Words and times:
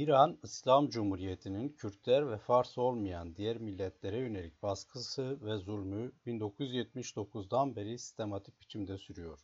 İran 0.00 0.38
İslam 0.42 0.88
Cumhuriyeti'nin 0.88 1.68
Kürtler 1.68 2.30
ve 2.30 2.38
Fars 2.38 2.78
olmayan 2.78 3.36
diğer 3.36 3.58
milletlere 3.58 4.18
yönelik 4.18 4.62
baskısı 4.62 5.38
ve 5.44 5.56
zulmü 5.56 6.12
1979'dan 6.26 7.76
beri 7.76 7.98
sistematik 7.98 8.60
biçimde 8.60 8.98
sürüyor. 8.98 9.40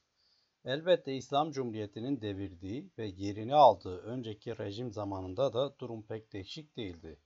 Elbette 0.65 1.15
İslam 1.15 1.51
Cumhuriyeti'nin 1.51 2.21
devirdiği 2.21 2.91
ve 2.99 3.07
yerini 3.07 3.55
aldığı 3.55 3.99
önceki 3.99 4.59
rejim 4.59 4.93
zamanında 4.93 5.53
da 5.53 5.79
durum 5.79 6.03
pek 6.03 6.33
değişik 6.33 6.77
değildi. 6.77 7.21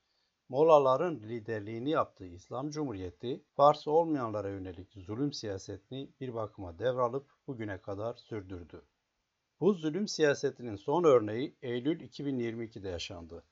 Molaların 0.48 1.16
liderliğini 1.16 1.91
yaptığı 1.91 2.27
İslam 2.27 2.70
Cumhuriyeti, 2.70 3.45
Fars 3.56 3.88
olmayanlara 3.88 4.48
yönelik 4.48 4.92
zulüm 4.92 5.33
siyasetini 5.33 6.10
bir 6.20 6.34
bakıma 6.34 6.78
devralıp 6.78 7.30
bugüne 7.47 7.78
kadar 7.78 8.15
sürdürdü. 8.15 8.83
Bu 9.60 9.74
zulüm 9.74 10.09
siyasetinin 10.09 10.77
son 10.77 11.05
örneği 11.05 11.56
Eylül 11.62 12.01
2022'de 12.01 12.88
yaşandı. 12.88 13.45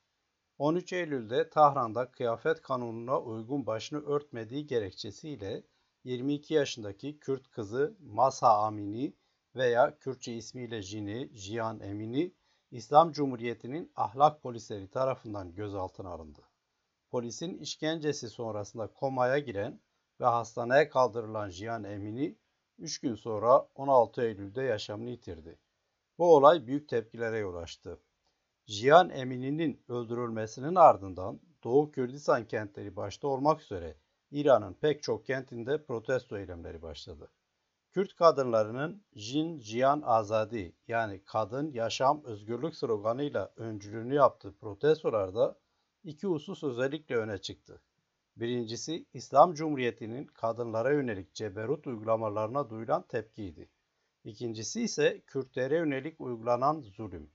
13 0.59 0.93
Eylül'de 0.93 1.51
Tahran'da 1.51 2.11
kıyafet 2.11 2.63
kanununa 2.63 3.21
uygun 3.21 3.67
başını 3.67 4.07
örtmediği 4.07 4.67
gerekçesiyle 4.67 5.63
22 6.05 6.55
yaşındaki 6.55 7.19
Kürt 7.19 7.51
kızı 7.51 7.97
Masa 8.01 8.59
Amini 8.59 9.17
veya 9.55 9.99
Kürtçe 9.99 10.35
ismiyle 10.35 10.83
Jini, 10.83 11.31
Jiyan 11.35 11.81
Emini, 11.81 12.35
İslam 12.71 13.13
Cumhuriyeti'nin 13.13 13.93
ahlak 13.97 14.43
polisleri 14.43 14.91
tarafından 14.91 15.55
gözaltına 15.55 16.09
alındı. 16.09 16.43
Polisin 17.11 17.59
işkencesi 17.59 18.29
sonrasında 18.29 18.87
komaya 18.87 19.39
giren 19.39 19.81
ve 20.21 20.25
hastaneye 20.25 20.89
kaldırılan 20.89 21.51
Jiyan 21.51 21.85
Emini 21.85 22.39
3 22.79 23.01
gün 23.01 23.15
sonra 23.15 23.69
16 23.75 24.23
Eylül'de 24.23 24.63
yaşamını 24.63 25.11
yitirdi. 25.11 25.59
Bu 26.19 26.37
olay 26.37 26.67
büyük 26.67 26.89
tepkilere 26.89 27.39
yol 27.39 27.55
açtı. 27.55 28.01
Jiyan 28.67 29.11
Emini'nin 29.11 29.85
öldürülmesinin 29.89 30.75
ardından 30.75 31.41
Doğu 31.65 31.91
Kürdistan 31.91 32.49
kentleri 32.49 32.97
başta 32.97 33.29
olmak 33.29 33.63
üzere 33.63 33.97
İran'ın 34.31 34.75
pek 34.75 35.03
çok 35.03 35.27
kentinde 35.27 35.85
protesto 35.85 36.39
eylemleri 36.39 36.83
başladı. 36.83 37.31
Kürt 37.91 38.15
kadınlarının 38.15 39.03
Jin 39.15 39.61
Jiyan 39.61 40.03
Azadi 40.05 40.77
yani 40.89 41.23
kadın 41.25 41.73
yaşam 41.73 42.25
özgürlük 42.25 42.77
sloganıyla 42.77 43.53
öncülüğünü 43.57 44.15
yaptığı 44.15 44.57
protestolarda 44.57 45.59
iki 46.05 46.27
husus 46.27 46.65
özellikle 46.65 47.17
öne 47.17 47.39
çıktı. 47.39 47.83
Birincisi 48.37 49.07
İslam 49.13 49.55
Cumhuriyeti'nin 49.55 50.27
kadınlara 50.27 50.93
yönelik 50.93 51.35
ceberut 51.35 51.87
uygulamalarına 51.87 52.71
duyulan 52.71 53.03
tepkiydi. 53.03 53.71
İkincisi 54.29 54.83
ise 54.83 55.21
Kürtlere 55.27 55.77
yönelik 55.77 56.21
uygulanan 56.21 56.81
zulüm. 56.81 57.31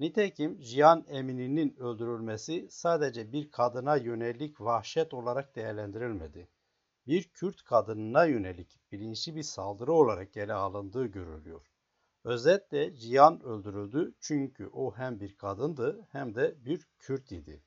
Nitekim 0.00 0.60
Cihan 0.60 1.04
Emini'nin 1.08 1.76
öldürülmesi 1.76 2.66
sadece 2.70 3.32
bir 3.32 3.50
kadına 3.50 3.96
yönelik 3.96 4.60
vahşet 4.60 5.14
olarak 5.14 5.56
değerlendirilmedi. 5.56 6.48
Bir 7.06 7.22
Kürt 7.22 7.62
kadınına 7.62 8.24
yönelik 8.24 8.80
bilinçli 8.92 9.36
bir 9.36 9.42
saldırı 9.42 9.92
olarak 9.92 10.36
ele 10.36 10.52
alındığı 10.52 11.06
görülüyor. 11.06 11.66
Özetle 12.24 12.96
Cihan 12.96 13.42
öldürüldü 13.42 14.14
çünkü 14.20 14.66
o 14.72 14.96
hem 14.96 15.20
bir 15.20 15.36
kadındı 15.36 16.06
hem 16.12 16.34
de 16.34 16.64
bir 16.64 16.86
Kürt 16.98 17.32
idi. 17.32 17.64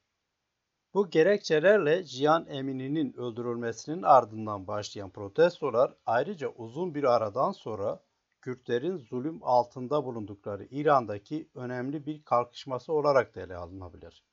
Bu 0.93 1.09
gerekçelerle 1.09 2.03
Cihan 2.03 2.47
Emini'nin 2.47 3.13
öldürülmesinin 3.13 4.01
ardından 4.01 4.67
başlayan 4.67 5.09
protestolar 5.09 5.93
ayrıca 6.05 6.49
uzun 6.49 6.95
bir 6.95 7.03
aradan 7.03 7.51
sonra 7.51 8.04
Kürtlerin 8.45 8.97
zulüm 8.97 9.39
altında 9.43 10.05
bulundukları 10.05 10.65
İran'daki 10.65 11.49
önemli 11.55 12.05
bir 12.05 12.23
kalkışması 12.23 12.93
olarak 12.93 13.35
da 13.35 13.41
ele 13.41 13.55
alınabilir. 13.55 14.23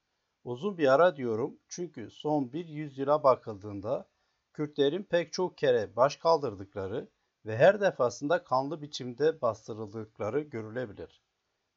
Uzun 0.45 0.79
bir 0.79 0.93
ara 0.95 1.17
diyorum 1.17 1.59
çünkü 1.69 2.11
son 2.11 2.53
bir 2.53 2.69
yüzyıla 2.69 3.23
bakıldığında 3.23 4.09
Kürtlerin 4.53 5.03
pek 5.03 5.33
çok 5.33 5.59
kere 5.59 5.97
baş 5.97 6.17
kaldırdıkları 6.17 7.09
ve 7.47 7.57
her 7.57 7.81
defasında 7.81 8.45
kanlı 8.45 8.83
biçimde 8.83 9.41
bastırıldıkları 9.41 10.41
görülebilir. 10.41 11.23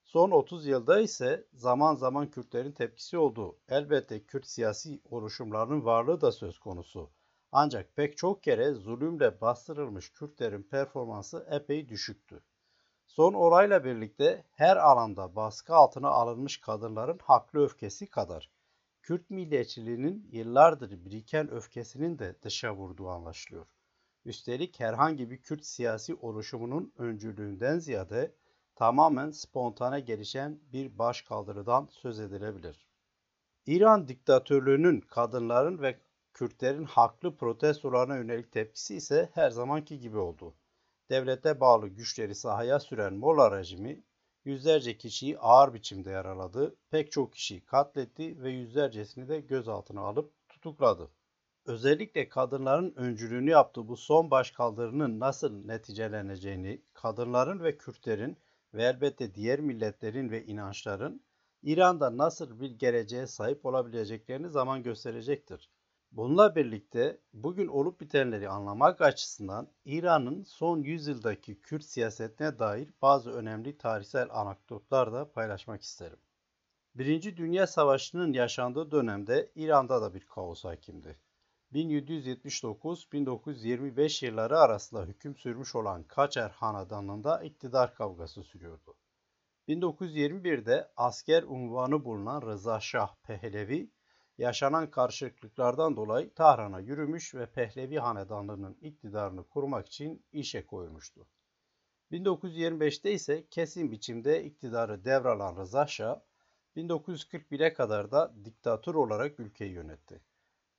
Son 0.03 0.31
30 0.31 0.65
yılda 0.65 0.99
ise 0.99 1.47
zaman 1.53 1.95
zaman 1.95 2.31
Kürtlerin 2.31 2.71
tepkisi 2.71 3.17
olduğu, 3.17 3.59
elbette 3.69 4.25
Kürt 4.25 4.47
siyasi 4.47 5.01
oluşumlarının 5.05 5.85
varlığı 5.85 6.21
da 6.21 6.31
söz 6.31 6.59
konusu. 6.59 7.14
Ancak 7.57 7.95
pek 7.95 8.17
çok 8.17 8.43
kere 8.43 8.73
zulümle 8.73 9.41
bastırılmış 9.41 10.09
Kürtlerin 10.09 10.63
performansı 10.63 11.47
epey 11.51 11.89
düşüktü. 11.89 12.43
Son 13.05 13.33
olayla 13.33 13.83
birlikte 13.83 14.43
her 14.51 14.77
alanda 14.77 15.35
baskı 15.35 15.75
altına 15.75 16.09
alınmış 16.09 16.57
kadınların 16.61 17.19
haklı 17.23 17.63
öfkesi 17.63 18.09
kadar 18.09 18.51
Kürt 19.01 19.29
milliyetçiliğinin 19.29 20.29
yıllardır 20.31 21.05
biriken 21.05 21.51
öfkesinin 21.51 22.19
de 22.19 22.35
dışa 22.41 22.75
vurduğu 22.75 23.09
anlaşılıyor. 23.09 23.65
Üstelik 24.25 24.79
herhangi 24.79 25.31
bir 25.31 25.41
Kürt 25.41 25.65
siyasi 25.65 26.15
oluşumunun 26.15 26.93
öncülüğünden 26.97 27.79
ziyade 27.79 28.35
tamamen 28.75 29.31
spontane 29.31 29.99
gelişen 29.99 30.59
bir 30.73 30.97
başkaldırıdan 30.97 31.87
söz 31.91 32.19
edilebilir. 32.19 32.87
İran 33.65 34.07
diktatörlüğünün 34.07 35.01
kadınların 35.01 35.81
ve 35.81 36.04
Kürtlerin 36.35 36.83
haklı 36.83 37.35
protestolarına 37.35 38.17
yönelik 38.17 38.51
tepkisi 38.51 38.95
ise 38.95 39.29
her 39.33 39.49
zamanki 39.49 39.99
gibi 39.99 40.17
oldu. 40.17 40.55
Devlete 41.09 41.59
bağlı 41.59 41.87
güçleri 41.87 42.35
sahaya 42.35 42.79
süren 42.79 43.13
Molla 43.13 43.57
rejimi 43.57 44.03
yüzlerce 44.45 44.97
kişiyi 44.97 45.39
ağır 45.39 45.73
biçimde 45.73 46.09
yaraladı, 46.09 46.75
pek 46.91 47.11
çok 47.11 47.33
kişiyi 47.33 47.65
katletti 47.65 48.43
ve 48.43 48.51
yüzlercesini 48.51 49.29
de 49.29 49.39
gözaltına 49.39 50.01
alıp 50.01 50.49
tutukladı. 50.49 51.11
Özellikle 51.65 52.29
kadınların 52.29 52.93
öncülüğünü 52.95 53.49
yaptığı 53.49 53.87
bu 53.87 53.97
son 53.97 54.31
başkaldırının 54.31 55.19
nasıl 55.19 55.65
neticeleneceğini, 55.65 56.81
kadınların 56.93 57.63
ve 57.63 57.77
Kürtlerin 57.77 58.37
ve 58.73 58.83
elbette 58.83 59.35
diğer 59.35 59.59
milletlerin 59.59 60.29
ve 60.29 60.45
inançların 60.45 61.21
İran'da 61.63 62.17
nasıl 62.17 62.59
bir 62.59 62.71
geleceğe 62.71 63.27
sahip 63.27 63.65
olabileceklerini 63.65 64.49
zaman 64.49 64.83
gösterecektir. 64.83 65.69
Bununla 66.15 66.55
birlikte 66.55 67.19
bugün 67.33 67.67
olup 67.67 68.01
bitenleri 68.01 68.49
anlamak 68.49 69.01
açısından 69.01 69.67
İran'ın 69.85 70.43
son 70.43 70.83
yüzyıldaki 70.83 71.61
Kürt 71.61 71.83
siyasetine 71.83 72.59
dair 72.59 72.89
bazı 73.01 73.31
önemli 73.31 73.77
tarihsel 73.77 74.27
anekdotlar 74.31 75.13
da 75.13 75.31
paylaşmak 75.31 75.81
isterim. 75.81 76.19
Birinci 76.95 77.37
Dünya 77.37 77.67
Savaşı'nın 77.67 78.33
yaşandığı 78.33 78.91
dönemde 78.91 79.51
İran'da 79.55 80.01
da 80.01 80.13
bir 80.13 80.25
kaos 80.25 80.63
hakimdi. 80.63 81.19
1779-1925 81.73 84.25
yılları 84.25 84.59
arasında 84.59 85.05
hüküm 85.05 85.35
sürmüş 85.35 85.75
olan 85.75 86.03
Kaçer 86.03 86.49
Hanedanı'nda 86.49 87.43
iktidar 87.43 87.95
kavgası 87.95 88.43
sürüyordu. 88.43 88.95
1921'de 89.67 90.91
asker 90.95 91.43
unvanı 91.43 92.05
bulunan 92.05 92.41
Rıza 92.41 92.79
Şah 92.79 93.15
Pehlevi 93.23 93.94
yaşanan 94.37 94.91
karışıklıklardan 94.91 95.95
dolayı 95.95 96.33
Tahran'a 96.33 96.79
yürümüş 96.79 97.35
ve 97.35 97.45
Pehlevi 97.45 97.97
Hanedanlığı'nın 97.97 98.77
iktidarını 98.81 99.43
kurmak 99.43 99.87
için 99.87 100.25
işe 100.31 100.65
koyulmuştu. 100.65 101.27
1925'te 102.11 103.11
ise 103.11 103.47
kesin 103.47 103.91
biçimde 103.91 104.43
iktidarı 104.43 105.05
devralan 105.05 105.57
Rıza 105.57 105.87
Şah, 105.87 106.19
1941'e 106.75 107.73
kadar 107.73 108.11
da 108.11 108.33
diktatör 108.45 108.95
olarak 108.95 109.39
ülkeyi 109.39 109.71
yönetti. 109.71 110.21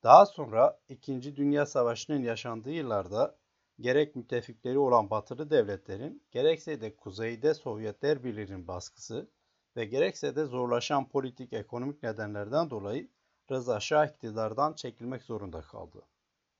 Daha 0.02 0.26
sonra 0.26 0.80
2. 0.88 1.36
Dünya 1.36 1.66
Savaşı'nın 1.66 2.22
yaşandığı 2.22 2.70
yıllarda 2.70 3.38
gerek 3.80 4.16
müttefikleri 4.16 4.78
olan 4.78 5.10
batılı 5.10 5.50
devletlerin 5.50 6.22
gerekse 6.30 6.80
de 6.80 6.96
kuzeyde 6.96 7.54
Sovyetler 7.54 8.24
Birliği'nin 8.24 8.68
baskısı 8.68 9.30
ve 9.76 9.84
gerekse 9.84 10.36
de 10.36 10.44
zorlaşan 10.44 11.08
politik 11.08 11.52
ekonomik 11.52 12.02
nedenlerden 12.02 12.70
dolayı 12.70 13.08
Rıza 13.50 13.80
Şah 13.80 14.06
iktidardan 14.06 14.72
çekilmek 14.72 15.22
zorunda 15.22 15.60
kaldı. 15.60 16.02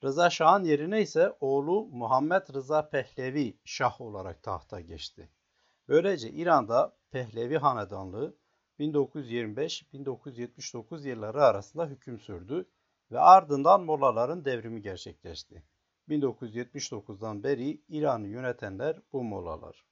Rıza 0.04 0.30
Şah'ın 0.30 0.64
yerine 0.64 1.02
ise 1.02 1.36
oğlu 1.40 1.86
Muhammed 1.86 2.54
Rıza 2.54 2.88
Pehlevi 2.88 3.58
Şah 3.64 4.00
olarak 4.00 4.42
tahta 4.42 4.80
geçti. 4.80 5.30
Böylece 5.88 6.30
İran'da 6.30 6.96
Pehlevi 7.10 7.58
Hanedanlığı 7.58 8.36
1925-1979 8.80 11.08
yılları 11.08 11.44
arasında 11.44 11.86
hüküm 11.86 12.18
sürdü 12.18 12.68
ve 13.10 13.20
ardından 13.20 13.84
Mollaların 13.84 14.44
devrimi 14.44 14.82
gerçekleşti. 14.82 15.62
1979'dan 16.08 17.42
beri 17.42 17.82
İran'ı 17.88 18.26
yönetenler 18.26 19.00
bu 19.12 19.24
Mollalar. 19.24 19.84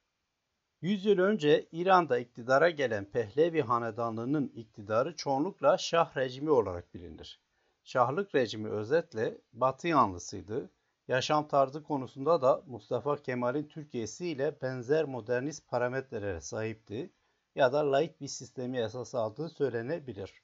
100 0.81 1.05
yıl 1.05 1.19
önce 1.19 1.67
İran'da 1.71 2.19
iktidara 2.19 2.69
gelen 2.69 3.05
Pehlevi 3.05 3.61
Hanedanlığı'nın 3.61 4.47
iktidarı 4.47 5.15
çoğunlukla 5.15 5.77
Şah 5.77 6.17
rejimi 6.17 6.51
olarak 6.51 6.93
bilinir. 6.93 7.39
Şahlık 7.83 8.35
rejimi 8.35 8.69
özetle 8.69 9.37
Batı 9.53 9.87
yanlısıydı. 9.87 10.69
Yaşam 11.07 11.47
tarzı 11.47 11.83
konusunda 11.83 12.41
da 12.41 12.63
Mustafa 12.67 13.15
Kemal'in 13.15 13.67
Türkiye'si 13.67 14.27
ile 14.27 14.61
benzer 14.61 15.05
modernist 15.05 15.67
parametrelere 15.67 16.41
sahipti 16.41 17.13
ya 17.55 17.73
da 17.73 17.91
laik 17.91 18.21
bir 18.21 18.27
sistemi 18.27 18.77
esas 18.77 19.15
aldığı 19.15 19.49
söylenebilir. 19.49 20.43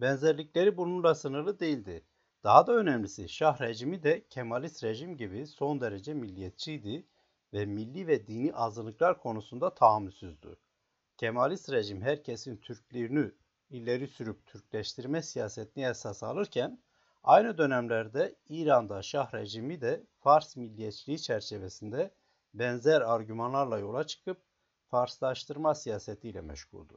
Benzerlikleri 0.00 0.76
bununla 0.76 1.14
sınırlı 1.14 1.60
değildi. 1.60 2.04
Daha 2.44 2.66
da 2.66 2.72
önemlisi 2.72 3.28
Şah 3.28 3.60
rejimi 3.60 4.02
de 4.02 4.24
Kemalist 4.30 4.84
rejim 4.84 5.16
gibi 5.16 5.46
son 5.46 5.80
derece 5.80 6.14
milliyetçiydi 6.14 7.06
ve 7.52 7.66
milli 7.66 8.06
ve 8.06 8.26
dini 8.26 8.54
azınlıklar 8.54 9.18
konusunda 9.18 9.74
tahammülsüzdü. 9.74 10.56
Kemalist 11.16 11.72
rejim 11.72 12.02
herkesin 12.02 12.56
Türklüğünü 12.56 13.34
ileri 13.70 14.08
sürüp 14.08 14.46
Türkleştirme 14.46 15.22
siyasetini 15.22 15.84
esas 15.84 16.22
alırken 16.22 16.82
aynı 17.22 17.58
dönemlerde 17.58 18.34
İran'da 18.48 19.02
Şah 19.02 19.34
rejimi 19.34 19.80
de 19.80 20.06
Fars 20.18 20.56
milliyetçiliği 20.56 21.18
çerçevesinde 21.18 22.14
benzer 22.54 23.00
argümanlarla 23.00 23.78
yola 23.78 24.06
çıkıp 24.06 24.42
Farslaştırma 24.86 25.74
siyasetiyle 25.74 26.40
meşguldü. 26.40 26.94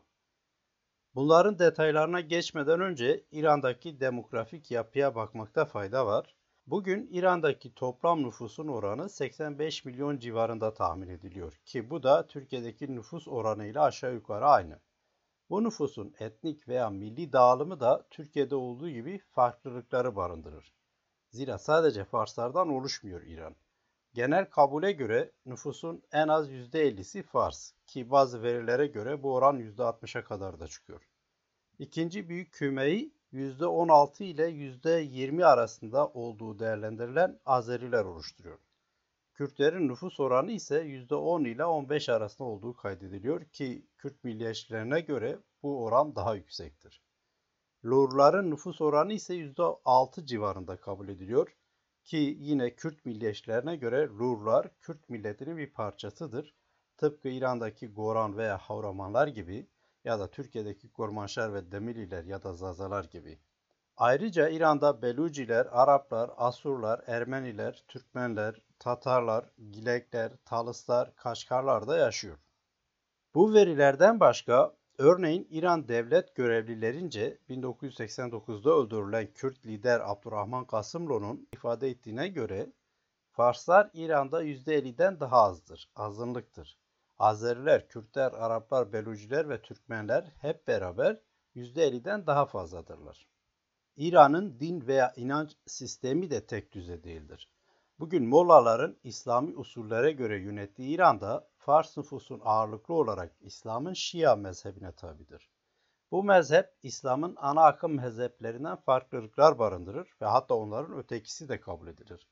Bunların 1.15 1.59
detaylarına 1.59 2.19
geçmeden 2.19 2.81
önce 2.81 3.25
İran'daki 3.31 3.99
demografik 3.99 4.71
yapıya 4.71 5.15
bakmakta 5.15 5.65
fayda 5.65 6.05
var. 6.05 6.35
Bugün 6.71 7.09
İran'daki 7.11 7.73
toplam 7.73 8.23
nüfusun 8.23 8.67
oranı 8.67 9.09
85 9.09 9.85
milyon 9.85 10.17
civarında 10.17 10.73
tahmin 10.73 11.09
ediliyor 11.09 11.53
ki 11.65 11.89
bu 11.89 12.03
da 12.03 12.27
Türkiye'deki 12.27 12.95
nüfus 12.95 13.27
oranıyla 13.27 13.83
aşağı 13.83 14.13
yukarı 14.13 14.47
aynı. 14.47 14.79
Bu 15.49 15.63
nüfusun 15.63 16.13
etnik 16.19 16.67
veya 16.67 16.89
milli 16.89 17.33
dağılımı 17.33 17.79
da 17.79 18.07
Türkiye'de 18.09 18.55
olduğu 18.55 18.89
gibi 18.89 19.19
farklılıkları 19.19 20.15
barındırır. 20.15 20.73
Zira 21.29 21.57
sadece 21.57 22.03
Farslardan 22.03 22.69
oluşmuyor 22.69 23.21
İran. 23.21 23.55
Genel 24.13 24.49
kabule 24.49 24.91
göre 24.91 25.31
nüfusun 25.45 26.03
en 26.11 26.27
az 26.27 26.49
%50'si 26.51 27.23
Fars 27.23 27.71
ki 27.87 28.09
bazı 28.09 28.43
verilere 28.43 28.87
göre 28.87 29.23
bu 29.23 29.33
oran 29.33 29.59
%60'a 29.59 30.23
kadar 30.23 30.59
da 30.59 30.67
çıkıyor. 30.67 31.09
İkinci 31.79 32.29
büyük 32.29 32.53
kümeyi 32.53 33.13
%16 33.33 34.23
ile 34.23 34.49
%20 34.49 35.45
arasında 35.45 36.07
olduğu 36.07 36.59
değerlendirilen 36.59 37.39
Azeriler 37.45 38.05
oluşturuyor. 38.05 38.59
Kürtlerin 39.33 39.87
nüfus 39.87 40.19
oranı 40.19 40.51
ise 40.51 40.81
%10 40.81 41.47
ile 41.47 41.65
15 41.65 42.09
arasında 42.09 42.47
olduğu 42.47 42.75
kaydediliyor 42.75 43.45
ki 43.45 43.85
Kürt 43.97 44.23
milliyetçilerine 44.23 45.01
göre 45.01 45.39
bu 45.63 45.83
oran 45.83 46.15
daha 46.15 46.35
yüksektir. 46.35 47.01
Lurların 47.85 48.51
nüfus 48.51 48.81
oranı 48.81 49.13
ise 49.13 49.35
%6 49.35 50.25
civarında 50.25 50.77
kabul 50.77 51.09
ediliyor 51.09 51.55
ki 52.03 52.37
yine 52.39 52.75
Kürt 52.75 53.05
milliyetçilerine 53.05 53.75
göre 53.75 54.07
Lurlar 54.07 54.79
Kürt 54.81 55.09
milletinin 55.09 55.57
bir 55.57 55.73
parçasıdır. 55.73 56.55
Tıpkı 56.97 57.29
İran'daki 57.29 57.87
Goran 57.87 58.37
veya 58.37 58.57
Havramanlar 58.57 59.27
gibi 59.27 59.67
ya 60.03 60.19
da 60.19 60.31
Türkiye'deki 60.31 60.87
Gormanşar 60.87 61.53
ve 61.53 61.71
Demililer 61.71 62.23
ya 62.23 62.43
da 62.43 62.53
Zazalar 62.53 63.03
gibi. 63.03 63.39
Ayrıca 63.97 64.49
İran'da 64.49 65.01
Beluciler, 65.01 65.67
Araplar, 65.71 66.31
Asurlar, 66.37 67.01
Ermeniler, 67.07 67.83
Türkmenler, 67.87 68.61
Tatarlar, 68.79 69.45
Gilekler, 69.71 70.31
Talıslar, 70.45 71.15
Kaşgarlar 71.15 71.87
da 71.87 71.97
yaşıyor. 71.97 72.37
Bu 73.35 73.53
verilerden 73.53 74.19
başka 74.19 74.75
örneğin 74.97 75.47
İran 75.49 75.87
devlet 75.87 76.35
görevlilerince 76.35 77.37
1989'da 77.49 78.71
öldürülen 78.71 79.33
Kürt 79.33 79.65
lider 79.65 79.99
Abdurrahman 79.99 80.65
Kasımlu'nun 80.65 81.47
ifade 81.53 81.89
ettiğine 81.89 82.27
göre 82.27 82.73
Farslar 83.31 83.89
İran'da 83.93 84.43
%50'den 84.43 85.19
daha 85.19 85.37
azdır, 85.41 85.89
azınlıktır. 85.95 86.80
Azeriler, 87.21 87.87
Kürtler, 87.87 88.31
Araplar, 88.31 88.93
Beluciler 88.93 89.49
ve 89.49 89.61
Türkmenler 89.61 90.31
hep 90.41 90.67
beraber 90.67 91.19
%50'den 91.55 92.27
daha 92.27 92.45
fazladırlar. 92.45 93.27
İran'ın 93.95 94.59
din 94.59 94.87
veya 94.87 95.13
inanç 95.15 95.57
sistemi 95.65 96.29
de 96.31 96.45
tek 96.45 96.71
düze 96.71 97.03
değildir. 97.03 97.49
Bugün 97.99 98.27
Mollaların 98.27 98.97
İslami 99.03 99.55
usullere 99.55 100.11
göre 100.11 100.39
yönettiği 100.39 100.95
İran'da 100.95 101.49
Fars 101.57 101.97
nüfusun 101.97 102.41
ağırlıklı 102.43 102.93
olarak 102.93 103.35
İslam'ın 103.41 103.93
Şia 103.93 104.35
mezhebine 104.35 104.91
tabidir. 104.91 105.49
Bu 106.11 106.23
mezhep 106.23 106.69
İslam'ın 106.83 107.35
ana 107.39 107.65
akım 107.65 107.95
mezheplerinden 107.95 108.75
farklılıklar 108.75 109.59
barındırır 109.59 110.15
ve 110.21 110.25
hatta 110.25 110.55
onların 110.55 110.97
ötekisi 110.97 111.49
de 111.49 111.59
kabul 111.59 111.87
edilir. 111.87 112.27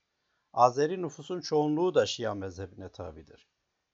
Azeri 0.54 1.02
nüfusun 1.02 1.42
çoğunluğu 1.42 1.96
da 1.96 2.06
Şia 2.06 2.36
mezhebine 2.36 2.90
tabidir. 2.90 3.48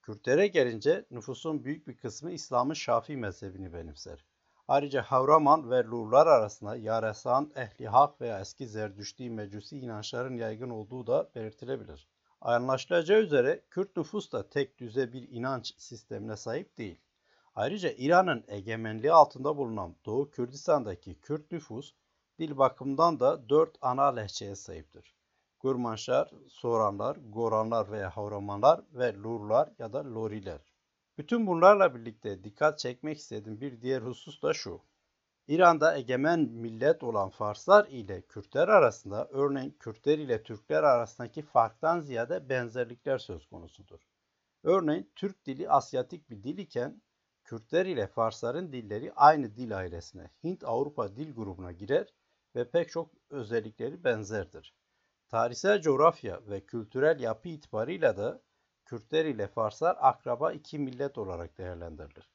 Kürtlere 0.05 0.47
gelince 0.47 1.05
nüfusun 1.11 1.63
büyük 1.63 1.87
bir 1.87 1.97
kısmı 1.97 2.31
İslam'ın 2.31 2.73
Şafii 2.73 3.17
mezhebini 3.17 3.73
benimser. 3.73 4.25
Ayrıca 4.67 5.01
Havraman 5.01 5.71
ve 5.71 5.83
Lurlar 5.83 6.27
arasında 6.27 6.75
Yaresan, 6.75 7.51
Ehli 7.55 7.87
Hak 7.87 8.21
veya 8.21 8.39
eski 8.39 8.67
Zerdüşti 8.67 9.29
Mecusi 9.29 9.79
inançların 9.79 10.37
yaygın 10.37 10.69
olduğu 10.69 11.07
da 11.07 11.29
belirtilebilir. 11.35 12.07
Anlaşılacağı 12.41 13.21
üzere 13.21 13.61
Kürt 13.69 13.97
nüfus 13.97 14.31
da 14.31 14.49
tek 14.49 14.77
düze 14.77 15.13
bir 15.13 15.29
inanç 15.29 15.73
sistemine 15.77 16.35
sahip 16.35 16.77
değil. 16.77 17.01
Ayrıca 17.55 17.91
İran'ın 17.97 18.43
egemenliği 18.47 19.13
altında 19.13 19.57
bulunan 19.57 19.95
Doğu 20.05 20.29
Kürdistan'daki 20.29 21.19
Kürt 21.19 21.51
nüfus 21.51 21.93
dil 22.39 22.57
bakımından 22.57 23.19
da 23.19 23.49
dört 23.49 23.77
ana 23.81 24.15
lehçeye 24.15 24.55
sahiptir. 24.55 25.14
Kurmanşlar, 25.65 26.31
Soranlar, 26.47 27.17
Goranlar 27.29 27.91
veya 27.91 28.09
Havramanlar 28.09 28.81
ve 28.93 29.13
Lurlar 29.13 29.71
ya 29.79 29.93
da 29.93 30.15
Loriler. 30.15 30.59
Bütün 31.17 31.47
bunlarla 31.47 31.95
birlikte 31.95 32.43
dikkat 32.43 32.79
çekmek 32.79 33.17
istediğim 33.17 33.61
bir 33.61 33.81
diğer 33.81 34.01
husus 34.01 34.41
da 34.41 34.53
şu. 34.53 34.81
İran'da 35.47 35.97
egemen 35.97 36.39
millet 36.39 37.03
olan 37.03 37.29
Farslar 37.29 37.87
ile 37.87 38.21
Kürtler 38.21 38.67
arasında 38.67 39.27
örneğin 39.31 39.71
Kürtler 39.79 40.19
ile 40.19 40.43
Türkler 40.43 40.83
arasındaki 40.83 41.41
farktan 41.41 41.99
ziyade 41.99 42.49
benzerlikler 42.49 43.17
söz 43.17 43.45
konusudur. 43.45 43.99
Örneğin 44.63 45.11
Türk 45.15 45.45
dili 45.45 45.69
Asyatik 45.69 46.29
bir 46.29 46.43
dil 46.43 46.57
iken 46.57 47.01
Kürtler 47.43 47.85
ile 47.85 48.07
Farsların 48.07 48.71
dilleri 48.71 49.13
aynı 49.13 49.55
dil 49.55 49.77
ailesine, 49.77 50.29
Hint-Avrupa 50.43 51.15
dil 51.15 51.35
grubuna 51.35 51.71
girer 51.71 52.13
ve 52.55 52.69
pek 52.69 52.89
çok 52.89 53.11
özellikleri 53.29 54.03
benzerdir. 54.03 54.73
Tarihsel 55.35 55.81
coğrafya 55.81 56.39
ve 56.49 56.65
kültürel 56.65 57.19
yapı 57.19 57.49
itibarıyla 57.49 58.17
da 58.17 58.41
Kürtler 58.85 59.25
ile 59.25 59.47
Farslar 59.47 59.97
akraba 59.99 60.51
iki 60.51 60.79
millet 60.79 61.17
olarak 61.17 61.57
değerlendirilir. 61.57 62.29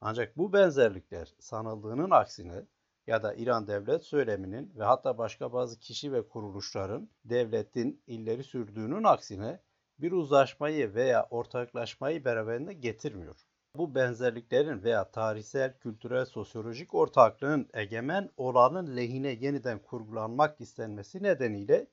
Ancak 0.00 0.36
bu 0.36 0.52
benzerlikler 0.52 1.34
sanıldığının 1.40 2.10
aksine 2.10 2.66
ya 3.06 3.22
da 3.22 3.34
İran 3.34 3.66
devlet 3.66 4.04
söyleminin 4.04 4.72
ve 4.76 4.84
hatta 4.84 5.18
başka 5.18 5.52
bazı 5.52 5.80
kişi 5.80 6.12
ve 6.12 6.28
kuruluşların 6.28 7.10
devletin 7.24 8.02
illeri 8.06 8.44
sürdüğünün 8.44 9.04
aksine 9.04 9.60
bir 9.98 10.12
uzlaşmayı 10.12 10.94
veya 10.94 11.26
ortaklaşmayı 11.30 12.24
beraberinde 12.24 12.72
getirmiyor. 12.72 13.36
Bu 13.74 13.94
benzerliklerin 13.94 14.82
veya 14.82 15.10
tarihsel, 15.10 15.78
kültürel, 15.78 16.24
sosyolojik 16.24 16.94
ortaklığın 16.94 17.68
egemen 17.74 18.30
olanın 18.36 18.96
lehine 18.96 19.28
yeniden 19.28 19.78
kurgulanmak 19.78 20.60
istenmesi 20.60 21.22
nedeniyle 21.22 21.86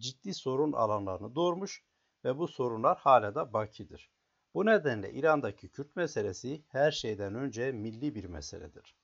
ciddi 0.00 0.34
sorun 0.34 0.72
alanlarını 0.72 1.34
doğurmuş 1.34 1.84
ve 2.24 2.38
bu 2.38 2.48
sorunlar 2.48 2.98
hala 2.98 3.34
da 3.34 3.52
bakidir. 3.52 4.10
Bu 4.54 4.66
nedenle 4.66 5.12
İran'daki 5.12 5.68
Kürt 5.68 5.96
meselesi 5.96 6.64
her 6.68 6.90
şeyden 6.90 7.34
önce 7.34 7.72
milli 7.72 8.14
bir 8.14 8.24
meseledir. 8.24 8.96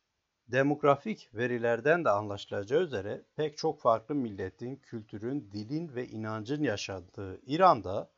Demografik 0.48 1.34
verilerden 1.34 2.04
de 2.04 2.10
anlaşılacağı 2.10 2.82
üzere 2.82 3.24
pek 3.36 3.56
çok 3.56 3.80
farklı 3.80 4.14
milletin, 4.14 4.76
kültürün, 4.76 5.50
dilin 5.52 5.94
ve 5.94 6.08
inancın 6.08 6.62
yaşadığı 6.62 7.40
İran'da 7.46 8.10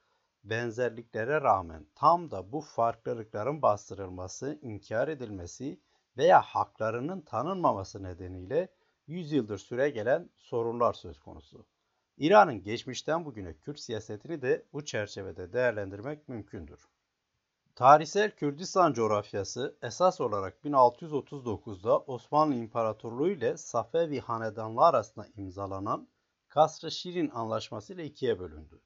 benzerliklere 0.45 1.40
rağmen 1.40 1.87
tam 1.95 2.31
da 2.31 2.52
bu 2.52 2.61
farklılıkların 2.61 3.62
bastırılması, 3.62 4.59
inkar 4.62 5.09
edilmesi 5.09 5.81
veya 6.16 6.43
haklarının 6.43 7.21
tanınmaması 7.21 8.02
nedeniyle 8.02 8.69
100 9.07 9.33
yıldır 9.33 9.59
süre 9.59 9.90
gelen 9.90 10.31
sorunlar 10.37 10.93
söz 10.93 11.21
konusu. 11.21 11.66
İran'ın 12.18 12.62
geçmişten 12.62 13.25
bugüne 13.25 13.54
Kürt 13.54 13.80
siyasetini 13.80 14.42
de 14.42 14.64
bu 14.73 14.85
çerçevede 14.85 15.52
değerlendirmek 15.52 16.28
mümkündür. 16.28 16.88
Tarihsel 17.75 18.30
Kürdistan 18.30 18.92
coğrafyası 18.92 19.78
esas 19.83 20.21
olarak 20.21 20.64
1639'da 20.64 21.99
Osmanlı 21.99 22.54
İmparatorluğu 22.54 23.30
ile 23.30 23.56
Safevi 23.56 24.21
Hanedanlığı 24.21 24.85
arasında 24.85 25.26
imzalanan 25.37 26.09
Kasr-ı 26.49 26.90
Şirin 26.90 27.30
Anlaşması 27.30 27.94
ile 27.94 28.04
ikiye 28.04 28.38
bölündü. 28.38 28.80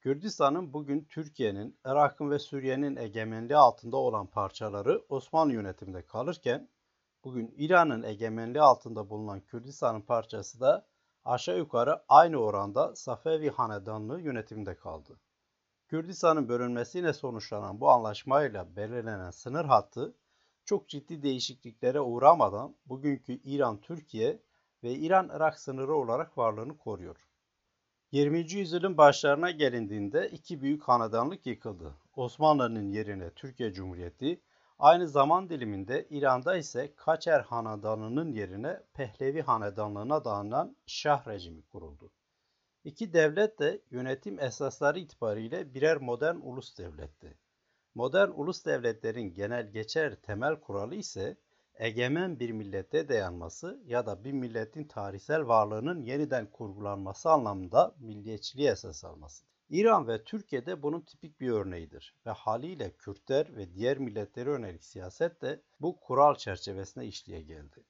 Kürdistan'ın 0.00 0.72
bugün 0.72 1.04
Türkiye'nin, 1.04 1.78
Irak'ın 1.84 2.30
ve 2.30 2.38
Suriye'nin 2.38 2.96
egemenliği 2.96 3.56
altında 3.56 3.96
olan 3.96 4.26
parçaları 4.26 5.04
Osmanlı 5.08 5.52
yönetiminde 5.52 6.06
kalırken, 6.06 6.68
bugün 7.24 7.54
İran'ın 7.56 8.02
egemenliği 8.02 8.62
altında 8.62 9.10
bulunan 9.10 9.40
Kürdistan'ın 9.40 10.00
parçası 10.00 10.60
da 10.60 10.91
aşağı 11.24 11.58
yukarı 11.58 12.02
aynı 12.08 12.36
oranda 12.36 12.96
Safevi 12.96 13.50
Hanedanlığı 13.50 14.20
yönetiminde 14.20 14.74
kaldı. 14.74 15.20
Kürdistan'ın 15.88 16.48
bölünmesiyle 16.48 17.12
sonuçlanan 17.12 17.80
bu 17.80 17.90
anlaşmayla 17.90 18.76
belirlenen 18.76 19.30
sınır 19.30 19.64
hattı 19.64 20.14
çok 20.64 20.88
ciddi 20.88 21.22
değişikliklere 21.22 22.00
uğramadan 22.00 22.76
bugünkü 22.86 23.32
İran-Türkiye 23.32 24.42
ve 24.82 24.92
İran-Irak 24.92 25.58
sınırı 25.58 25.94
olarak 25.94 26.38
varlığını 26.38 26.78
koruyor. 26.78 27.16
20. 28.12 28.52
yüzyılın 28.52 28.96
başlarına 28.96 29.50
gelindiğinde 29.50 30.28
iki 30.28 30.62
büyük 30.62 30.82
hanedanlık 30.82 31.46
yıkıldı. 31.46 31.94
Osmanlı'nın 32.16 32.88
yerine 32.88 33.30
Türkiye 33.30 33.72
Cumhuriyeti, 33.72 34.40
aynı 34.78 35.08
zaman 35.08 35.50
diliminde 35.50 36.06
İran'da 36.10 36.56
ise 36.56 36.94
Kaçer 36.96 37.40
Hanedanı'nın 37.40 38.32
yerine 38.32 38.80
Pehlevi 38.94 39.42
Hanedanlığına 39.42 40.24
dayanan 40.24 40.76
Şah 40.86 41.26
rejimi 41.26 41.62
kuruldu. 41.62 42.12
İki 42.84 43.12
devlet 43.12 43.58
de 43.58 43.82
yönetim 43.90 44.40
esasları 44.40 44.98
itibariyle 44.98 45.74
birer 45.74 45.96
modern 45.96 46.36
ulus 46.36 46.78
devletti. 46.78 47.38
Modern 47.94 48.30
ulus 48.30 48.64
devletlerin 48.64 49.34
genel 49.34 49.72
geçer 49.72 50.14
temel 50.14 50.60
kuralı 50.60 50.94
ise 50.94 51.36
egemen 51.74 52.40
bir 52.40 52.50
millete 52.50 53.08
dayanması 53.08 53.82
ya 53.86 54.06
da 54.06 54.24
bir 54.24 54.32
milletin 54.32 54.84
tarihsel 54.84 55.46
varlığının 55.46 56.00
yeniden 56.00 56.46
kurgulanması 56.50 57.30
anlamında 57.30 57.94
milliyetçiliği 57.98 58.68
esas 58.68 59.04
almasıdır. 59.04 59.51
İran 59.72 60.08
ve 60.08 60.24
Türkiye'de 60.24 60.82
bunun 60.82 61.00
tipik 61.00 61.40
bir 61.40 61.50
örneğidir 61.50 62.14
ve 62.26 62.30
haliyle 62.30 62.96
Kürtler 62.96 63.56
ve 63.56 63.74
diğer 63.74 63.98
milletlere 63.98 64.50
yönelik 64.50 64.84
siyaset 64.84 65.42
de 65.42 65.62
bu 65.80 66.00
kural 66.00 66.34
çerçevesinde 66.34 67.06
işliye 67.06 67.42
geldi. 67.42 67.84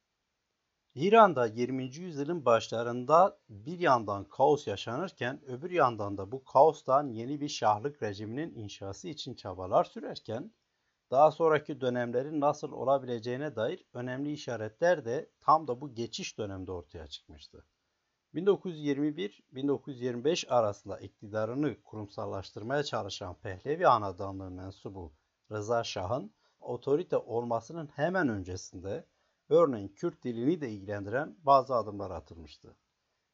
İran'da 0.95 1.47
20. 1.47 1.85
yüzyılın 1.85 2.45
başlarında 2.45 3.39
bir 3.49 3.79
yandan 3.79 4.25
kaos 4.25 4.67
yaşanırken 4.67 5.45
öbür 5.47 5.71
yandan 5.71 6.19
da 6.19 6.33
bu 6.33 6.45
kaostan 6.45 7.09
yeni 7.09 7.41
bir 7.41 7.49
şahlık 7.49 8.03
rejiminin 8.03 8.55
inşası 8.55 9.09
için 9.09 9.35
çabalar 9.35 9.85
sürerken 9.85 10.53
daha 11.11 11.31
sonraki 11.31 11.81
dönemlerin 11.81 12.41
nasıl 12.41 12.73
olabileceğine 12.73 13.57
dair 13.57 13.85
önemli 13.93 14.33
işaretler 14.33 15.05
de 15.05 15.31
tam 15.41 15.69
da 15.69 15.81
bu 15.81 15.95
geçiş 15.95 16.39
dönemde 16.39 16.73
ortaya 16.73 17.07
çıkmıştı. 17.07 17.65
1921-1925 18.35 20.49
arasında 20.49 20.99
iktidarını 20.99 21.83
kurumsallaştırmaya 21.83 22.83
çalışan 22.83 23.35
Pehlevi 23.35 23.85
Hanedanlığı 23.85 24.51
mensubu 24.51 25.13
Rıza 25.51 25.85
Şah'ın 25.85 26.35
otorite 26.61 27.17
olmasının 27.17 27.87
hemen 27.87 28.29
öncesinde 28.29 29.07
örneğin 29.49 29.89
Kürt 29.89 30.25
dilini 30.25 30.61
de 30.61 30.71
ilgilendiren 30.71 31.37
bazı 31.43 31.75
adımlar 31.75 32.11
atılmıştı. 32.11 32.77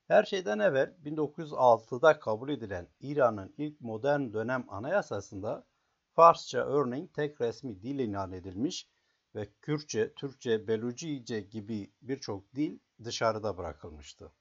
Her 0.08 0.24
şeyden 0.24 0.58
evvel 0.58 0.96
1906'da 1.04 2.18
kabul 2.18 2.48
edilen 2.48 2.88
İran'ın 3.00 3.54
ilk 3.58 3.80
modern 3.80 4.32
dönem 4.32 4.64
anayasasında 4.68 5.66
Farsça 6.12 6.58
örneğin 6.58 7.06
tek 7.06 7.40
resmi 7.40 7.82
dil 7.82 7.98
ilan 7.98 8.32
edilmiş 8.32 8.88
ve 9.34 9.48
Kürtçe, 9.60 10.14
Türkçe, 10.14 10.68
Belucice 10.68 11.40
gibi 11.40 11.92
birçok 12.02 12.54
dil 12.54 12.78
dışarıda 13.04 13.58
bırakılmıştı. 13.58 14.32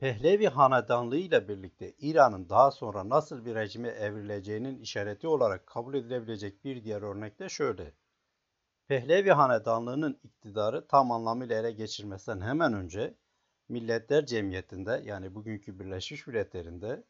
Pehlevi 0.00 0.48
hanedanlığı 0.48 1.16
ile 1.16 1.48
birlikte 1.48 1.92
İran'ın 1.98 2.48
daha 2.48 2.70
sonra 2.70 3.08
nasıl 3.08 3.44
bir 3.44 3.54
rejime 3.54 3.88
evrileceğinin 3.88 4.78
işareti 4.78 5.28
olarak 5.28 5.66
kabul 5.66 5.94
edilebilecek 5.94 6.64
bir 6.64 6.84
diğer 6.84 7.02
örnek 7.02 7.38
de 7.38 7.48
şöyle. 7.48 7.92
Pehlevi 8.88 9.30
hanedanlığının 9.30 10.20
iktidarı 10.22 10.86
tam 10.86 11.12
anlamıyla 11.12 11.60
ele 11.60 11.72
geçirmesinden 11.72 12.40
hemen 12.40 12.72
önce 12.72 13.14
Milletler 13.68 14.26
Cemiyeti'nde 14.26 15.02
yani 15.04 15.34
bugünkü 15.34 15.78
Birleşmiş 15.78 16.26
Milletler'inde 16.26 17.04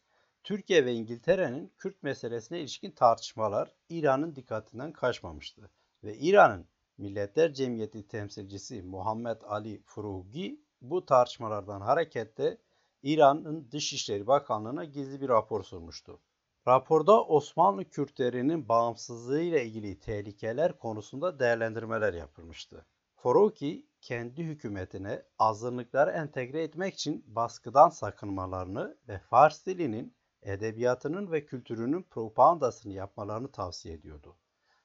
Türkiye 0.45 0.85
ve 0.85 0.93
İngiltere'nin 0.93 1.73
Kürt 1.79 2.03
meselesine 2.03 2.61
ilişkin 2.61 2.91
tartışmalar 2.91 3.75
İran'ın 3.89 4.37
dikkatinden 4.37 4.93
kaçmamıştı 4.93 5.71
ve 6.05 6.17
İran'ın 6.17 6.67
Milletler 6.99 7.53
Cemiyeti 7.53 8.09
temsilcisi 8.09 8.83
Muhammed 8.83 9.43
Ali 9.43 9.83
Furugi 9.83 10.61
bu 10.81 11.07
tartışmalardan 11.07 11.81
hareketle 11.81 12.59
İran'ın 13.03 13.71
Dışişleri 13.71 14.27
Bakanlığı'na 14.27 14.85
gizli 14.85 15.21
bir 15.21 15.29
rapor 15.29 15.63
sunmuştu. 15.63 16.21
Raporda 16.69 17.25
Osmanlı 17.25 17.85
Kürtlerinin 17.85 18.69
bağımsızlığı 18.69 19.41
ile 19.41 19.65
ilgili 19.67 20.01
tehlikeler 20.01 20.79
konusunda 20.79 21.39
değerlendirmeler 21.39 22.15
yapılmıştı. 22.15 22.87
Foroki 23.17 23.87
kendi 24.01 24.45
hükümetine 24.45 25.23
azınlıkları 25.39 26.11
entegre 26.11 26.63
etmek 26.63 26.95
için 26.95 27.25
baskıdan 27.27 27.89
sakınmalarını 27.89 28.97
ve 29.09 29.19
Fars 29.19 29.67
dilinin 29.67 30.15
edebiyatının 30.43 31.33
ve 31.33 31.45
kültürünün 31.47 32.03
propagandasını 32.03 32.93
yapmalarını 32.93 33.53
tavsiye 33.53 33.95
ediyordu. 33.95 34.37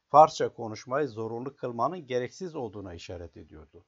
Farsça 0.09 0.53
konuşmayı 0.53 1.07
zorunlu 1.07 1.55
kılmanın 1.55 2.07
gereksiz 2.07 2.55
olduğuna 2.55 2.93
işaret 2.93 3.37
ediyordu. 3.37 3.85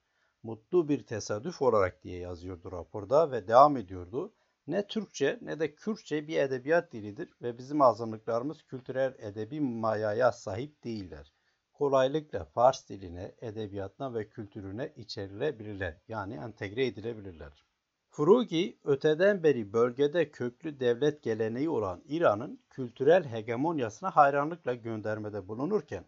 Mutlu 0.47 0.89
bir 0.89 1.05
tesadüf 1.05 1.61
olarak 1.61 2.03
diye 2.03 2.19
yazıyordu 2.19 2.71
raporda 2.71 3.31
ve 3.31 3.47
devam 3.47 3.77
ediyordu. 3.77 4.33
Ne 4.67 4.87
Türkçe 4.87 5.39
ne 5.41 5.59
de 5.59 5.75
Kürtçe 5.75 6.27
bir 6.27 6.37
edebiyat 6.37 6.91
dilidir 6.93 7.33
ve 7.41 7.57
bizim 7.57 7.81
azınlıklarımız 7.81 8.63
kültürel 8.63 9.15
edebi 9.19 9.59
mayaya 9.59 10.31
sahip 10.31 10.83
değiller. 10.83 11.33
Kolaylıkla 11.73 12.45
Fars 12.45 12.89
diline, 12.89 13.35
edebiyatına 13.41 14.13
ve 14.13 14.29
kültürüne 14.29 14.93
içerilebilirler 14.95 16.01
yani 16.07 16.33
entegre 16.33 16.85
edilebilirler. 16.85 17.65
Furugi, 18.09 18.79
öteden 18.83 19.43
beri 19.43 19.73
bölgede 19.73 20.31
köklü 20.31 20.79
devlet 20.79 21.23
geleneği 21.23 21.69
olan 21.69 22.03
İran'ın 22.05 22.61
kültürel 22.69 23.23
hegemonyasına 23.23 24.15
hayranlıkla 24.15 24.73
göndermede 24.73 25.47
bulunurken, 25.47 26.05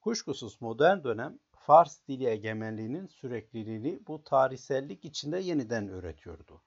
kuşkusuz 0.00 0.60
modern 0.60 1.04
dönem 1.04 1.38
Fars 1.66 2.08
dili 2.08 2.26
egemenliğinin 2.26 3.06
sürekliliğini 3.06 4.00
bu 4.06 4.24
tarihsellik 4.24 5.04
içinde 5.04 5.38
yeniden 5.38 5.88
öğretiyordu. 5.88 6.62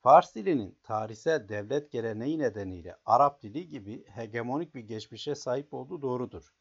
Fars 0.00 0.34
dilinin 0.34 0.78
tarihsel 0.82 1.48
devlet 1.48 1.90
geleneği 1.90 2.38
nedeniyle 2.38 2.96
Arap 3.06 3.42
dili 3.42 3.68
gibi 3.68 4.04
hegemonik 4.06 4.74
bir 4.74 4.80
geçmişe 4.80 5.34
sahip 5.34 5.74
olduğu 5.74 6.02
doğrudur. 6.02 6.54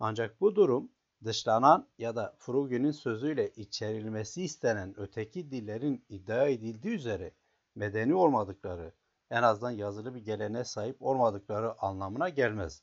Ancak 0.00 0.40
bu 0.40 0.56
durum 0.56 0.92
dışlanan 1.24 1.88
ya 1.98 2.16
da 2.16 2.36
Frugi'nin 2.38 2.90
sözüyle 2.90 3.50
içerilmesi 3.50 4.42
istenen 4.42 4.94
öteki 4.96 5.50
dillerin 5.50 6.04
iddia 6.08 6.48
edildiği 6.48 6.94
üzere 6.94 7.34
medeni 7.74 8.14
olmadıkları, 8.14 8.92
en 9.30 9.42
azından 9.42 9.70
yazılı 9.70 10.14
bir 10.14 10.24
geleneğe 10.24 10.64
sahip 10.64 11.02
olmadıkları 11.02 11.82
anlamına 11.82 12.28
gelmez. 12.28 12.82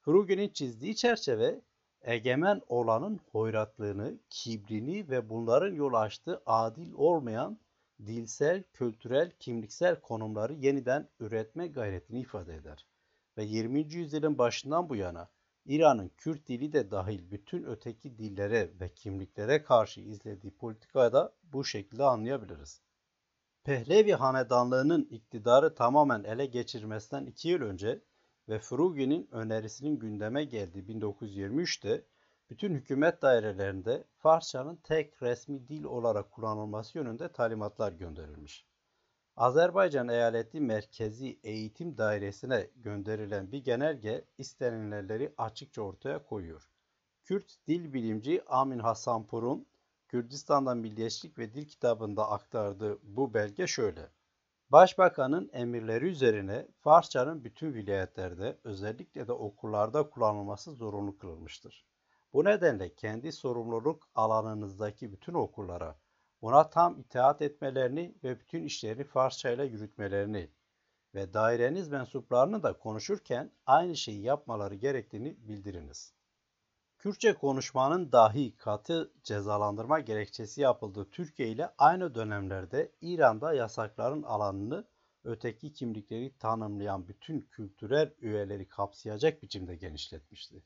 Frugi'nin 0.00 0.48
çizdiği 0.48 0.96
çerçeve 0.96 1.60
egemen 2.06 2.62
olanın 2.68 3.20
hoyratlığını, 3.32 4.18
kibrini 4.30 5.10
ve 5.10 5.30
bunların 5.30 5.74
yol 5.74 5.94
açtığı 5.94 6.42
adil 6.46 6.92
olmayan 6.92 7.58
dilsel, 8.06 8.62
kültürel, 8.72 9.30
kimliksel 9.38 10.00
konumları 10.00 10.54
yeniden 10.54 11.08
üretme 11.20 11.66
gayretini 11.66 12.20
ifade 12.20 12.54
eder. 12.54 12.86
Ve 13.38 13.44
20. 13.44 13.80
yüzyılın 13.80 14.38
başından 14.38 14.88
bu 14.88 14.96
yana 14.96 15.28
İran'ın 15.64 16.08
Kürt 16.16 16.48
dili 16.48 16.72
de 16.72 16.90
dahil 16.90 17.30
bütün 17.30 17.64
öteki 17.64 18.18
dillere 18.18 18.70
ve 18.80 18.88
kimliklere 18.94 19.62
karşı 19.62 20.00
izlediği 20.00 20.56
politikayı 20.56 21.12
da 21.12 21.34
bu 21.42 21.64
şekilde 21.64 22.04
anlayabiliriz. 22.04 22.82
Pehlevi 23.64 24.12
hanedanlığının 24.12 25.08
iktidarı 25.10 25.74
tamamen 25.74 26.24
ele 26.24 26.46
geçirmesinden 26.46 27.26
2 27.26 27.48
yıl 27.48 27.62
önce 27.62 28.02
ve 28.48 28.58
Furugi'nin 28.58 29.28
önerisinin 29.32 29.98
gündeme 29.98 30.44
geldiği 30.44 30.84
1923'te 30.84 32.04
bütün 32.50 32.74
hükümet 32.74 33.22
dairelerinde 33.22 34.04
Farsçanın 34.18 34.76
tek 34.76 35.22
resmi 35.22 35.68
dil 35.68 35.84
olarak 35.84 36.30
kullanılması 36.30 36.98
yönünde 36.98 37.32
talimatlar 37.32 37.92
gönderilmiş. 37.92 38.66
Azerbaycan 39.36 40.08
Eyaleti 40.08 40.60
Merkezi 40.60 41.40
Eğitim 41.44 41.98
Dairesi'ne 41.98 42.70
gönderilen 42.76 43.52
bir 43.52 43.64
genelge 43.64 44.24
istenilenleri 44.38 45.34
açıkça 45.38 45.82
ortaya 45.82 46.22
koyuyor. 46.22 46.70
Kürt 47.24 47.56
dil 47.68 47.92
bilimci 47.92 48.42
Amin 48.46 48.78
Hasanpur'un 48.78 49.66
Kürdistan'dan 50.08 50.78
Milliyetçilik 50.78 51.38
ve 51.38 51.54
Dil 51.54 51.68
kitabında 51.68 52.30
aktardığı 52.30 52.98
bu 53.02 53.34
belge 53.34 53.66
şöyle. 53.66 54.10
Başbakanın 54.70 55.50
emirleri 55.52 56.06
üzerine 56.06 56.68
Farsçanın 56.80 57.44
bütün 57.44 57.74
vilayetlerde 57.74 58.58
özellikle 58.64 59.28
de 59.28 59.32
okullarda 59.32 60.10
kullanılması 60.10 60.72
zorunlu 60.72 61.18
kılınmıştır. 61.18 61.86
Bu 62.32 62.44
nedenle 62.44 62.94
kendi 62.94 63.32
sorumluluk 63.32 64.08
alanınızdaki 64.14 65.12
bütün 65.12 65.34
okullara 65.34 65.98
ona 66.40 66.70
tam 66.70 66.98
itaat 66.98 67.42
etmelerini 67.42 68.14
ve 68.24 68.40
bütün 68.40 68.62
işleri 68.62 69.04
Farsça 69.04 69.50
ile 69.50 69.64
yürütmelerini 69.64 70.50
ve 71.14 71.34
daireniz 71.34 71.88
mensuplarını 71.88 72.62
da 72.62 72.72
konuşurken 72.72 73.52
aynı 73.66 73.96
şeyi 73.96 74.22
yapmaları 74.22 74.74
gerektiğini 74.74 75.48
bildiriniz. 75.48 76.15
Kürtçe 76.98 77.34
konuşmanın 77.34 78.12
dahi 78.12 78.56
katı 78.56 79.12
cezalandırma 79.22 80.00
gerekçesi 80.00 80.60
yapıldığı 80.60 81.10
Türkiye 81.10 81.48
ile 81.48 81.70
aynı 81.78 82.14
dönemlerde 82.14 82.92
İran'da 83.00 83.54
yasakların 83.54 84.22
alanını 84.22 84.88
öteki 85.24 85.72
kimlikleri 85.72 86.38
tanımlayan 86.38 87.08
bütün 87.08 87.40
kültürel 87.40 88.14
üyeleri 88.18 88.68
kapsayacak 88.68 89.42
biçimde 89.42 89.76
genişletmişti. 89.76 90.62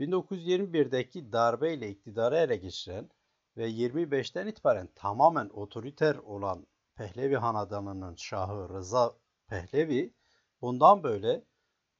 1921'deki 0.00 1.32
darbe 1.32 1.74
ile 1.74 1.90
iktidarı 1.90 2.36
ele 2.36 2.56
geçiren 2.56 3.10
ve 3.56 3.70
25'ten 3.70 4.46
itibaren 4.46 4.88
tamamen 4.94 5.48
otoriter 5.48 6.14
olan 6.16 6.66
Pehlevi 6.94 7.36
Hanedanı'nın 7.36 8.14
şahı 8.14 8.68
Rıza 8.68 9.16
Pehlevi 9.46 10.14
bundan 10.60 11.02
böyle 11.02 11.44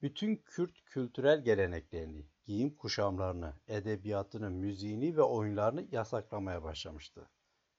bütün 0.03 0.37
Kürt 0.37 0.85
kültürel 0.85 1.45
geleneklerini, 1.45 2.27
giyim 2.45 2.77
kuşamlarını, 2.77 3.53
edebiyatını, 3.69 4.51
müziğini 4.51 5.17
ve 5.17 5.23
oyunlarını 5.23 5.87
yasaklamaya 5.93 6.63
başlamıştı. 6.63 7.29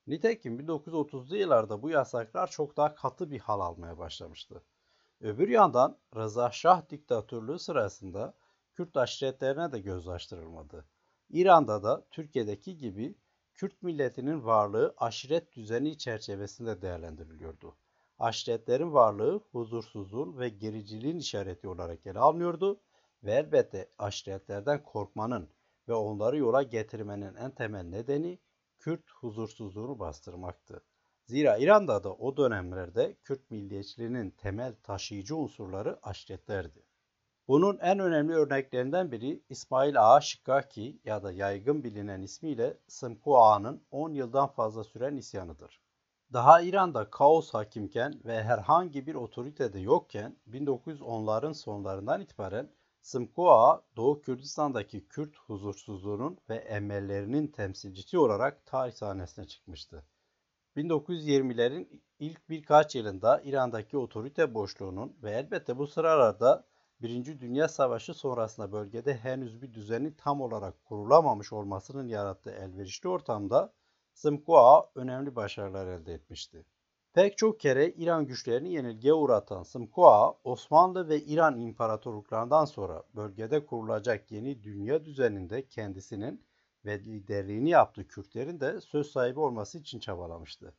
Nitekim 0.07 0.59
1930'lu 0.59 1.37
yıllarda 1.37 1.81
bu 1.81 1.89
yasaklar 1.89 2.51
çok 2.51 2.77
daha 2.77 2.95
katı 2.95 3.31
bir 3.31 3.39
hal 3.39 3.59
almaya 3.59 3.97
başlamıştı. 3.97 4.63
Öbür 5.21 5.49
yandan 5.49 5.97
Rıza 6.15 6.51
Şah 6.51 6.89
diktatörlüğü 6.89 7.59
sırasında 7.59 8.33
Kürt 8.73 8.97
aşiretlerine 8.97 9.71
de 9.71 9.79
göz 9.79 10.07
açtırılmadı. 10.07 10.85
İran'da 11.29 11.83
da 11.83 12.05
Türkiye'deki 12.11 12.77
gibi 12.77 13.15
Kürt 13.53 13.83
milletinin 13.83 14.45
varlığı 14.45 14.93
aşiret 14.97 15.53
düzeni 15.55 15.97
çerçevesinde 15.97 16.81
değerlendiriliyordu. 16.81 17.75
Aşiretlerin 18.19 18.93
varlığı 18.93 19.41
huzursuzluğun 19.51 20.37
ve 20.39 20.49
gericiliğin 20.49 21.17
işareti 21.17 21.67
olarak 21.67 22.07
ele 22.07 22.19
alınıyordu 22.19 22.81
ve 23.25 23.33
elbette 23.33 23.89
aşiretlerden 23.97 24.83
korkmanın 24.83 25.49
ve 25.87 25.93
onları 25.93 26.37
yola 26.37 26.63
getirmenin 26.63 27.35
en 27.35 27.51
temel 27.51 27.83
nedeni 27.83 28.39
Kürt 28.79 29.11
huzursuzluğunu 29.11 29.99
bastırmaktı. 29.99 30.83
Zira 31.25 31.57
İran'da 31.57 32.03
da 32.03 32.13
o 32.13 32.37
dönemlerde 32.37 33.15
Kürt 33.23 33.51
milliyetçiliğinin 33.51 34.31
temel 34.31 34.75
taşıyıcı 34.83 35.35
unsurları 35.35 35.99
aşiretlerdi. 36.03 36.85
Bunun 37.47 37.77
en 37.77 37.99
önemli 37.99 38.33
örneklerinden 38.33 39.11
biri 39.11 39.43
İsmail 39.49 40.01
Ağa 40.01 40.21
Şikaki 40.21 40.99
ya 41.05 41.23
da 41.23 41.31
yaygın 41.31 41.83
bilinen 41.83 42.21
ismiyle 42.21 42.77
Sımku 42.87 43.37
Ağa'nın 43.37 43.83
10 43.91 44.13
yıldan 44.13 44.47
fazla 44.47 44.83
süren 44.83 45.17
isyanıdır. 45.17 45.81
Daha 46.33 46.61
İran'da 46.61 47.09
kaos 47.09 47.53
hakimken 47.53 48.21
ve 48.25 48.43
herhangi 48.43 49.07
bir 49.07 49.15
otorite 49.15 49.73
de 49.73 49.79
yokken 49.79 50.37
1910'ların 50.51 51.53
sonlarından 51.53 52.21
itibaren 52.21 52.69
Sımku 53.05 53.51
Ağa 53.51 53.81
Doğu 53.95 54.21
Kürdistan'daki 54.21 55.07
Kürt 55.07 55.37
huzursuzluğunun 55.37 56.37
ve 56.49 56.55
emellerinin 56.55 57.47
temsilcisi 57.47 58.17
olarak 58.17 58.65
tarih 58.65 58.93
sahnesine 58.93 59.47
çıkmıştı. 59.47 60.05
1920'lerin 60.75 62.01
ilk 62.19 62.49
birkaç 62.49 62.95
yılında 62.95 63.41
İran'daki 63.41 63.97
otorite 63.97 64.53
boşluğunun 64.53 65.17
ve 65.23 65.31
elbette 65.31 65.77
bu 65.77 65.87
sıralarda 65.87 66.67
Birinci 67.01 67.39
Dünya 67.39 67.67
Savaşı 67.67 68.13
sonrasında 68.13 68.71
bölgede 68.71 69.17
henüz 69.17 69.61
bir 69.61 69.73
düzenin 69.73 70.11
tam 70.11 70.41
olarak 70.41 70.85
kurulamamış 70.85 71.53
olmasının 71.53 72.07
yarattığı 72.07 72.51
elverişli 72.51 73.09
ortamda 73.09 73.73
Sımkua 74.13 74.89
önemli 74.95 75.35
başarılar 75.35 75.87
elde 75.87 76.13
etmişti. 76.13 76.65
Pek 77.15 77.37
çok 77.37 77.59
kere 77.59 77.89
İran 77.89 78.25
güçlerini 78.25 78.73
yenilgiye 78.73 79.13
uğratan 79.13 79.63
Sımkua, 79.63 80.35
Osmanlı 80.43 81.09
ve 81.09 81.21
İran 81.21 81.59
imparatorluklarından 81.59 82.65
sonra 82.65 83.03
bölgede 83.15 83.65
kurulacak 83.65 84.31
yeni 84.31 84.63
dünya 84.63 85.05
düzeninde 85.05 85.67
kendisinin 85.67 86.45
ve 86.85 86.99
liderliğini 86.99 87.69
yaptığı 87.69 88.07
Kürtlerin 88.07 88.59
de 88.59 88.81
söz 88.81 89.11
sahibi 89.11 89.39
olması 89.39 89.77
için 89.77 89.99
çabalamıştı. 89.99 90.73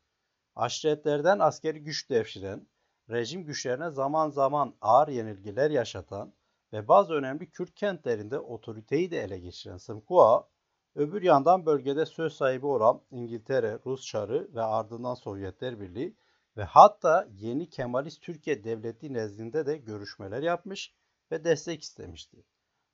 Aşiretlerden 0.57 1.39
askeri 1.39 1.83
güç 1.83 2.11
devşiren, 2.11 2.67
rejim 3.11 3.45
güçlerine 3.45 3.91
zaman 3.91 4.31
zaman 4.31 4.75
ağır 4.81 5.09
yenilgiler 5.09 5.71
yaşatan 5.71 6.33
ve 6.73 6.89
bazı 6.89 7.15
önemli 7.15 7.51
Kürt 7.51 7.75
kentlerinde 7.75 8.39
otoriteyi 8.39 9.11
de 9.11 9.21
ele 9.21 9.39
geçiren 9.39 9.77
Sımkua, 9.77 10.49
öbür 10.95 11.23
yandan 11.23 11.67
bölgede 11.67 12.07
söz 12.07 12.33
sahibi 12.33 12.67
olan 12.67 13.01
İngiltere, 13.11 13.79
Rus 13.87 14.07
Çarı 14.07 14.49
ve 14.55 14.63
ardından 14.63 15.15
Sovyetler 15.15 15.81
Birliği 15.81 16.17
ve 16.57 16.65
hatta 16.65 17.29
yeni 17.31 17.71
Kemalist 17.71 18.23
Türkiye 18.23 18.65
Devleti 18.65 19.13
nezdinde 19.13 19.67
de 19.67 19.77
görüşmeler 19.77 20.43
yapmış 20.43 20.95
ve 21.31 21.45
destek 21.45 21.83
istemişti. 21.83 22.45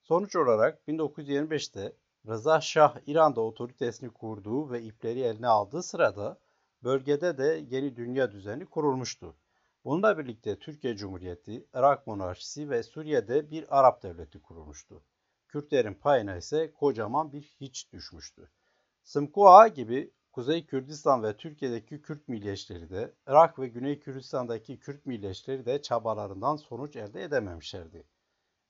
Sonuç 0.02 0.36
olarak 0.36 0.88
1925'te 0.88 1.96
Rıza 2.26 2.60
Şah 2.60 2.96
İran'da 3.06 3.40
otoritesini 3.40 4.10
kurduğu 4.10 4.70
ve 4.70 4.82
ipleri 4.82 5.20
eline 5.20 5.46
aldığı 5.46 5.82
sırada 5.82 6.38
bölgede 6.84 7.38
de 7.38 7.64
yeni 7.70 7.96
dünya 7.96 8.32
düzeni 8.32 8.66
kurulmuştu. 8.66 9.36
Bununla 9.84 10.18
birlikte 10.18 10.58
Türkiye 10.58 10.96
Cumhuriyeti, 10.96 11.66
Irak 11.74 12.06
Monarşisi 12.06 12.70
ve 12.70 12.82
Suriye'de 12.82 13.50
bir 13.50 13.78
Arap 13.78 14.02
devleti 14.02 14.42
kurulmuştu. 14.42 15.02
Kürtlerin 15.48 15.94
payına 15.94 16.36
ise 16.36 16.72
kocaman 16.72 17.32
bir 17.32 17.42
hiç 17.60 17.92
düşmüştü. 17.92 18.50
Sımkua 19.02 19.68
gibi 19.68 20.12
Kuzey 20.32 20.66
Kürdistan 20.66 21.22
ve 21.22 21.36
Türkiye'deki 21.36 22.02
Kürt 22.02 22.28
milliyetçileri 22.28 22.90
de, 22.90 23.12
Irak 23.26 23.58
ve 23.58 23.68
Güney 23.68 24.00
Kürdistan'daki 24.00 24.78
Kürt 24.78 25.06
milliyetçileri 25.06 25.66
de 25.66 25.82
çabalarından 25.82 26.56
sonuç 26.56 26.96
elde 26.96 27.22
edememişlerdi. 27.22 28.06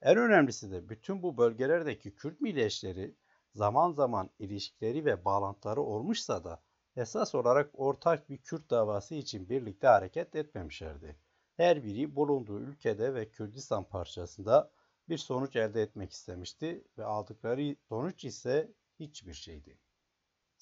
En 0.02 0.16
önemlisi 0.16 0.70
de 0.70 0.88
bütün 0.88 1.22
bu 1.22 1.36
bölgelerdeki 1.36 2.14
Kürt 2.14 2.40
milliyetçileri 2.40 3.16
zaman 3.54 3.92
zaman 3.92 4.30
ilişkileri 4.38 5.04
ve 5.04 5.24
bağlantıları 5.24 5.82
olmuşsa 5.82 6.44
da 6.44 6.62
esas 6.96 7.34
olarak 7.34 7.70
ortak 7.74 8.30
bir 8.30 8.38
Kürt 8.38 8.70
davası 8.70 9.14
için 9.14 9.48
birlikte 9.48 9.86
hareket 9.86 10.34
etmemişlerdi. 10.34 11.16
Her 11.56 11.84
biri 11.84 12.16
bulunduğu 12.16 12.60
ülkede 12.60 13.14
ve 13.14 13.30
Kürdistan 13.30 13.84
parçasında 13.84 14.70
bir 15.08 15.18
sonuç 15.18 15.56
elde 15.56 15.82
etmek 15.82 16.12
istemişti 16.12 16.84
ve 16.98 17.04
aldıkları 17.04 17.76
sonuç 17.88 18.24
ise 18.24 18.72
hiçbir 19.00 19.34
şeydi. 19.34 19.78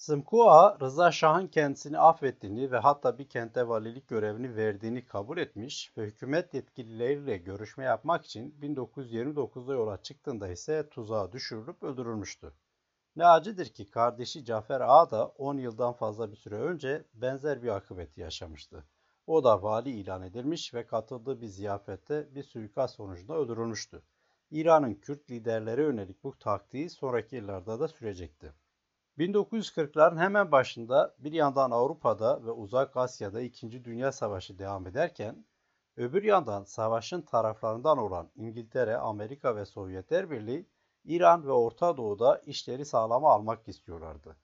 Sımkua, 0.01 0.77
Rıza 0.81 1.11
Şah'ın 1.11 1.47
kendisini 1.47 1.99
affettiğini 1.99 2.71
ve 2.71 2.77
hatta 2.77 3.17
bir 3.17 3.29
kente 3.29 3.67
valilik 3.67 4.07
görevini 4.07 4.55
verdiğini 4.55 5.05
kabul 5.05 5.37
etmiş 5.37 5.93
ve 5.97 6.05
hükümet 6.05 6.53
yetkilileriyle 6.53 7.37
görüşme 7.37 7.83
yapmak 7.83 8.25
için 8.25 8.55
1929'da 8.61 9.73
yola 9.73 10.01
çıktığında 10.01 10.49
ise 10.49 10.89
tuzağa 10.89 11.31
düşürülüp 11.31 11.83
öldürülmüştü. 11.83 12.53
Ne 13.15 13.25
acıdır 13.25 13.65
ki 13.65 13.89
kardeşi 13.89 14.45
Cafer 14.45 14.81
Ağa 14.81 15.11
da 15.11 15.27
10 15.27 15.57
yıldan 15.57 15.93
fazla 15.93 16.31
bir 16.31 16.37
süre 16.37 16.55
önce 16.55 17.05
benzer 17.13 17.63
bir 17.63 17.69
akıbeti 17.69 18.21
yaşamıştı. 18.21 18.83
O 19.27 19.43
da 19.43 19.63
vali 19.63 19.89
ilan 19.89 20.21
edilmiş 20.21 20.73
ve 20.73 20.85
katıldığı 20.85 21.41
bir 21.41 21.47
ziyafette 21.47 22.35
bir 22.35 22.43
suikast 22.43 22.95
sonucunda 22.95 23.33
öldürülmüştü. 23.33 24.01
İran'ın 24.51 24.93
Kürt 24.93 25.31
liderlere 25.31 25.83
yönelik 25.83 26.23
bu 26.23 26.39
taktiği 26.39 26.89
sonraki 26.89 27.35
yıllarda 27.35 27.79
da 27.79 27.87
sürecekti. 27.87 28.53
1940'ların 29.17 30.19
hemen 30.19 30.51
başında 30.51 31.15
bir 31.19 31.33
yandan 31.33 31.71
Avrupa'da 31.71 32.45
ve 32.45 32.51
Uzak 32.51 32.97
Asya'da 32.97 33.41
2. 33.41 33.85
Dünya 33.85 34.11
Savaşı 34.11 34.59
devam 34.59 34.87
ederken, 34.87 35.45
öbür 35.97 36.23
yandan 36.23 36.63
savaşın 36.63 37.21
taraflarından 37.21 37.97
olan 37.97 38.31
İngiltere, 38.35 38.97
Amerika 38.97 39.55
ve 39.55 39.65
Sovyetler 39.65 40.31
Birliği 40.31 40.65
İran 41.03 41.47
ve 41.47 41.51
Orta 41.51 41.97
Doğu'da 41.97 42.37
işleri 42.45 42.85
sağlama 42.85 43.29
almak 43.31 43.67
istiyorlardı. 43.67 44.37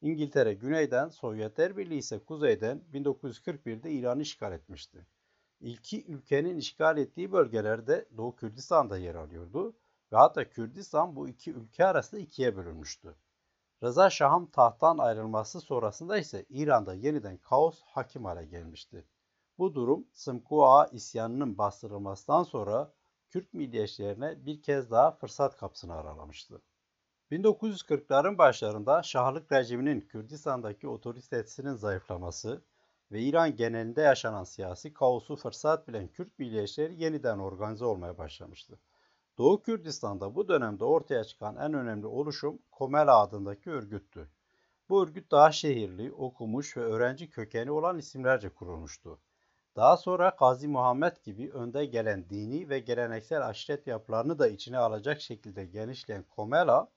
İngiltere 0.00 0.54
güneyden, 0.54 1.08
Sovyetler 1.08 1.76
Birliği 1.76 1.98
ise 1.98 2.24
kuzeyden 2.24 2.82
1941'de 2.92 3.90
İran'ı 3.90 4.22
işgal 4.22 4.52
etmişti. 4.52 5.06
İlki 5.60 6.04
ülkenin 6.06 6.56
işgal 6.56 6.98
ettiği 6.98 7.32
bölgelerde 7.32 8.08
Doğu 8.16 8.36
Kürdistan'da 8.36 8.98
yer 8.98 9.14
alıyordu 9.14 9.76
ve 10.12 10.16
hatta 10.16 10.48
Kürdistan 10.48 11.16
bu 11.16 11.28
iki 11.28 11.52
ülke 11.52 11.84
arasında 11.84 12.20
ikiye 12.20 12.56
bölünmüştü. 12.56 13.14
Rıza 13.82 14.10
Şah'ın 14.10 14.46
tahttan 14.46 14.98
ayrılması 14.98 15.60
sonrasında 15.60 16.18
ise 16.18 16.46
İran'da 16.48 16.94
yeniden 16.94 17.36
kaos 17.36 17.82
hakim 17.82 18.24
hale 18.24 18.44
gelmişti. 18.44 19.04
Bu 19.58 19.74
durum 19.74 20.06
Sımkua 20.12 20.86
isyanının 20.86 21.58
bastırılmasından 21.58 22.42
sonra 22.42 22.92
Kürt 23.30 23.54
milliyetçilerine 23.54 24.46
bir 24.46 24.62
kez 24.62 24.90
daha 24.90 25.10
fırsat 25.10 25.56
kapısını 25.56 25.94
aralamıştı. 25.94 26.62
1940'ların 27.30 28.38
başlarında 28.38 29.02
Şahlık 29.02 29.52
rejiminin 29.52 30.00
Kürdistan'daki 30.00 30.88
otoritesinin 30.88 31.74
zayıflaması 31.74 32.64
ve 33.12 33.20
İran 33.20 33.56
genelinde 33.56 34.00
yaşanan 34.00 34.44
siyasi 34.44 34.94
kaosu 34.94 35.36
fırsat 35.36 35.88
bilen 35.88 36.08
Kürt 36.08 36.38
milliyetçileri 36.38 37.02
yeniden 37.02 37.38
organize 37.38 37.84
olmaya 37.84 38.18
başlamıştı. 38.18 38.78
Doğu 39.38 39.62
Kürdistan'da 39.62 40.34
bu 40.34 40.48
dönemde 40.48 40.84
ortaya 40.84 41.24
çıkan 41.24 41.56
en 41.56 41.74
önemli 41.74 42.06
oluşum 42.06 42.58
Komela 42.70 43.20
adındaki 43.20 43.70
örgüttü. 43.70 44.30
Bu 44.88 45.02
örgüt 45.02 45.30
daha 45.30 45.52
şehirli, 45.52 46.12
okumuş 46.12 46.76
ve 46.76 46.80
öğrenci 46.80 47.30
kökeni 47.30 47.70
olan 47.70 47.98
isimlerce 47.98 48.48
kurulmuştu. 48.48 49.18
Daha 49.76 49.96
sonra 49.96 50.36
Gazi 50.38 50.68
Muhammed 50.68 51.16
gibi 51.24 51.50
önde 51.50 51.84
gelen 51.84 52.28
dini 52.30 52.68
ve 52.68 52.78
geleneksel 52.78 53.46
aşiret 53.46 53.86
yapılarını 53.86 54.38
da 54.38 54.48
içine 54.48 54.78
alacak 54.78 55.20
şekilde 55.20 55.64
genişleyen 55.64 56.22
Komela, 56.22 56.88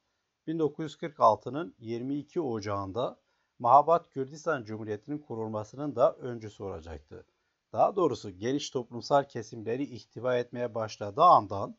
1946'nın 0.47 1.75
22 1.79 2.41
Ocağı'nda 2.41 3.19
Mahabat 3.59 4.09
Kürdistan 4.09 4.63
Cumhuriyeti'nin 4.63 5.19
kurulmasının 5.19 5.95
da 5.95 6.13
öncüsü 6.13 6.63
olacaktı. 6.63 7.25
Daha 7.73 7.95
doğrusu 7.95 8.29
geniş 8.29 8.69
toplumsal 8.69 9.23
kesimleri 9.23 9.83
ihtiva 9.83 10.37
etmeye 10.37 10.75
başladığı 10.75 11.23
andan 11.23 11.75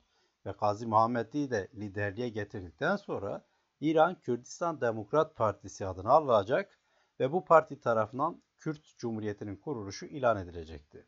ve 0.47 0.51
Gazi 0.61 0.87
Muhammed'i 0.87 1.51
de 1.51 1.69
liderliğe 1.75 2.29
getirdikten 2.29 2.97
sonra 2.97 3.45
İran 3.81 4.21
Kürdistan 4.21 4.81
Demokrat 4.81 5.37
Partisi 5.37 5.87
adını 5.87 6.11
alacak 6.11 6.79
ve 7.21 7.33
bu 7.33 7.45
parti 7.45 7.81
tarafından 7.81 8.43
Kürt 8.57 8.97
Cumhuriyeti'nin 8.99 9.57
kuruluşu 9.57 10.07
ilan 10.07 10.37
edilecekti. 10.37 11.07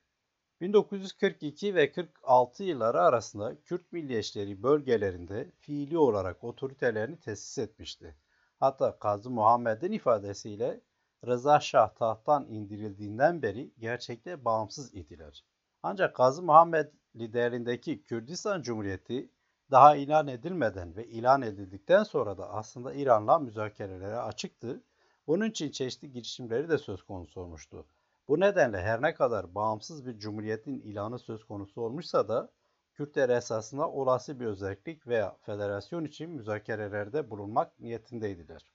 1942 0.60 1.74
ve 1.74 1.92
46 1.92 2.64
yılları 2.64 3.00
arasında 3.00 3.62
Kürt 3.62 3.92
milliyetçileri 3.92 4.62
bölgelerinde 4.62 5.52
fiili 5.58 5.98
olarak 5.98 6.44
otoritelerini 6.44 7.20
tesis 7.20 7.58
etmişti. 7.58 8.16
Hatta 8.60 8.98
Kazı 8.98 9.30
Muhammed'in 9.30 9.92
ifadesiyle 9.92 10.80
Rıza 11.26 11.60
Şah 11.60 11.94
tahttan 11.94 12.46
indirildiğinden 12.48 13.42
beri 13.42 13.74
gerçekte 13.78 14.44
bağımsız 14.44 14.94
idiler. 14.94 15.44
Ancak 15.82 16.16
Kazı 16.16 16.42
Muhammed 16.42 16.92
liderliğindeki 17.18 18.02
Kürdistan 18.02 18.62
Cumhuriyeti 18.62 19.30
daha 19.70 19.96
ilan 19.96 20.28
edilmeden 20.28 20.96
ve 20.96 21.06
ilan 21.06 21.42
edildikten 21.42 22.02
sonra 22.02 22.38
da 22.38 22.50
aslında 22.50 22.94
İran'la 22.94 23.38
müzakerelere 23.38 24.16
açıktı. 24.16 24.82
Bunun 25.26 25.50
için 25.50 25.70
çeşitli 25.70 26.12
girişimleri 26.12 26.68
de 26.68 26.78
söz 26.78 27.02
konusu 27.02 27.40
olmuştu. 27.40 27.86
Bu 28.28 28.40
nedenle 28.40 28.82
her 28.82 29.02
ne 29.02 29.14
kadar 29.14 29.54
bağımsız 29.54 30.06
bir 30.06 30.18
cumhuriyetin 30.18 30.80
ilanı 30.80 31.18
söz 31.18 31.44
konusu 31.44 31.80
olmuşsa 31.80 32.28
da 32.28 32.50
Kürtler 32.94 33.28
esasında 33.28 33.90
olası 33.90 34.40
bir 34.40 34.46
özellik 34.46 35.06
veya 35.06 35.36
federasyon 35.40 36.04
için 36.04 36.30
müzakerelerde 36.30 37.30
bulunmak 37.30 37.80
niyetindeydiler. 37.80 38.72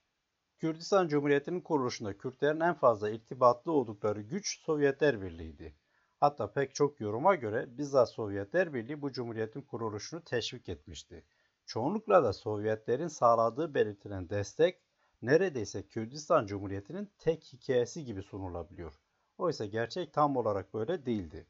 Kürdistan 0.57 1.07
Cumhuriyeti'nin 1.07 1.61
kuruluşunda 1.61 2.17
Kürtlerin 2.17 2.59
en 2.59 2.73
fazla 2.73 3.09
irtibatlı 3.09 3.71
oldukları 3.71 4.21
güç 4.21 4.59
Sovyetler 4.59 5.21
Birliği'ydi. 5.21 5.75
Hatta 6.23 6.51
pek 6.51 6.75
çok 6.75 6.99
yoruma 6.99 7.35
göre 7.35 7.77
bizzat 7.77 8.09
Sovyetler 8.09 8.73
Birliği 8.73 9.01
bu 9.01 9.11
cumhuriyetin 9.11 9.61
kuruluşunu 9.61 10.23
teşvik 10.23 10.69
etmişti. 10.69 11.23
Çoğunlukla 11.65 12.23
da 12.23 12.33
Sovyetlerin 12.33 13.07
sağladığı 13.07 13.73
belirtilen 13.73 14.29
destek 14.29 14.81
neredeyse 15.21 15.87
Kürdistan 15.87 16.45
Cumhuriyeti'nin 16.45 17.11
tek 17.17 17.43
hikayesi 17.53 18.05
gibi 18.05 18.23
sunulabiliyor. 18.23 18.93
Oysa 19.37 19.65
gerçek 19.65 20.13
tam 20.13 20.37
olarak 20.37 20.73
böyle 20.73 21.05
değildi. 21.05 21.47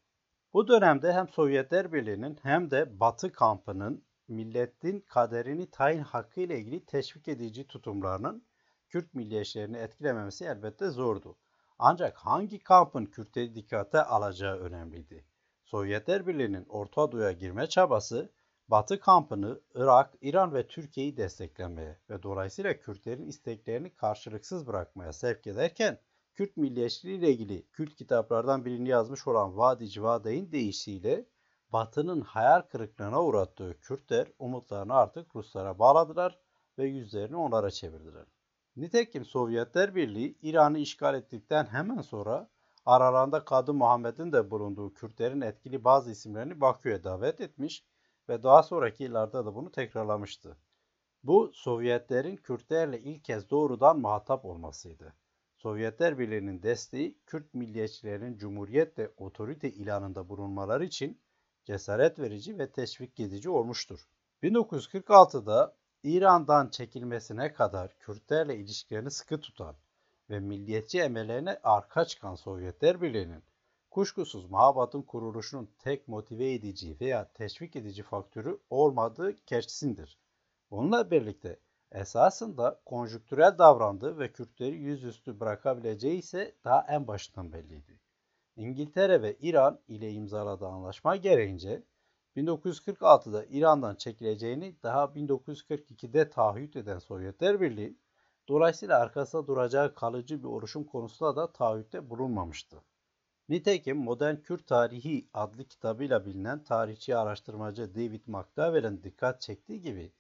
Bu 0.53 0.67
dönemde 0.67 1.13
hem 1.13 1.27
Sovyetler 1.27 1.93
Birliği'nin 1.93 2.37
hem 2.43 2.71
de 2.71 2.99
Batı 2.99 3.31
kampının 3.31 4.03
milletin 4.27 4.99
kaderini 4.99 5.71
tayin 5.71 6.03
hakkı 6.03 6.41
ile 6.41 6.59
ilgili 6.59 6.85
teşvik 6.85 7.27
edici 7.27 7.67
tutumlarının 7.67 8.45
Kürt 8.89 9.13
milliyetçilerini 9.13 9.77
etkilememesi 9.77 10.45
elbette 10.45 10.89
zordu. 10.89 11.37
Ancak 11.85 12.17
hangi 12.17 12.59
kampın 12.59 13.05
Kürtleri 13.05 13.55
dikkate 13.55 14.03
alacağı 14.03 14.57
önemliydi. 14.57 15.25
Sovyetler 15.63 16.27
Birliği'nin 16.27 16.65
Orta 16.69 17.11
Doğu'ya 17.11 17.31
girme 17.31 17.67
çabası 17.67 18.31
Batı 18.67 18.99
kampını 18.99 19.61
Irak, 19.75 20.13
İran 20.21 20.53
ve 20.53 20.67
Türkiye'yi 20.67 21.17
desteklemeye 21.17 21.99
ve 22.09 22.23
dolayısıyla 22.23 22.79
Kürtlerin 22.79 23.27
isteklerini 23.27 23.95
karşılıksız 23.95 24.67
bırakmaya 24.67 25.13
sevk 25.13 25.47
ederken 25.47 25.99
Kürt 26.33 26.57
milliyetçiliği 26.57 27.17
ile 27.19 27.31
ilgili 27.31 27.67
Kürt 27.67 27.95
kitaplardan 27.95 28.65
birini 28.65 28.89
yazmış 28.89 29.27
olan 29.27 29.57
Vadi 29.57 29.89
Civadeyn 29.89 30.51
deyişiyle 30.51 31.25
Batı'nın 31.69 32.21
hayal 32.21 32.61
kırıklığına 32.61 33.23
uğrattığı 33.23 33.79
Kürtler 33.79 34.27
umutlarını 34.39 34.93
artık 34.93 35.35
Ruslara 35.35 35.79
bağladılar 35.79 36.39
ve 36.77 36.85
yüzlerini 36.85 37.35
onlara 37.35 37.71
çevirdiler. 37.71 38.25
Nitekim 38.75 39.25
Sovyetler 39.25 39.95
Birliği 39.95 40.37
İran'ı 40.41 40.79
işgal 40.79 41.15
ettikten 41.15 41.65
hemen 41.65 42.01
sonra 42.01 42.49
aralarında 42.85 43.45
Kadı 43.45 43.73
Muhammed'in 43.73 44.31
de 44.31 44.51
bulunduğu 44.51 44.93
Kürtlerin 44.93 45.41
etkili 45.41 45.83
bazı 45.83 46.11
isimlerini 46.11 46.61
Bakü'ye 46.61 47.03
davet 47.03 47.41
etmiş 47.41 47.85
ve 48.29 48.43
daha 48.43 48.63
sonraki 48.63 49.03
yıllarda 49.03 49.45
da 49.45 49.55
bunu 49.55 49.71
tekrarlamıştı. 49.71 50.57
Bu 51.23 51.51
Sovyetlerin 51.53 52.35
Kürtlerle 52.35 52.99
ilk 52.99 53.23
kez 53.23 53.49
doğrudan 53.49 53.99
muhatap 53.99 54.45
olmasıydı. 54.45 55.13
Sovyetler 55.57 56.19
Birliği'nin 56.19 56.63
desteği 56.63 57.17
Kürt 57.25 57.53
milliyetçilerin 57.53 58.37
cumhuriyet 58.37 58.99
ve 58.99 59.11
otorite 59.17 59.71
ilanında 59.71 60.29
bulunmaları 60.29 60.85
için 60.85 61.21
cesaret 61.65 62.19
verici 62.19 62.59
ve 62.59 62.71
teşvik 62.71 63.19
edici 63.19 63.49
olmuştur. 63.49 64.07
1946'da 64.43 65.75
İran'dan 66.03 66.69
çekilmesine 66.69 67.53
kadar 67.53 67.99
Kürtlerle 67.99 68.55
ilişkilerini 68.55 69.11
sıkı 69.11 69.39
tutan 69.39 69.75
ve 70.29 70.39
milliyetçi 70.39 71.01
emellerine 71.01 71.59
arka 71.63 72.05
çıkan 72.05 72.35
Sovyetler 72.35 73.01
Birliği'nin 73.01 73.43
kuşkusuz 73.91 74.49
Mahabat'ın 74.49 75.01
kuruluşunun 75.01 75.69
tek 75.79 76.07
motive 76.07 76.53
edici 76.53 76.97
veya 77.01 77.31
teşvik 77.33 77.75
edici 77.75 78.03
faktörü 78.03 78.59
olmadığı 78.69 79.35
kesindir. 79.45 80.19
Onunla 80.71 81.11
birlikte 81.11 81.59
esasında 81.91 82.81
konjüktürel 82.85 83.57
davrandığı 83.57 84.19
ve 84.19 84.31
Kürtleri 84.31 84.75
yüzüstü 84.75 85.39
bırakabileceği 85.39 86.19
ise 86.19 86.55
daha 86.63 86.85
en 86.89 87.07
başından 87.07 87.53
belliydi. 87.53 87.99
İngiltere 88.55 89.21
ve 89.21 89.35
İran 89.35 89.79
ile 89.87 90.11
imzaladığı 90.11 90.67
anlaşma 90.67 91.15
gereğince 91.15 91.83
1946'da 92.35 93.45
İran'dan 93.45 93.95
çekileceğini 93.95 94.75
daha 94.83 95.03
1942'de 95.03 96.29
taahhüt 96.29 96.75
eden 96.75 96.99
Sovyetler 96.99 97.61
Birliği, 97.61 97.97
dolayısıyla 98.47 98.99
arkasında 98.99 99.47
duracağı 99.47 99.95
kalıcı 99.95 100.39
bir 100.39 100.47
oluşum 100.47 100.83
konusunda 100.83 101.35
da 101.35 101.51
taahhütte 101.51 102.09
bulunmamıştı. 102.09 102.81
Nitekim 103.49 103.97
Modern 103.97 104.35
Kürt 104.35 104.67
Tarihi 104.67 105.29
adlı 105.33 105.63
kitabıyla 105.63 106.25
bilinen 106.25 106.63
tarihçi 106.63 107.17
araştırmacı 107.17 107.95
David 107.95 108.21
McDowell'in 108.27 109.03
dikkat 109.03 109.41
çektiği 109.41 109.81
gibi 109.81 110.13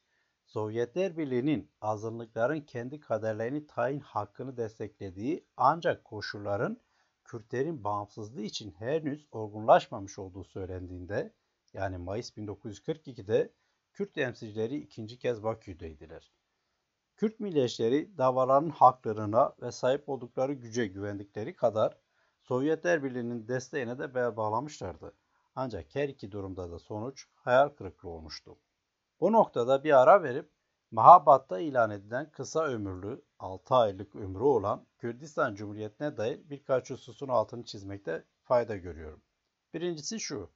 Sovyetler 0.45 1.17
Birliği'nin 1.17 1.71
azınlıkların 1.81 2.61
kendi 2.61 2.99
kaderlerini 2.99 3.67
tayin 3.67 3.99
hakkını 3.99 4.57
desteklediği 4.57 5.45
ancak 5.57 6.03
koşulların 6.03 6.77
Kürtlerin 7.23 7.83
bağımsızlığı 7.83 8.41
için 8.41 8.71
henüz 8.71 9.27
olgunlaşmamış 9.31 10.19
olduğu 10.19 10.43
söylendiğinde 10.43 11.33
yani 11.73 11.97
Mayıs 11.97 12.31
1942'de 12.37 13.53
Kürt 13.93 14.13
temsilcileri 14.13 14.77
ikinci 14.77 15.19
kez 15.19 15.43
Bakü'deydiler. 15.43 16.31
Kürt 17.15 17.39
milliyetçileri 17.39 18.17
davaların 18.17 18.69
haklarına 18.69 19.53
ve 19.61 19.71
sahip 19.71 20.09
oldukları 20.09 20.53
güce 20.53 20.87
güvendikleri 20.87 21.55
kadar 21.55 21.97
Sovyetler 22.41 23.03
Birliği'nin 23.03 23.47
desteğine 23.47 23.99
de 23.99 24.15
bel 24.15 24.37
bağlamışlardı. 24.37 25.13
Ancak 25.55 25.95
her 25.95 26.09
iki 26.09 26.31
durumda 26.31 26.71
da 26.71 26.79
sonuç 26.79 27.27
hayal 27.35 27.69
kırıklığı 27.69 28.09
olmuştu. 28.09 28.57
Bu 29.19 29.31
noktada 29.31 29.83
bir 29.83 30.01
ara 30.01 30.23
verip 30.23 30.51
Mahabat'ta 30.91 31.59
ilan 31.59 31.89
edilen 31.91 32.31
kısa 32.31 32.63
ömürlü 32.65 33.25
6 33.39 33.75
aylık 33.75 34.15
ömrü 34.15 34.43
olan 34.43 34.87
Kürdistan 34.97 35.55
Cumhuriyeti'ne 35.55 36.17
dair 36.17 36.49
birkaç 36.49 36.89
hususun 36.89 37.27
altını 37.27 37.63
çizmekte 37.63 38.25
fayda 38.43 38.77
görüyorum. 38.77 39.21
Birincisi 39.73 40.19
şu, 40.19 40.49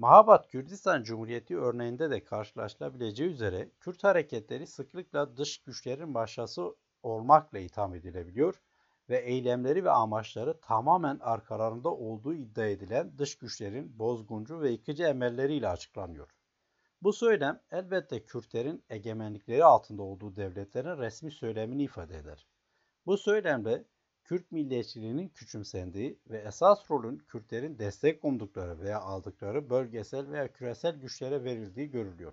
Mahabat 0.00 0.48
Kürdistan 0.48 1.02
Cumhuriyeti 1.02 1.58
örneğinde 1.58 2.10
de 2.10 2.24
karşılaşılabileceği 2.24 3.30
üzere 3.30 3.70
Kürt 3.80 4.04
hareketleri 4.04 4.66
sıklıkla 4.66 5.36
dış 5.36 5.58
güçlerin 5.58 6.14
başkası 6.14 6.76
olmakla 7.02 7.58
itham 7.58 7.94
edilebiliyor 7.94 8.60
ve 9.08 9.18
eylemleri 9.18 9.84
ve 9.84 9.90
amaçları 9.90 10.60
tamamen 10.60 11.18
arkalarında 11.18 11.88
olduğu 11.94 12.34
iddia 12.34 12.66
edilen 12.66 13.18
dış 13.18 13.38
güçlerin 13.38 13.98
bozguncu 13.98 14.60
ve 14.60 14.70
yıkıcı 14.70 15.02
emelleriyle 15.02 15.68
açıklanıyor. 15.68 16.28
Bu 17.02 17.12
söylem 17.12 17.60
elbette 17.70 18.24
Kürtlerin 18.24 18.84
egemenlikleri 18.90 19.64
altında 19.64 20.02
olduğu 20.02 20.36
devletlerin 20.36 20.98
resmi 20.98 21.30
söylemini 21.30 21.82
ifade 21.82 22.18
eder. 22.18 22.46
Bu 23.06 23.18
söylemde 23.18 23.84
Kürt 24.24 24.52
milliyetçiliğinin 24.52 25.28
küçümsendiği 25.28 26.18
ve 26.30 26.38
esas 26.38 26.90
rolün 26.90 27.18
Kürtlerin 27.18 27.78
destek 27.78 28.24
umdukları 28.24 28.80
veya 28.80 29.00
aldıkları 29.00 29.70
bölgesel 29.70 30.30
veya 30.30 30.52
küresel 30.52 30.96
güçlere 30.96 31.44
verildiği 31.44 31.90
görülüyor. 31.90 32.32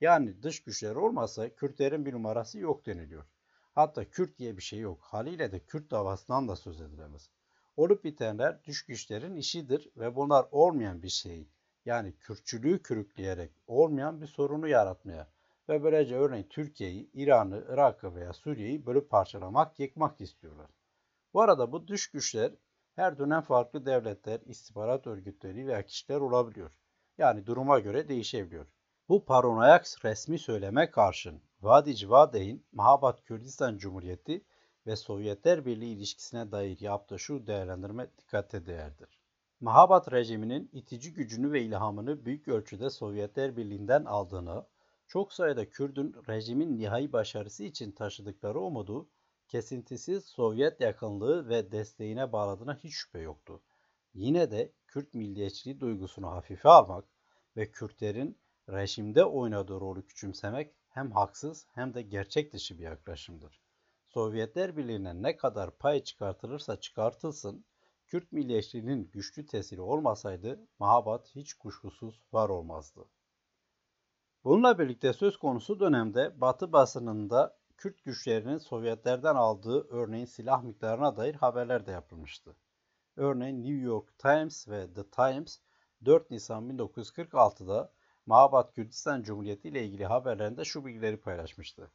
Yani 0.00 0.42
dış 0.42 0.64
güçler 0.64 0.94
olmasa 0.94 1.54
Kürtlerin 1.54 2.06
bir 2.06 2.12
numarası 2.12 2.58
yok 2.58 2.86
deniliyor. 2.86 3.24
Hatta 3.74 4.10
Kürt 4.10 4.38
diye 4.38 4.56
bir 4.56 4.62
şey 4.62 4.78
yok. 4.78 5.00
Haliyle 5.00 5.52
de 5.52 5.60
Kürt 5.60 5.90
davasından 5.90 6.48
da 6.48 6.56
söz 6.56 6.80
edilemez. 6.80 7.30
Olup 7.76 8.04
bitenler 8.04 8.64
dış 8.64 8.86
güçlerin 8.86 9.36
işidir 9.36 9.90
ve 9.96 10.16
bunlar 10.16 10.46
olmayan 10.50 11.02
bir 11.02 11.08
şeyi 11.08 11.48
yani 11.84 12.12
Kürtçülüğü 12.20 12.82
kürükleyerek 12.82 13.50
olmayan 13.66 14.20
bir 14.20 14.26
sorunu 14.26 14.68
yaratmaya 14.68 15.28
ve 15.68 15.82
böylece 15.82 16.16
örneğin 16.16 16.46
Türkiye'yi, 16.50 17.10
İran'ı, 17.14 17.64
Irak'ı 17.68 18.14
veya 18.14 18.32
Suriye'yi 18.32 18.86
bölüp 18.86 19.10
parçalamak, 19.10 19.80
yıkmak 19.80 20.20
istiyorlar. 20.20 20.70
Bu 21.36 21.42
arada 21.42 21.72
bu 21.72 21.88
dış 21.88 22.10
güçler 22.10 22.52
her 22.94 23.18
dönem 23.18 23.42
farklı 23.42 23.86
devletler, 23.86 24.40
istihbarat 24.46 25.06
örgütleri 25.06 25.66
veya 25.66 25.86
kişiler 25.86 26.20
olabiliyor. 26.20 26.72
Yani 27.18 27.46
duruma 27.46 27.78
göre 27.78 28.08
değişebiliyor. 28.08 28.66
Bu 29.08 29.24
paranoyak 29.24 30.04
resmi 30.04 30.38
söyleme 30.38 30.90
karşın 30.90 31.42
Vadi 31.60 31.94
Civadeyn, 31.96 32.64
Mahabat 32.72 33.22
Kürdistan 33.22 33.78
Cumhuriyeti 33.78 34.44
ve 34.86 34.96
Sovyetler 34.96 35.66
Birliği 35.66 35.94
ilişkisine 35.94 36.52
dair 36.52 36.80
yaptığı 36.80 37.18
şu 37.18 37.46
değerlendirme 37.46 38.10
dikkate 38.18 38.66
değerdir. 38.66 39.20
Mahabat 39.60 40.12
rejiminin 40.12 40.70
itici 40.72 41.12
gücünü 41.12 41.52
ve 41.52 41.62
ilhamını 41.62 42.24
büyük 42.24 42.48
ölçüde 42.48 42.90
Sovyetler 42.90 43.56
Birliği'nden 43.56 44.04
aldığını, 44.04 44.66
çok 45.06 45.32
sayıda 45.32 45.70
Kürdün 45.70 46.16
rejimin 46.28 46.78
nihai 46.78 47.12
başarısı 47.12 47.64
için 47.64 47.92
taşıdıkları 47.92 48.60
umudu 48.60 49.08
kesintisiz 49.48 50.24
Sovyet 50.24 50.80
yakınlığı 50.80 51.48
ve 51.48 51.72
desteğine 51.72 52.32
bağladığına 52.32 52.74
hiç 52.74 52.94
şüphe 52.94 53.18
yoktu. 53.18 53.62
Yine 54.14 54.50
de 54.50 54.72
Kürt 54.86 55.14
milliyetçiliği 55.14 55.80
duygusunu 55.80 56.26
hafife 56.26 56.68
almak 56.68 57.04
ve 57.56 57.70
Kürtlerin 57.70 58.38
rejimde 58.68 59.24
oynadığı 59.24 59.80
rolü 59.80 60.06
küçümsemek 60.06 60.74
hem 60.88 61.12
haksız 61.12 61.66
hem 61.74 61.94
de 61.94 62.02
gerçek 62.02 62.52
dışı 62.52 62.78
bir 62.78 62.84
yaklaşımdır. 62.84 63.60
Sovyetler 64.04 64.76
Birliği'ne 64.76 65.22
ne 65.22 65.36
kadar 65.36 65.78
pay 65.78 66.02
çıkartılırsa 66.02 66.80
çıkartılsın, 66.80 67.64
Kürt 68.06 68.32
milliyetçiliğinin 68.32 69.10
güçlü 69.10 69.46
tesiri 69.46 69.80
olmasaydı 69.80 70.68
Mahabat 70.78 71.36
hiç 71.36 71.54
kuşkusuz 71.54 72.22
var 72.32 72.48
olmazdı. 72.48 73.04
Bununla 74.44 74.78
birlikte 74.78 75.12
söz 75.12 75.36
konusu 75.36 75.80
dönemde 75.80 76.40
Batı 76.40 76.72
basınında 76.72 77.58
Kürt 77.76 78.04
güçlerinin 78.04 78.58
Sovyetlerden 78.58 79.34
aldığı 79.34 79.88
örneğin 79.88 80.24
silah 80.24 80.62
miktarına 80.62 81.16
dair 81.16 81.34
haberler 81.34 81.86
de 81.86 81.90
yapılmıştı. 81.90 82.56
Örneğin 83.16 83.62
New 83.62 83.84
York 83.86 84.18
Times 84.18 84.68
ve 84.68 84.94
The 84.94 85.10
Times 85.10 85.60
4 86.04 86.30
Nisan 86.30 86.70
1946'da 86.70 87.92
Mahabat 88.26 88.74
Kürdistan 88.74 89.22
Cumhuriyeti 89.22 89.68
ile 89.68 89.84
ilgili 89.86 90.06
haberlerinde 90.06 90.64
şu 90.64 90.84
bilgileri 90.86 91.16
paylaşmıştı. 91.16 91.90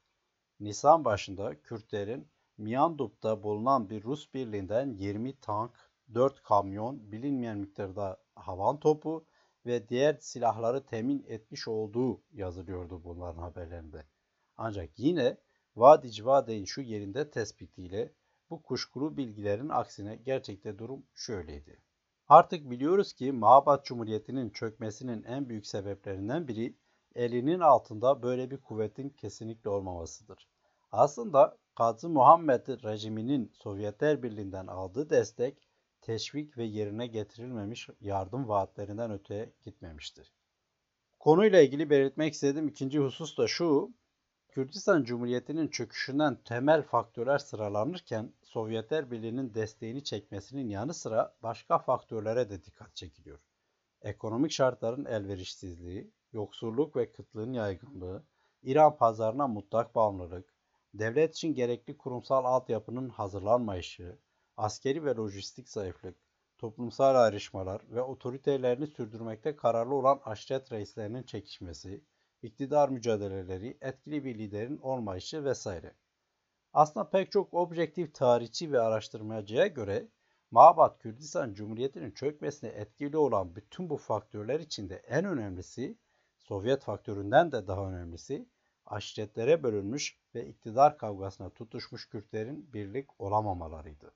Nisan 0.60 1.06
başında 1.06 1.62
Kürtlerin 1.62 2.28
Miyandup'ta 2.58 3.44
bulunan 3.44 3.90
bir 3.90 4.04
Rus 4.04 4.34
birliğinden 4.34 4.94
20 4.94 5.40
tank, 5.40 5.92
4 6.14 6.44
kamyon, 6.44 7.12
bilinmeyen 7.12 7.58
miktarda 7.58 8.18
havan 8.36 8.80
topu 8.80 9.26
ve 9.66 9.90
diğer 9.90 10.18
silahları 10.20 10.86
temin 10.86 11.26
etmiş 11.28 11.68
olduğu 11.68 12.22
yazılıyordu 12.32 13.04
bunların 13.04 13.42
haberlerinde. 13.42 14.06
Ancak 14.58 15.00
yine 15.00 15.38
Vadi 15.76 16.12
Civade'nin 16.12 16.66
şu 16.66 16.82
yerinde 16.82 17.32
tespitiyle 17.32 18.14
bu 18.50 18.62
kuşkulu 18.62 19.18
bilgilerin 19.18 19.70
aksine 19.70 20.16
gerçekte 20.16 20.80
durum 20.80 21.06
şöyleydi. 21.14 21.82
Artık 22.28 22.70
biliyoruz 22.70 23.14
ki 23.14 23.32
Mahabat 23.32 23.86
Cumhuriyeti'nin 23.86 24.50
çökmesinin 24.50 25.24
en 25.24 25.50
büyük 25.50 25.68
sebeplerinden 25.68 26.48
biri 26.48 26.78
elinin 27.16 27.60
altında 27.60 28.24
böyle 28.24 28.52
bir 28.52 28.58
kuvvetin 28.58 29.10
kesinlikle 29.10 29.70
olmamasıdır. 29.70 30.48
Aslında 30.92 31.58
Gazi 31.76 32.08
Muhammed 32.08 32.68
rejiminin 32.68 33.52
Sovyetler 33.54 34.24
Birliği'nden 34.24 34.68
aldığı 34.68 35.10
destek, 35.10 35.70
teşvik 36.02 36.58
ve 36.58 36.64
yerine 36.64 37.08
getirilmemiş 37.08 37.90
yardım 38.00 38.48
vaatlerinden 38.48 39.12
öteye 39.12 39.54
gitmemiştir. 39.62 40.34
Konuyla 41.20 41.62
ilgili 41.62 41.90
belirtmek 41.90 42.34
istediğim 42.34 42.68
ikinci 42.68 43.00
husus 43.00 43.38
da 43.38 43.48
şu, 43.48 43.94
Kürdistan 44.52 45.04
Cumhuriyeti'nin 45.04 45.68
çöküşünden 45.68 46.36
temel 46.36 46.84
faktörler 46.84 47.38
sıralanırken 47.38 48.34
Sovyetler 48.44 49.12
Birliği'nin 49.12 49.54
desteğini 49.54 50.04
çekmesinin 50.04 50.70
yanı 50.70 50.94
sıra 50.94 51.36
başka 51.44 51.80
faktörlere 51.80 52.50
de 52.50 52.64
dikkat 52.64 52.96
çekiliyor. 52.96 53.40
Ekonomik 54.02 54.52
şartların 54.52 55.06
elverişsizliği, 55.06 56.12
yoksulluk 56.34 56.96
ve 56.96 57.12
kıtlığın 57.12 57.54
yaygınlığı, 57.54 58.24
İran 58.64 58.98
pazarına 58.98 59.48
mutlak 59.48 59.96
bağımlılık, 59.96 60.54
devlet 60.94 61.36
için 61.36 61.54
gerekli 61.54 61.98
kurumsal 61.98 62.46
altyapının 62.46 63.10
hazırlanmayışı, 63.10 64.20
askeri 64.58 65.06
ve 65.06 65.16
lojistik 65.16 65.70
zayıflık, 65.70 66.16
toplumsal 66.58 67.16
ayrışmalar 67.16 67.82
ve 67.90 68.02
otoritelerini 68.02 68.88
sürdürmekte 68.88 69.56
kararlı 69.56 69.96
olan 69.96 70.22
aşiret 70.26 70.72
reislerinin 70.72 71.24
çekişmesi, 71.24 72.04
iktidar 72.44 72.90
mücadeleleri, 72.90 73.78
etkili 73.82 74.26
bir 74.26 74.38
liderin 74.38 74.78
olmayışı 74.78 75.44
vesaire. 75.44 75.94
Aslında 76.74 77.10
pek 77.10 77.32
çok 77.32 77.54
objektif 77.54 78.14
tarihçi 78.14 78.72
ve 78.72 78.80
araştırmacıya 78.80 79.68
göre 79.68 80.08
Mabat 80.52 81.00
Kürdistan 81.00 81.54
Cumhuriyeti'nin 81.54 82.12
çökmesine 82.12 82.70
etkili 82.70 83.18
olan 83.18 83.56
bütün 83.56 83.90
bu 83.90 83.98
faktörler 83.98 84.60
içinde 84.60 84.96
en 84.96 85.26
önemlisi, 85.26 85.98
Sovyet 86.40 86.84
faktöründen 86.84 87.52
de 87.52 87.68
daha 87.68 87.90
önemlisi, 87.90 88.50
aşiretlere 88.86 89.64
bölünmüş 89.64 90.20
ve 90.36 90.48
iktidar 90.48 90.98
kavgasına 90.98 91.50
tutuşmuş 91.50 92.10
Kürtlerin 92.10 92.74
birlik 92.74 93.22
olamamalarıydı. 93.22 94.14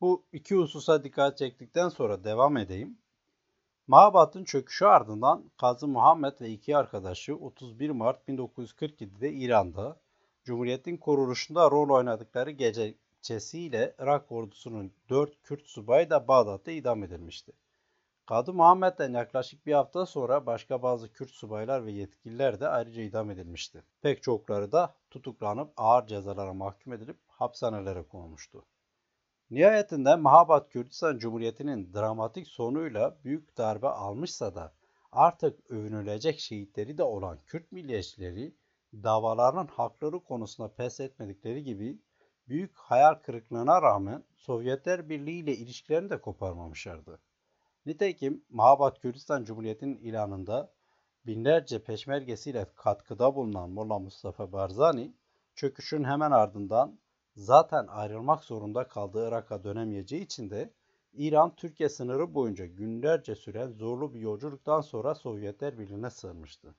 Bu 0.00 0.24
iki 0.32 0.54
hususa 0.54 1.04
dikkat 1.04 1.38
çektikten 1.38 1.88
sonra 1.88 2.24
devam 2.24 2.56
edeyim. 2.56 2.98
Mahabat'ın 3.90 4.44
çöküşü 4.44 4.84
ardından 4.84 5.50
Kazı 5.60 5.88
Muhammed 5.88 6.40
ve 6.40 6.48
iki 6.48 6.76
arkadaşı 6.76 7.36
31 7.36 7.90
Mart 7.90 8.28
1947'de 8.28 9.32
İran'da 9.32 10.00
Cumhuriyet'in 10.44 10.96
kuruluşunda 10.96 11.70
rol 11.70 11.90
oynadıkları 11.90 12.50
gecesiyle 12.50 13.94
Irak 13.98 14.32
ordusunun 14.32 14.92
4 15.08 15.42
Kürt 15.42 15.66
subayı 15.66 16.10
da 16.10 16.28
Bağdat'ta 16.28 16.70
idam 16.70 17.02
edilmişti. 17.02 17.52
Kadı 18.26 18.52
Muhammed'den 18.52 19.12
yaklaşık 19.12 19.66
bir 19.66 19.72
hafta 19.72 20.06
sonra 20.06 20.46
başka 20.46 20.82
bazı 20.82 21.12
Kürt 21.12 21.30
subaylar 21.30 21.86
ve 21.86 21.92
yetkililer 21.92 22.60
de 22.60 22.68
ayrıca 22.68 23.02
idam 23.02 23.30
edilmişti. 23.30 23.82
Pek 24.02 24.22
çokları 24.22 24.72
da 24.72 24.94
tutuklanıp 25.10 25.72
ağır 25.76 26.06
cezalara 26.06 26.52
mahkum 26.54 26.92
edilip 26.92 27.16
hapishanelere 27.26 28.02
konulmuştu. 28.02 28.64
Nihayetinde 29.50 30.16
Mahabat 30.16 30.70
Kürdistan 30.70 31.18
Cumhuriyeti'nin 31.18 31.94
dramatik 31.94 32.48
sonuyla 32.48 33.16
büyük 33.24 33.58
darbe 33.58 33.88
almışsa 33.88 34.54
da 34.54 34.72
artık 35.12 35.70
övünülecek 35.70 36.40
şehitleri 36.40 36.98
de 36.98 37.02
olan 37.02 37.38
Kürt 37.46 37.72
milliyetçileri 37.72 38.54
davalarının 38.92 39.66
hakları 39.66 40.20
konusunda 40.20 40.74
pes 40.74 41.00
etmedikleri 41.00 41.64
gibi 41.64 41.98
büyük 42.48 42.76
hayal 42.76 43.14
kırıklığına 43.14 43.82
rağmen 43.82 44.24
Sovyetler 44.36 45.08
Birliği 45.08 45.38
ile 45.38 45.56
ilişkilerini 45.56 46.10
de 46.10 46.20
koparmamışlardı. 46.20 47.18
Nitekim 47.86 48.44
Mahabat 48.50 49.00
Kürdistan 49.00 49.44
Cumhuriyeti'nin 49.44 49.98
ilanında 49.98 50.72
binlerce 51.26 51.82
peşmergesiyle 51.84 52.66
katkıda 52.76 53.34
bulunan 53.34 53.70
Molla 53.70 53.98
Mustafa 53.98 54.52
Barzani, 54.52 55.12
çöküşün 55.54 56.04
hemen 56.04 56.30
ardından 56.30 56.98
zaten 57.40 57.86
ayrılmak 57.86 58.44
zorunda 58.44 58.88
kaldığı 58.88 59.28
Irak'a 59.28 59.64
dönemeyeceği 59.64 60.22
için 60.24 60.50
de 60.50 60.72
İran 61.12 61.56
Türkiye 61.56 61.88
sınırı 61.88 62.34
boyunca 62.34 62.66
günlerce 62.66 63.34
süren 63.34 63.68
zorlu 63.68 64.14
bir 64.14 64.20
yolculuktan 64.20 64.80
sonra 64.80 65.14
Sovyetler 65.14 65.78
Birliği'ne 65.78 66.10
sığınmıştı. 66.10 66.74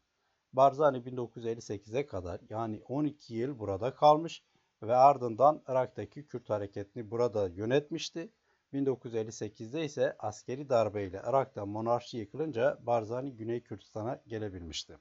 Barzani 0.53 0.97
1958'e 0.97 2.05
kadar 2.05 2.41
yani 2.49 2.81
12 2.87 3.35
yıl 3.35 3.59
burada 3.59 3.95
kalmış 3.95 4.43
ve 4.81 4.95
ardından 4.95 5.61
Irak'taki 5.67 6.27
Kürt 6.27 6.49
hareketini 6.49 7.11
burada 7.11 7.47
yönetmişti. 7.47 8.29
1958'de 8.73 9.85
ise 9.85 10.15
askeri 10.19 10.69
darbeyle 10.69 11.21
Irak'ta 11.27 11.65
monarşi 11.65 12.17
yıkılınca 12.17 12.79
Barzani 12.81 13.35
Güney 13.35 13.63
Kürdistan'a 13.63 14.21
gelebilmişti. 14.27 14.97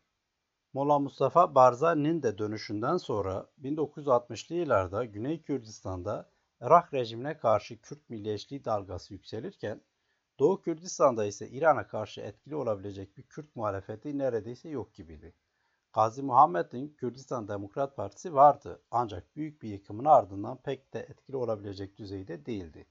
Molla 0.72 0.98
Mustafa 0.98 1.54
Barzani'nin 1.54 2.22
de 2.22 2.38
dönüşünden 2.38 2.96
sonra 2.96 3.50
1960'lı 3.62 4.54
yıllarda 4.54 5.04
Güney 5.04 5.42
Kürdistan'da 5.42 6.30
Irak 6.60 6.94
rejimine 6.94 7.38
karşı 7.38 7.80
Kürt 7.80 8.10
milliyetçiliği 8.10 8.64
dalgası 8.64 9.14
yükselirken 9.14 9.80
Doğu 10.38 10.62
Kürdistan'da 10.62 11.24
ise 11.24 11.48
İran'a 11.48 11.86
karşı 11.86 12.20
etkili 12.20 12.56
olabilecek 12.56 13.16
bir 13.16 13.22
Kürt 13.22 13.56
muhalefeti 13.56 14.18
neredeyse 14.18 14.68
yok 14.68 14.94
gibiydi. 14.94 15.34
Gazi 15.92 16.22
Muhammed'in 16.22 16.88
Kürdistan 16.88 17.48
Demokrat 17.48 17.96
Partisi 17.96 18.34
vardı 18.34 18.82
ancak 18.90 19.36
büyük 19.36 19.62
bir 19.62 19.68
yıkımın 19.68 20.04
ardından 20.04 20.56
pek 20.62 20.94
de 20.94 21.00
etkili 21.00 21.36
olabilecek 21.36 21.98
düzeyde 21.98 22.46
değildi. 22.46 22.86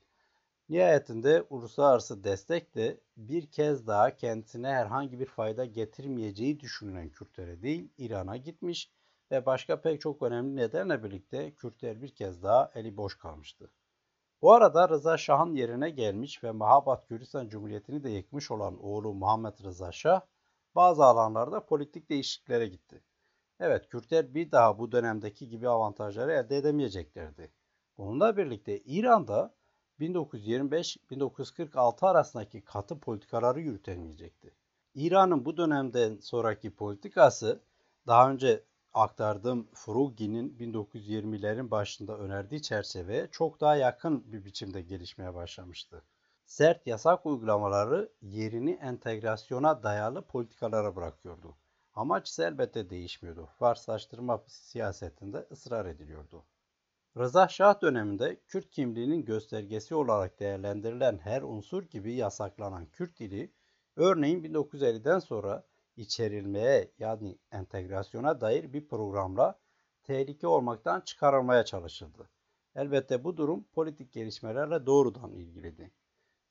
Nihayetinde 0.70 1.46
uluslararası 1.50 2.24
destek 2.24 2.76
de 2.76 3.02
bir 3.18 3.52
kez 3.52 3.88
daha 3.88 4.16
kendisine 4.16 4.68
herhangi 4.68 5.20
bir 5.20 5.26
fayda 5.26 5.66
getirmeyeceği 5.66 6.60
düşünülen 6.60 7.10
Kürtlere 7.10 7.62
değil 7.62 7.92
İran'a 7.98 8.38
gitmiş 8.38 8.92
ve 9.32 9.46
başka 9.46 9.82
pek 9.82 10.02
çok 10.02 10.22
önemli 10.22 10.56
nedenle 10.56 11.04
birlikte 11.04 11.56
Kürtler 11.56 12.02
bir 12.02 12.16
kez 12.16 12.44
daha 12.44 12.72
eli 12.76 12.98
boş 12.98 13.18
kalmıştı. 13.18 13.72
Bu 14.42 14.54
arada 14.54 14.90
Rıza 14.90 15.18
Şah'ın 15.18 15.56
yerine 15.56 15.90
gelmiş 15.90 16.44
ve 16.44 16.52
Mahabat 16.52 17.08
Kürdistan 17.08 17.50
Cumhuriyeti'ni 17.50 18.04
de 18.04 18.10
yıkmış 18.10 18.52
olan 18.52 18.84
oğlu 18.84 19.14
Muhammed 19.14 19.64
Rıza 19.64 19.92
Şah 19.92 20.22
bazı 20.76 21.04
alanlarda 21.06 21.66
politik 21.66 22.10
değişikliklere 22.10 22.68
gitti. 22.68 23.04
Evet 23.60 23.90
Kürtler 23.90 24.34
bir 24.34 24.52
daha 24.52 24.80
bu 24.80 24.92
dönemdeki 24.92 25.50
gibi 25.50 25.70
avantajları 25.70 26.32
elde 26.32 26.58
edemeyeceklerdi. 26.58 27.52
Bununla 27.98 28.38
birlikte 28.38 28.80
İran'da 28.80 29.59
1925-1946 30.00 32.06
arasındaki 32.06 32.62
katı 32.62 33.00
politikaları 33.00 33.62
yürütemeyecekti. 33.62 34.54
İran'ın 34.96 35.46
bu 35.46 35.58
dönemden 35.58 36.18
sonraki 36.18 36.76
politikası 36.76 37.64
daha 38.08 38.32
önce 38.32 38.64
aktardığım 38.94 39.68
Furugi'nin 39.74 40.58
1920'lerin 40.60 41.72
başında 41.72 42.18
önerdiği 42.18 42.62
çerçeveye 42.62 43.28
çok 43.32 43.62
daha 43.62 43.76
yakın 43.76 44.32
bir 44.32 44.46
biçimde 44.46 44.82
gelişmeye 44.82 45.34
başlamıştı. 45.34 46.04
Sert 46.46 46.88
yasak 46.88 47.26
uygulamaları 47.26 48.10
yerini 48.22 48.72
entegrasyona 48.72 49.84
dayalı 49.84 50.22
politikalara 50.22 50.96
bırakıyordu. 50.96 51.58
Amaç 51.94 52.30
ise 52.30 52.44
elbette 52.44 52.90
değişmiyordu. 52.90 53.50
Varslaştırma 53.60 54.44
siyasetinde 54.48 55.48
ısrar 55.52 55.86
ediliyordu. 55.86 56.44
Rıza 57.18 57.48
Şah 57.48 57.82
döneminde 57.82 58.40
Kürt 58.48 58.70
kimliğinin 58.70 59.26
göstergesi 59.26 59.96
olarak 59.96 60.40
değerlendirilen 60.40 61.18
her 61.18 61.42
unsur 61.42 61.84
gibi 61.84 62.14
yasaklanan 62.14 62.86
Kürt 62.86 63.20
dili, 63.20 63.52
örneğin 63.96 64.44
1950'den 64.44 65.20
sonra 65.20 65.64
içerilmeye 65.98 66.92
yani 67.00 67.38
entegrasyona 67.52 68.42
dair 68.42 68.74
bir 68.74 68.88
programla 68.88 69.60
tehlike 70.04 70.48
olmaktan 70.48 71.02
çıkarılmaya 71.02 71.66
çalışıldı. 71.66 72.30
Elbette 72.76 73.24
bu 73.24 73.38
durum 73.38 73.64
politik 73.64 74.12
gelişmelerle 74.12 74.86
doğrudan 74.86 75.32
ilgiliydi. 75.32 75.92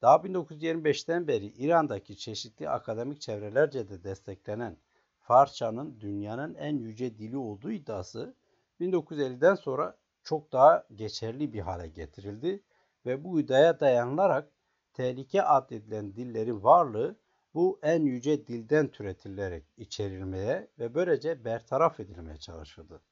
Daha 0.03 0.17
1925'ten 0.17 1.29
beri 1.29 1.47
İran'daki 1.47 2.17
çeşitli 2.17 2.69
akademik 2.69 3.21
çevrelerce 3.21 3.89
de 3.89 4.05
desteklenen 4.05 4.77
Farsçanın 5.21 6.01
dünyanın 6.01 6.55
en 6.55 6.77
yüce 6.77 7.19
dili 7.19 7.37
olduğu 7.37 7.71
iddiası 7.71 8.35
1950'den 8.81 9.55
sonra 9.55 9.97
çok 10.29 10.53
daha 10.53 10.85
geçerli 10.95 11.53
bir 11.53 11.61
hale 11.61 11.89
getirildi 11.89 12.63
ve 13.07 13.25
bu 13.25 13.41
iddiaya 13.41 13.81
dayanılarak 13.81 14.51
tehlike 14.93 15.43
addedilen 15.43 16.17
dillerin 16.17 16.63
varlığı 16.63 17.17
bu 17.55 17.79
en 17.83 18.03
yüce 18.03 18.47
dilden 18.47 18.89
türetilerek 18.89 19.65
içerilmeye 19.77 20.69
ve 20.79 20.95
böylece 20.95 21.45
bertaraf 21.45 22.01
edilmeye 22.01 22.37
çalışıldı. 22.37 23.03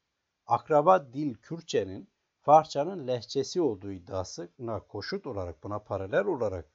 Akraba 0.47 1.13
dil 1.13 1.35
Kürtçenin 1.35 2.09
Farsçanın 2.41 3.07
lehçesi 3.07 3.61
olduğu 3.61 3.91
iddiasına 3.91 4.79
koşut 4.79 5.27
olarak 5.27 5.63
buna 5.63 5.79
paralel 5.79 6.25
olarak 6.25 6.65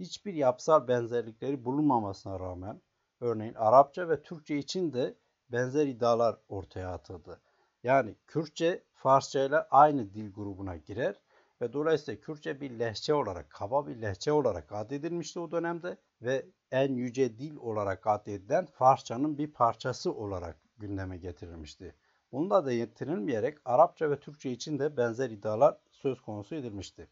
hiçbir 0.00 0.34
yapsal 0.34 0.88
benzerlikleri 0.88 1.64
bulunmamasına 1.64 2.40
rağmen 2.40 2.80
örneğin 3.20 3.54
Arapça 3.54 4.08
ve 4.08 4.22
Türkçe 4.22 4.56
için 4.56 4.92
de 4.92 5.14
benzer 5.48 5.86
iddialar 5.86 6.36
ortaya 6.48 6.92
atıldı. 6.92 7.40
Yani 7.82 8.16
Kürtçe 8.26 8.84
Farsça 9.04 9.44
ile 9.44 9.56
aynı 9.70 10.14
dil 10.14 10.32
grubuna 10.32 10.76
girer 10.76 11.20
ve 11.60 11.72
dolayısıyla 11.72 12.20
Kürtçe 12.20 12.60
bir 12.60 12.70
lehçe 12.70 13.14
olarak, 13.14 13.50
kaba 13.50 13.86
bir 13.86 14.02
lehçe 14.02 14.32
olarak 14.32 14.72
addedilmişti 14.72 15.40
o 15.40 15.50
dönemde 15.50 15.96
ve 16.22 16.46
en 16.72 16.94
yüce 16.94 17.38
dil 17.38 17.56
olarak 17.56 18.06
addedilen 18.06 18.66
Farsçanın 18.66 19.38
bir 19.38 19.52
parçası 19.52 20.12
olarak 20.12 20.56
gündeme 20.78 21.16
getirilmişti. 21.16 21.94
Bunda 22.32 22.64
da 22.64 22.72
yetirilmeyerek 22.72 23.58
Arapça 23.64 24.10
ve 24.10 24.20
Türkçe 24.20 24.50
için 24.50 24.78
de 24.78 24.96
benzer 24.96 25.30
iddialar 25.30 25.76
söz 25.90 26.20
konusu 26.20 26.54
edilmişti. 26.54 27.08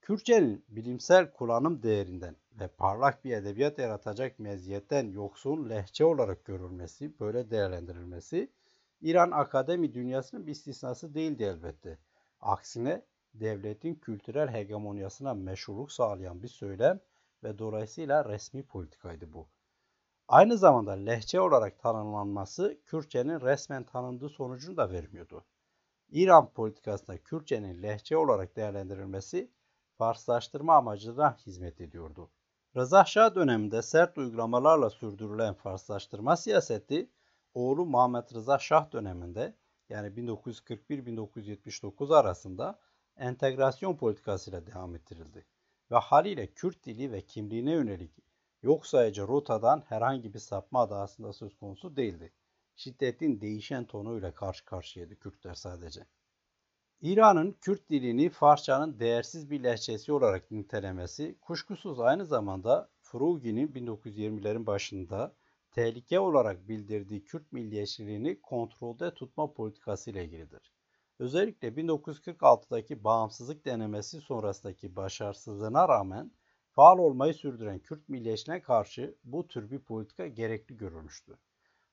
Kürtçenin 0.00 0.64
bilimsel 0.68 1.30
kullanım 1.30 1.82
değerinden 1.82 2.36
ve 2.60 2.68
parlak 2.68 3.24
bir 3.24 3.36
edebiyat 3.36 3.78
yaratacak 3.78 4.38
meziyetten 4.38 5.08
yoksun 5.08 5.68
lehçe 5.68 6.04
olarak 6.04 6.44
görülmesi, 6.44 7.20
böyle 7.20 7.50
değerlendirilmesi 7.50 8.50
İran 9.00 9.30
akademi 9.30 9.94
dünyasının 9.94 10.46
bir 10.46 10.52
istisnası 10.52 11.14
değildi 11.14 11.42
elbette. 11.42 11.98
Aksine 12.40 13.02
devletin 13.34 13.94
kültürel 13.94 14.48
hegemonyasına 14.48 15.34
meşruluk 15.34 15.92
sağlayan 15.92 16.42
bir 16.42 16.48
söylem 16.48 17.00
ve 17.42 17.58
dolayısıyla 17.58 18.24
resmi 18.24 18.62
politikaydı 18.62 19.32
bu. 19.32 19.48
Aynı 20.28 20.58
zamanda 20.58 20.92
lehçe 20.92 21.40
olarak 21.40 21.78
tanımlanması 21.78 22.80
Kürtçenin 22.86 23.40
resmen 23.40 23.84
tanındığı 23.84 24.28
sonucunu 24.28 24.76
da 24.76 24.90
vermiyordu. 24.90 25.44
İran 26.10 26.50
politikasında 26.50 27.18
Kürtçenin 27.18 27.82
lehçe 27.82 28.16
olarak 28.16 28.56
değerlendirilmesi 28.56 29.50
Farslaştırma 29.98 30.76
amacına 30.76 31.36
hizmet 31.36 31.80
ediyordu. 31.80 32.30
Rıza 32.76 33.04
Şah 33.04 33.34
döneminde 33.34 33.82
sert 33.82 34.18
uygulamalarla 34.18 34.90
sürdürülen 34.90 35.54
Farslaştırma 35.54 36.36
siyaseti 36.36 37.10
oğlu 37.54 37.86
Muhammed 37.86 38.34
Rıza 38.34 38.58
Şah 38.58 38.92
döneminde 38.92 39.54
yani 39.88 40.08
1941-1979 40.08 42.16
arasında 42.16 42.78
entegrasyon 43.16 43.96
politikasıyla 43.96 44.66
devam 44.66 44.94
ettirildi 44.94 45.46
ve 45.90 45.96
haliyle 45.96 46.46
Kürt 46.46 46.84
dili 46.84 47.12
ve 47.12 47.20
kimliğine 47.20 47.72
yönelik 47.72 48.10
yok 48.62 48.86
sayıcı 48.86 49.28
rotadan 49.28 49.82
herhangi 49.88 50.34
bir 50.34 50.38
sapma 50.38 50.80
adı 50.80 50.94
aslında 50.94 51.32
söz 51.32 51.56
konusu 51.56 51.96
değildi. 51.96 52.32
Şiddetin 52.76 53.40
değişen 53.40 53.84
tonuyla 53.84 54.34
karşı 54.34 54.64
karşıyaydı 54.64 55.18
Kürtler 55.18 55.54
sadece. 55.54 56.06
İran'ın 57.00 57.52
Kürt 57.60 57.90
dilini 57.90 58.30
Farsçanın 58.30 58.98
değersiz 58.98 59.50
bir 59.50 59.62
lehçesi 59.62 60.12
olarak 60.12 60.50
nitelemesi 60.50 61.38
kuşkusuz 61.40 62.00
aynı 62.00 62.26
zamanda 62.26 62.90
Furugi'nin 63.00 63.68
1920'lerin 63.68 64.66
başında 64.66 65.34
tehlike 65.74 66.20
olarak 66.20 66.68
bildirdiği 66.68 67.24
Kürt 67.24 67.52
milliyetçiliğini 67.52 68.40
kontrolde 68.40 69.14
tutma 69.14 69.52
politikası 69.52 70.10
ile 70.10 70.24
ilgilidir. 70.24 70.72
Özellikle 71.18 71.68
1946'daki 71.68 73.04
bağımsızlık 73.04 73.64
denemesi 73.64 74.20
sonrasındaki 74.20 74.96
başarısızlığına 74.96 75.88
rağmen 75.88 76.32
faal 76.72 76.98
olmayı 76.98 77.34
sürdüren 77.34 77.78
Kürt 77.78 78.08
milliyetçiliğine 78.08 78.62
karşı 78.62 79.14
bu 79.24 79.48
tür 79.48 79.70
bir 79.70 79.78
politika 79.78 80.26
gerekli 80.26 80.76
görülmüştü. 80.76 81.38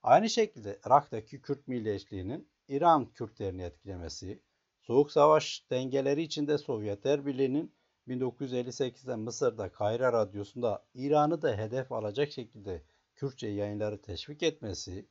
Aynı 0.04 0.30
şekilde 0.30 0.80
Irak'taki 0.86 1.42
Kürt 1.42 1.68
milliyetçiliğinin 1.68 2.50
İran 2.68 3.06
Kürtlerini 3.06 3.64
etkilemesi, 3.64 4.42
Soğuk 4.82 5.12
Savaş 5.12 5.66
dengeleri 5.72 6.22
içinde 6.22 6.58
Sovyetler 6.58 7.26
Birliği'nin 7.26 7.74
1958'de 8.08 9.16
Mısır'da 9.16 9.72
Kayra 9.72 10.14
Radyosu'nda 10.14 10.86
İran'ı 10.94 11.42
da 11.42 11.58
hedef 11.58 11.92
alacak 11.92 12.32
şekilde 12.32 12.82
Kürtçe 13.22 13.48
yayınları 13.48 14.02
teşvik 14.02 14.44
etmesi 14.44 15.06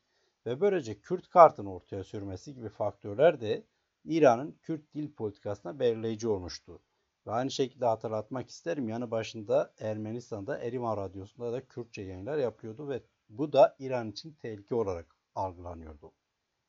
ve 0.47 0.61
böylece 0.61 1.01
Kürt 1.01 1.29
kartını 1.29 1.75
ortaya 1.75 2.05
sürmesi 2.05 2.55
gibi 2.55 2.69
faktörler 2.69 3.41
de 3.41 3.67
İran'ın 4.05 4.53
Kürt 4.53 4.95
dil 4.95 5.13
politikasına 5.13 5.79
belirleyici 5.81 6.29
olmuştu. 6.29 6.81
Ve 7.27 7.31
aynı 7.31 7.51
şekilde 7.51 7.87
hatırlatmak 7.87 8.51
isterim 8.51 8.89
yanı 8.89 9.11
başında 9.11 9.75
Ermenistan'da 9.79 10.59
Erivan 10.59 10.97
Radyosu'nda 10.97 11.53
da 11.53 11.67
Kürtçe 11.67 12.03
yayınlar 12.03 12.39
yapıyordu 12.39 12.89
ve 12.89 13.03
bu 13.29 13.53
da 13.53 13.77
İran 13.79 14.11
için 14.11 14.33
tehlike 14.33 14.75
olarak 14.75 15.17
algılanıyordu. 15.35 16.13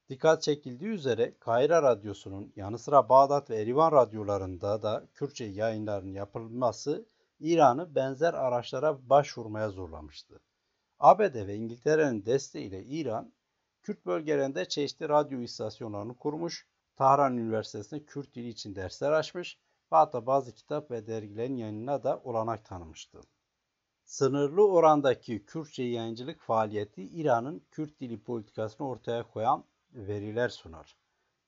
Dikkat 0.10 0.42
çekildiği 0.42 0.92
üzere 0.92 1.38
Kahire 1.40 1.82
Radyosu'nun 1.82 2.54
yanı 2.56 2.80
sıra 2.80 3.10
Bağdat 3.10 3.50
ve 3.50 3.62
Erivan 3.62 3.92
radyolarında 3.92 4.82
da 4.82 5.08
Kürtçe 5.14 5.46
yayınların 5.46 6.14
yapılması 6.14 7.06
İran'ı 7.40 7.96
benzer 7.96 8.34
araçlara 8.34 9.10
başvurmaya 9.10 9.70
zorlamıştı. 9.70 10.42
ABD 11.02 11.48
ve 11.48 11.56
İngiltere'nin 11.56 12.26
desteğiyle 12.26 12.84
İran, 12.84 13.34
Kürt 13.82 14.06
bölgelerinde 14.06 14.66
çeşitli 14.66 15.10
radyo 15.10 15.42
istasyonlarını 15.42 16.18
kurmuş, 16.18 16.68
Tahran 16.96 17.38
Üniversitesi'nde 17.38 18.06
Kürt 18.06 18.36
dili 18.36 18.48
için 18.48 18.76
dersler 18.76 19.12
açmış 19.12 19.60
ve 19.92 19.96
hatta 19.96 20.26
bazı 20.26 20.54
kitap 20.54 20.92
ve 20.92 21.08
dergilerin 21.08 21.56
yayınına 21.56 22.04
da 22.04 22.22
olanak 22.24 22.66
tanımıştı. 22.66 23.22
Sınırlı 24.06 24.68
orandaki 24.68 25.46
Kürtçe 25.46 25.84
yayıncılık 25.84 26.42
faaliyeti 26.42 27.04
İran'ın 27.04 27.64
Kürt 27.72 28.00
dili 28.00 28.24
politikasını 28.24 28.88
ortaya 28.88 29.24
koyan 29.24 29.64
veriler 29.94 30.50
sunar. 30.50 30.98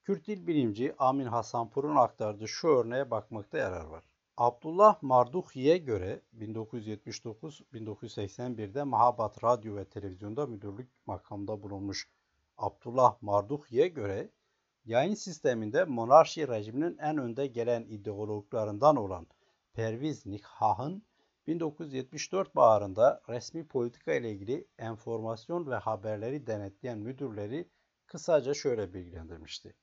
Kürt 0.02 0.26
dil 0.26 0.46
bilimci 0.46 0.94
Amin 0.98 1.26
Hasanpur'un 1.26 1.96
aktardığı 1.96 2.48
şu 2.48 2.68
örneğe 2.68 3.10
bakmakta 3.10 3.58
yarar 3.58 3.84
var. 3.84 4.04
Abdullah 4.36 5.02
Marduhi'ye 5.02 5.78
göre 5.78 6.22
1979-1981'de 6.38 8.82
Mahabat 8.82 9.44
Radyo 9.44 9.76
ve 9.76 9.84
Televizyonda 9.84 10.46
müdürlük 10.46 10.88
makamında 11.06 11.62
bulunmuş 11.62 12.08
Abdullah 12.58 13.22
Marduhi'ye 13.22 13.88
göre 13.88 14.30
yayın 14.84 15.14
sisteminde 15.14 15.84
monarşi 15.84 16.48
rejiminin 16.48 16.98
en 16.98 17.18
önde 17.18 17.46
gelen 17.46 17.82
ideologlarından 17.82 18.96
olan 18.96 19.26
Perviz 19.74 20.26
Nikhah'ın 20.26 21.02
1974 21.46 22.56
baharında 22.56 23.22
resmi 23.28 23.66
politika 23.66 24.14
ile 24.14 24.32
ilgili 24.32 24.68
enformasyon 24.78 25.70
ve 25.70 25.74
haberleri 25.74 26.46
denetleyen 26.46 26.98
müdürleri 26.98 27.68
kısaca 28.06 28.54
şöyle 28.54 28.94
bilgilendirmişti. 28.94 29.74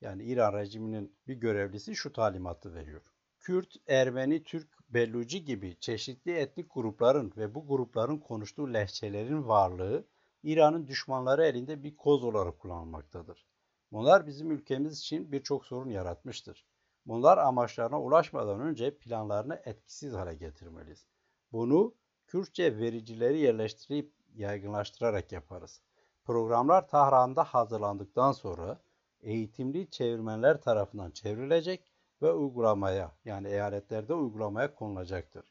Yani 0.00 0.24
İran 0.24 0.52
rejiminin 0.52 1.16
bir 1.28 1.34
görevlisi 1.34 1.96
şu 1.96 2.12
talimatı 2.12 2.74
veriyor. 2.74 3.02
Kürt, 3.40 3.76
Ermeni, 3.88 4.44
Türk, 4.44 4.68
Belluci 4.88 5.44
gibi 5.44 5.76
çeşitli 5.80 6.32
etnik 6.32 6.74
grupların 6.74 7.32
ve 7.36 7.54
bu 7.54 7.66
grupların 7.66 8.18
konuştuğu 8.18 8.74
lehçelerin 8.74 9.48
varlığı 9.48 10.06
İran'ın 10.42 10.88
düşmanları 10.88 11.46
elinde 11.46 11.82
bir 11.82 11.96
koz 11.96 12.24
olarak 12.24 12.58
kullanılmaktadır. 12.58 13.46
Bunlar 13.92 14.26
bizim 14.26 14.50
ülkemiz 14.50 14.98
için 14.98 15.32
birçok 15.32 15.66
sorun 15.66 15.90
yaratmıştır. 15.90 16.66
Bunlar 17.06 17.38
amaçlarına 17.38 18.00
ulaşmadan 18.00 18.60
önce 18.60 18.98
planlarını 18.98 19.62
etkisiz 19.64 20.12
hale 20.14 20.34
getirmeliyiz. 20.34 21.06
Bunu 21.52 21.94
Kürtçe 22.26 22.78
vericileri 22.78 23.38
yerleştirip 23.38 24.12
yaygınlaştırarak 24.34 25.32
yaparız. 25.32 25.82
Programlar 26.24 26.88
Tahran'da 26.88 27.44
hazırlandıktan 27.44 28.32
sonra 28.32 28.80
eğitimli 29.20 29.90
çevirmenler 29.90 30.60
tarafından 30.60 31.10
çevrilecek 31.10 31.89
ve 32.22 32.32
uygulamaya 32.32 33.12
yani 33.24 33.48
eyaletlerde 33.48 34.14
uygulamaya 34.14 34.74
konulacaktır. 34.74 35.44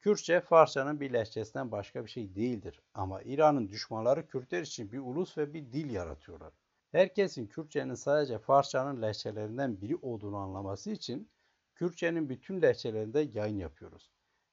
Kürtçe 0.00 0.40
Farsçanın 0.40 1.00
bir 1.00 1.12
lehçesinden 1.12 1.72
başka 1.72 2.04
bir 2.04 2.10
şey 2.10 2.34
değildir 2.34 2.82
ama 2.94 3.22
İran'ın 3.22 3.68
düşmanları 3.68 4.26
Kürtler 4.26 4.62
için 4.62 4.92
bir 4.92 4.98
ulus 4.98 5.38
ve 5.38 5.54
bir 5.54 5.72
dil 5.72 5.90
yaratıyorlar. 5.90 6.52
Herkesin 6.92 7.46
Kürtçenin 7.46 7.94
sadece 7.94 8.38
Farsçanın 8.38 9.02
lehçelerinden 9.02 9.80
biri 9.80 9.96
olduğunu 9.96 10.36
anlaması 10.36 10.90
için 10.90 11.30
Kürtçenin 11.74 12.28
bütün 12.28 12.62
lehçelerinde 12.62 13.20
yayın 13.20 13.56
yapıyoruz. 13.56 14.10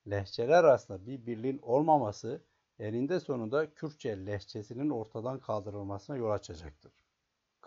Lehçeler 0.09 0.63
arasında 0.63 1.05
bir 1.05 1.25
birliğin 1.25 1.59
olmaması 1.61 2.41
eninde 2.79 3.19
sonunda 3.19 3.73
Kürtçe 3.73 4.25
lehçesinin 4.25 4.89
ortadan 4.89 5.39
kaldırılmasına 5.39 6.17
yol 6.17 6.29
açacaktır. 6.31 7.06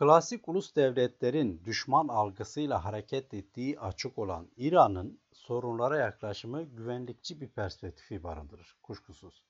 Klasik 0.01 0.49
ulus 0.49 0.77
devletlerin 0.77 1.63
düşman 1.65 2.09
algısıyla 2.09 2.85
hareket 2.85 3.35
ettiği 3.35 3.81
açık 3.81 4.19
olan 4.19 4.49
İran'ın 4.57 5.21
sorunlara 5.33 5.99
yaklaşımı 5.99 6.63
güvenlikçi 6.63 7.41
bir 7.41 7.49
perspektifi 7.49 8.23
barındırır 8.23 8.79
kuşkusuz. 8.83 9.45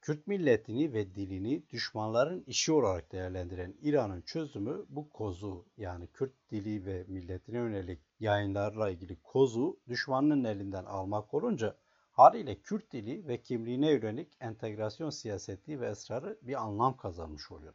Kürt 0.00 0.26
milletini 0.26 0.92
ve 0.92 1.14
dilini 1.14 1.68
düşmanların 1.70 2.44
işi 2.46 2.72
olarak 2.72 3.12
değerlendiren 3.12 3.74
İran'ın 3.82 4.20
çözümü 4.20 4.86
bu 4.88 5.10
kozu 5.10 5.66
yani 5.76 6.06
Kürt 6.06 6.50
dili 6.50 6.86
ve 6.86 7.04
milletine 7.08 7.58
yönelik 7.58 8.00
yayınlarla 8.20 8.90
ilgili 8.90 9.16
kozu 9.22 9.80
düşmanın 9.88 10.44
elinden 10.44 10.84
almak 10.84 11.34
olunca 11.34 11.76
haliyle 12.10 12.60
Kürt 12.60 12.92
dili 12.92 13.28
ve 13.28 13.42
kimliğine 13.42 13.90
yönelik 13.90 14.36
entegrasyon 14.40 15.10
siyaseti 15.10 15.80
ve 15.80 15.90
ısrarı 15.90 16.38
bir 16.42 16.62
anlam 16.62 16.96
kazanmış 16.96 17.52
oluyor. 17.52 17.74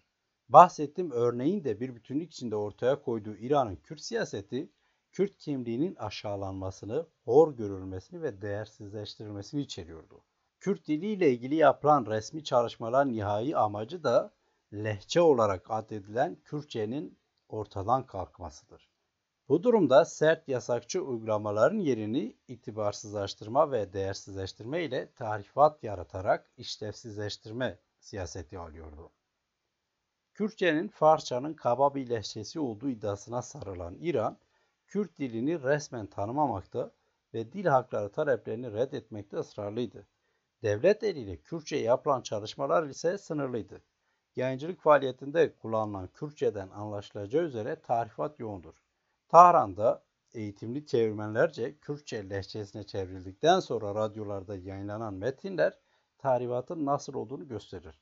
Bahsettiğim 0.54 1.12
örneğin 1.12 1.64
de 1.64 1.80
bir 1.80 1.95
bütünlük 1.95 2.32
içinde 2.32 2.56
ortaya 2.56 3.02
koyduğu 3.02 3.36
İran'ın 3.36 3.76
Kürt 3.76 4.02
siyaseti, 4.02 4.70
Kürt 5.12 5.38
kimliğinin 5.38 5.95
aşağılanmasını, 5.95 7.08
hor 7.26 7.56
görülmesini 7.56 8.22
ve 8.22 8.41
değersizleştirilmesini 8.41 9.62
içeriyordu. 9.62 10.24
Kürt 10.60 10.88
diliyle 10.88 11.32
ilgili 11.32 11.56
yapılan 11.56 12.06
resmi 12.06 12.43
çalışmalar 12.43 13.12
nihai 13.12 13.56
amacı 13.56 14.04
da 14.04 14.34
lehçe 14.74 15.22
olarak 15.22 15.66
addedilen 15.70 16.36
Kürtçenin 16.43 17.20
ortadan 17.49 18.06
kalkmasıdır. 18.06 18.89
Bu 19.49 19.64
durumda 19.64 20.06
sert 20.06 20.47
yasakçı 20.47 21.02
uygulamaların 21.02 21.80
yerini 21.80 22.38
itibarsızlaştırma 22.47 23.72
ve 23.72 23.93
değersizleştirme 23.93 24.84
ile 24.84 25.12
tarifat 25.16 25.84
yaratarak 25.84 26.52
işlevsizleştirme 26.58 27.80
siyaseti 27.99 28.60
alıyordu. 28.60 29.12
Kürtçenin 30.42 30.88
Farsçanın 30.88 31.54
kaba 31.54 31.96
bir 31.96 32.10
lehçesi 32.10 32.60
olduğu 32.60 32.89
iddiasına 32.89 33.42
sarılan 33.42 33.98
İran, 34.00 34.38
Kürt 34.88 35.18
dilini 35.20 35.64
resmen 35.64 36.08
tanımamakta 36.08 36.92
ve 37.34 37.52
dil 37.54 37.66
hakları 37.66 38.12
taleplerini 38.12 38.74
reddetmekte 38.74 39.38
ısrarlıydı. 39.38 40.08
Devlet 40.64 41.04
eliyle 41.04 41.38
Kürtçe 41.38 41.78
yapılan 41.78 42.22
çalışmalar 42.22 42.84
ise 42.84 43.18
sınırlıydı. 43.18 43.82
Yayıncılık 44.36 44.82
faaliyetinde 44.82 45.56
kullanılan 45.56 46.08
Kürtçeden 46.08 46.70
anlaşılacağı 46.70 47.44
üzere 47.44 47.82
tarifat 47.82 48.39
yoğundur. 48.39 48.74
Tahran'da 49.30 50.04
eğitimli 50.34 50.86
çevirmenlerce 50.86 51.78
Kürtçe 51.78 52.30
lehçesine 52.30 52.84
çevrildikten 52.84 53.60
sonra 53.60 53.96
radyolarda 53.96 54.56
yayınlanan 54.56 55.14
metinler 55.14 55.78
tarifatın 56.18 56.86
nasıl 56.86 57.14
olduğunu 57.14 57.48
gösterir. 57.48 58.02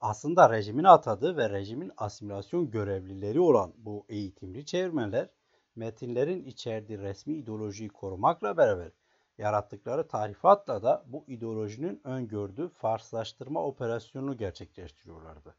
Aslında 0.00 0.50
rejimin 0.50 0.84
atadığı 0.84 1.36
ve 1.36 1.50
rejimin 1.50 1.92
asimilasyon 1.96 2.70
görevlileri 2.70 3.40
olan 3.40 3.72
bu 3.76 4.06
eğitimli 4.08 4.66
çevirmenler 4.66 5.28
metinlerin 5.76 6.44
içerdiği 6.44 6.98
resmi 6.98 7.34
ideolojiyi 7.34 7.88
korumakla 7.88 8.56
beraber 8.56 8.92
yarattıkları 9.38 10.08
tarifatla 10.08 10.82
da 10.82 11.04
bu 11.06 11.24
ideolojinin 11.26 12.00
öngördüğü 12.04 12.68
Farslaştırma 12.68 13.64
operasyonunu 13.64 14.36
gerçekleştiriyorlardı. 14.36 15.54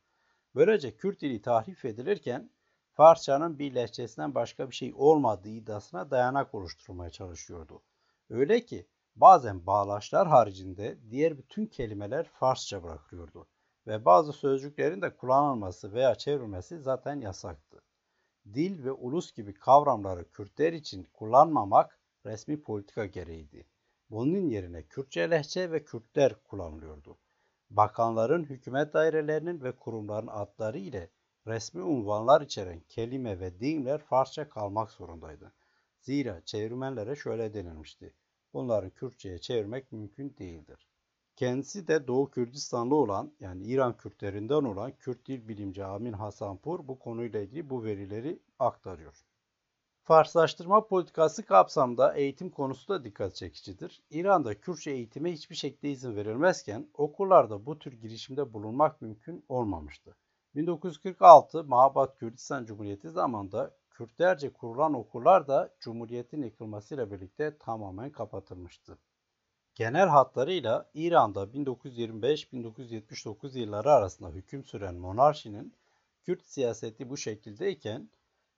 Böylece 0.55 0.95
Kürt 0.95 1.21
dili 1.21 1.41
tahrif 1.41 1.85
edilirken 1.85 2.49
Farsçanın 2.91 3.59
bir 3.59 3.75
lehçesinden 3.75 4.35
başka 4.35 4.69
bir 4.69 4.75
şey 4.75 4.93
olmadığı 4.95 5.49
iddiasına 5.49 6.11
dayanak 6.11 6.55
oluşturmaya 6.55 7.09
çalışıyordu. 7.09 7.81
Öyle 8.29 8.65
ki 8.65 8.87
bazen 9.15 9.65
bağlaçlar 9.65 10.27
haricinde 10.27 10.97
diğer 11.09 11.37
bütün 11.37 11.65
kelimeler 11.65 12.29
Farsça 12.29 12.83
bırakılıyordu 12.83 13.47
ve 13.87 14.05
bazı 14.05 14.33
sözcüklerin 14.33 15.01
de 15.01 15.15
kullanılması 15.15 15.93
veya 15.93 16.15
çevrilmesi 16.15 16.79
zaten 16.79 17.21
yasaktı. 17.21 17.81
Dil 18.53 18.83
ve 18.83 18.91
ulus 18.91 19.33
gibi 19.33 19.53
kavramları 19.53 20.31
Kürtler 20.31 20.73
için 20.73 21.07
kullanmamak 21.13 21.99
resmi 22.25 22.61
politika 22.61 23.05
gereğiydi. 23.05 23.67
Bunun 24.09 24.49
yerine 24.49 24.83
Kürtçe 24.83 25.29
lehçe 25.31 25.71
ve 25.71 25.83
Kürtler 25.83 26.35
kullanılıyordu. 26.43 27.17
Bakanların, 27.69 28.43
hükümet 28.43 28.93
dairelerinin 28.93 29.63
ve 29.63 29.71
kurumların 29.71 30.27
adları 30.27 30.77
ile 30.77 31.09
resmi 31.47 31.81
unvanlar 31.81 32.41
içeren 32.41 32.79
kelime 32.79 33.39
ve 33.39 33.59
deyimler 33.59 33.97
Farsça 33.97 34.49
kalmak 34.49 34.91
zorundaydı. 34.91 35.53
Zira 35.99 36.41
çevirmenlere 36.45 37.15
şöyle 37.15 37.53
denilmişti. 37.53 38.13
Bunların 38.53 38.89
Kürtçe'ye 38.89 39.39
çevirmek 39.39 39.91
mümkün 39.91 40.35
değildir. 40.39 40.87
Kendisi 41.35 41.87
de 41.87 42.07
Doğu 42.07 42.29
Kürdistanlı 42.29 42.95
olan 42.95 43.31
yani 43.39 43.63
İran 43.63 43.97
Kürtlerinden 43.97 44.63
olan 44.63 44.91
Kürt 44.91 45.27
dil 45.27 45.47
bilimci 45.47 45.85
Amin 45.85 46.13
Hasanpur 46.13 46.87
bu 46.87 46.99
konuyla 46.99 47.39
ilgili 47.41 47.69
bu 47.69 47.83
verileri 47.83 48.39
aktarıyor. 48.59 49.25
Farslaştırma 50.03 50.87
politikası 50.87 51.45
kapsamında 51.45 52.13
eğitim 52.13 52.49
konusu 52.49 52.87
da 52.87 53.03
dikkat 53.03 53.35
çekicidir. 53.35 54.03
İran'da 54.09 54.59
Kürtçe 54.59 54.91
eğitime 54.91 55.33
hiçbir 55.33 55.55
şekilde 55.55 55.91
izin 55.91 56.15
verilmezken 56.15 56.89
okullarda 56.93 57.65
bu 57.65 57.79
tür 57.79 57.93
girişimde 57.93 58.53
bulunmak 58.53 59.01
mümkün 59.01 59.45
olmamıştı. 59.49 60.15
1946 60.55 61.63
Mahabat 61.63 62.19
Kürdistan 62.19 62.65
Cumhuriyeti 62.65 63.09
zamanında 63.09 63.77
Kürtlerce 63.89 64.53
kurulan 64.53 64.93
okullar 64.93 65.47
da 65.47 65.75
Cumhuriyet'in 65.79 66.41
yıkılmasıyla 66.41 67.11
birlikte 67.11 67.57
tamamen 67.57 68.11
kapatılmıştı. 68.11 68.97
Genel 69.75 70.07
hatlarıyla 70.07 70.89
İran'da 70.93 71.43
1925-1979 71.43 73.57
yılları 73.57 73.91
arasında 73.91 74.29
hüküm 74.29 74.63
süren 74.63 74.95
monarşinin 74.95 75.73
Kürt 76.23 76.45
siyaseti 76.45 77.09
bu 77.09 77.17
şekildeyken 77.17 78.09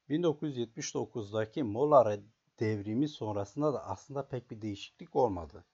1979'daki 0.10 1.64
Molla 1.64 2.18
devrimi 2.60 3.08
sonrasında 3.08 3.74
da 3.74 3.86
aslında 3.86 4.28
pek 4.28 4.52
bir 4.52 4.62
değişiklik 4.62 5.16
olmadı. 5.16 5.66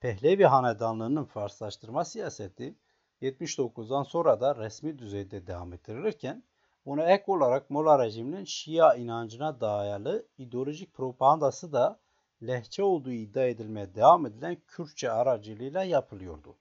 Pehlevi 0.00 0.44
Hanedanlığı'nın 0.44 1.24
Farslaştırma 1.24 2.04
siyaseti 2.04 2.74
79'dan 3.22 4.02
sonra 4.02 4.40
da 4.40 4.56
resmi 4.56 4.98
düzeyde 4.98 5.46
devam 5.46 5.72
ettirilirken 5.72 6.42
buna 6.86 7.02
ek 7.02 7.24
olarak 7.26 7.70
Molla 7.70 8.04
rejiminin 8.04 8.44
Şia 8.44 8.94
inancına 8.94 9.60
dayalı 9.60 10.26
ideolojik 10.38 10.94
propagandası 10.94 11.72
da 11.72 12.00
lehçe 12.46 12.82
olduğu 12.82 13.12
iddia 13.12 13.44
edilmeye 13.44 13.94
devam 13.94 14.26
edilen 14.26 14.56
Kürtçe 14.66 15.10
aracılığıyla 15.10 15.84
yapılıyordu. 15.84 16.56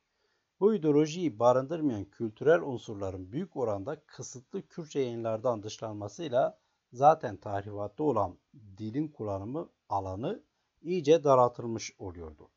Bu 0.59 0.75
ideolojiyi 0.75 1.39
barındırmayan 1.39 2.05
kültürel 2.05 2.61
unsurların 2.61 3.32
büyük 3.32 3.57
oranda 3.57 3.95
kısıtlı 4.05 4.67
Kürtçe 4.67 4.99
yayınlardan 4.99 5.63
dışlanmasıyla 5.63 6.59
zaten 6.93 7.38
tahribatta 7.38 8.03
olan 8.03 8.38
dilin 8.77 9.07
kullanımı 9.07 9.69
alanı 9.89 10.43
iyice 10.82 11.23
daraltılmış 11.23 11.95
oluyordu. 11.99 12.49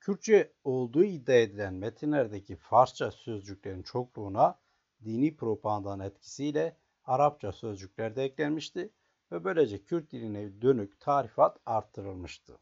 Kürtçe 0.00 0.52
olduğu 0.64 1.04
iddia 1.04 1.34
edilen 1.34 1.74
metinlerdeki 1.74 2.56
Farsça 2.56 3.10
sözcüklerin 3.10 3.82
çokluğuna 3.82 4.58
dini 5.04 5.36
propagandanın 5.36 6.04
etkisiyle 6.04 6.76
Arapça 7.04 7.52
sözcükler 7.52 8.16
de 8.16 8.24
eklenmişti 8.24 8.90
ve 9.34 9.44
böylece 9.44 9.84
Kürt 9.84 10.12
diline 10.12 10.62
dönük 10.62 11.00
tarifat 11.00 11.58
arttırılmıştı. 11.66 12.58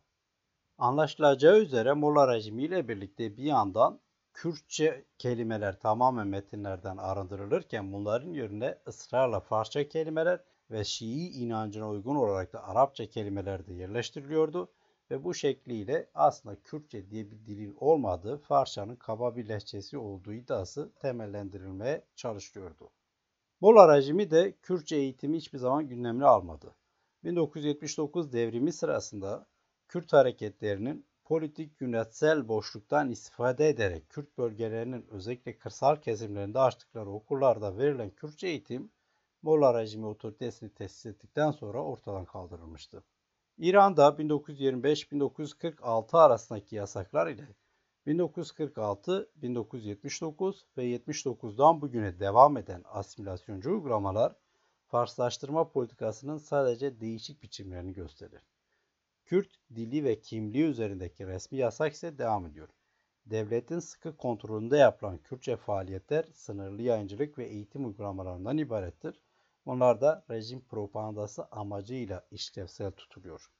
Anlaşılacağı 0.78 1.58
üzere 1.58 1.92
Molla 1.92 2.34
rejimi 2.34 2.62
ile 2.62 2.88
birlikte 2.88 3.36
bir 3.36 3.44
yandan 3.44 4.00
Kürtçe 4.34 5.04
kelimeler 5.18 5.80
tamamen 5.80 6.26
metinlerden 6.26 6.96
arındırılırken 6.96 7.92
bunların 7.92 8.30
yerine 8.30 8.78
ısrarla 8.88 9.40
Farsça 9.40 9.88
kelimeler 9.88 10.40
ve 10.70 10.84
Şii 10.84 11.30
inancına 11.30 11.88
uygun 11.88 12.16
olarak 12.16 12.52
da 12.52 12.64
Arapça 12.64 13.06
kelimeler 13.06 13.66
de 13.66 13.74
yerleştiriliyordu 13.74 14.72
ve 15.10 15.24
bu 15.24 15.34
şekliyle 15.34 16.10
aslında 16.14 16.56
Kürtçe 16.62 17.10
diye 17.10 17.30
bir 17.30 17.46
dilin 17.46 17.76
olmadığı 17.80 18.38
Farsçanın 18.38 18.96
kaba 18.96 19.36
bir 19.36 19.48
lehçesi 19.48 19.98
olduğu 19.98 20.32
iddiası 20.32 20.92
temellendirilmeye 20.94 22.04
çalışılıyordu. 22.16 22.90
Molla 23.62 23.96
rejimi 23.96 24.30
de 24.30 24.54
Kürtçe 24.62 24.96
eğitimi 24.96 25.36
hiçbir 25.36 25.58
zaman 25.58 25.88
gündemine 25.88 26.24
almadı. 26.24 26.74
1979 27.24 28.32
devrimi 28.32 28.72
sırasında 28.72 29.46
Kürt 29.88 30.12
hareketlerinin 30.12 31.06
politik 31.24 31.80
yönetsel 31.80 32.48
boşluktan 32.48 33.10
istifade 33.10 33.68
ederek 33.68 34.10
Kürt 34.10 34.38
bölgelerinin 34.38 35.06
özellikle 35.10 35.58
kırsal 35.58 35.96
kesimlerinde 35.96 36.58
açtıkları 36.58 37.10
okullarda 37.10 37.78
verilen 37.78 38.10
Kürtçe 38.10 38.48
eğitim 38.48 38.90
Molla 39.42 39.80
rejimi 39.80 40.06
otoritesini 40.06 40.74
tesis 40.74 41.06
ettikten 41.06 41.50
sonra 41.50 41.84
ortadan 41.84 42.24
kaldırılmıştı. 42.24 43.04
İran'da 43.58 44.08
1925-1946 44.08 46.16
arasındaki 46.16 46.76
yasaklar 46.76 47.26
ile 47.26 47.48
1946, 48.06 49.30
1979 49.36 50.66
ve 50.76 50.96
79'dan 50.96 51.80
bugüne 51.80 52.20
devam 52.20 52.56
eden 52.56 52.82
asimilasyoncu 52.84 53.72
uygulamalar 53.72 54.36
Farslaştırma 54.92 55.68
politikasının 55.68 56.38
sadece 56.38 57.00
değişik 57.00 57.42
biçimlerini 57.42 57.92
gösterir. 57.92 58.42
Kürt 59.24 59.48
dili 59.74 60.04
ve 60.04 60.20
kimliği 60.20 60.64
üzerindeki 60.64 61.26
resmi 61.26 61.58
yasak 61.58 61.92
ise 61.92 62.18
devam 62.18 62.46
ediyor. 62.46 62.68
Devletin 63.26 63.78
sıkı 63.78 64.16
kontrolünde 64.16 64.76
yapılan 64.76 65.18
Kürtçe 65.18 65.56
faaliyetler 65.56 66.24
sınırlı 66.34 66.82
yayıncılık 66.82 67.38
ve 67.38 67.44
eğitim 67.44 67.86
uygulamalarından 67.86 68.58
ibarettir. 68.58 69.20
Bunlar 69.66 70.00
da 70.00 70.24
rejim 70.30 70.60
propagandası 70.60 71.44
amacıyla 71.50 72.26
işlevsel 72.30 72.90
tutuluyor. 72.90 73.50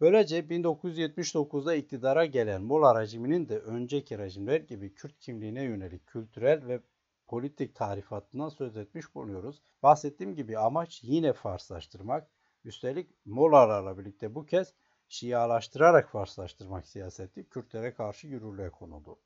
Böylece 0.00 0.40
1979'da 0.40 1.74
iktidara 1.74 2.24
gelen 2.24 2.62
Mola 2.62 3.00
rejiminin 3.00 3.48
de 3.48 3.58
önceki 3.58 4.18
rejimler 4.18 4.60
gibi 4.60 4.94
Kürt 4.94 5.18
kimliğine 5.18 5.62
yönelik 5.62 6.06
kültürel 6.06 6.66
ve 6.66 6.80
politik 7.26 7.74
tarifatından 7.74 8.48
söz 8.48 8.76
etmiş 8.76 9.14
bulunuyoruz. 9.14 9.62
Bahsettiğim 9.82 10.34
gibi 10.34 10.58
amaç 10.58 11.00
yine 11.02 11.32
Farslaştırmak. 11.32 12.30
Üstelik 12.64 13.10
Mollalarla 13.24 13.98
birlikte 13.98 14.34
bu 14.34 14.46
kez 14.46 14.74
Şialaştırarak 15.08 16.10
Farslaştırmak 16.10 16.86
siyaseti 16.86 17.48
Kürtlere 17.48 17.94
karşı 17.94 18.26
yürürlüğe 18.26 18.70
konuldu. 18.70 19.18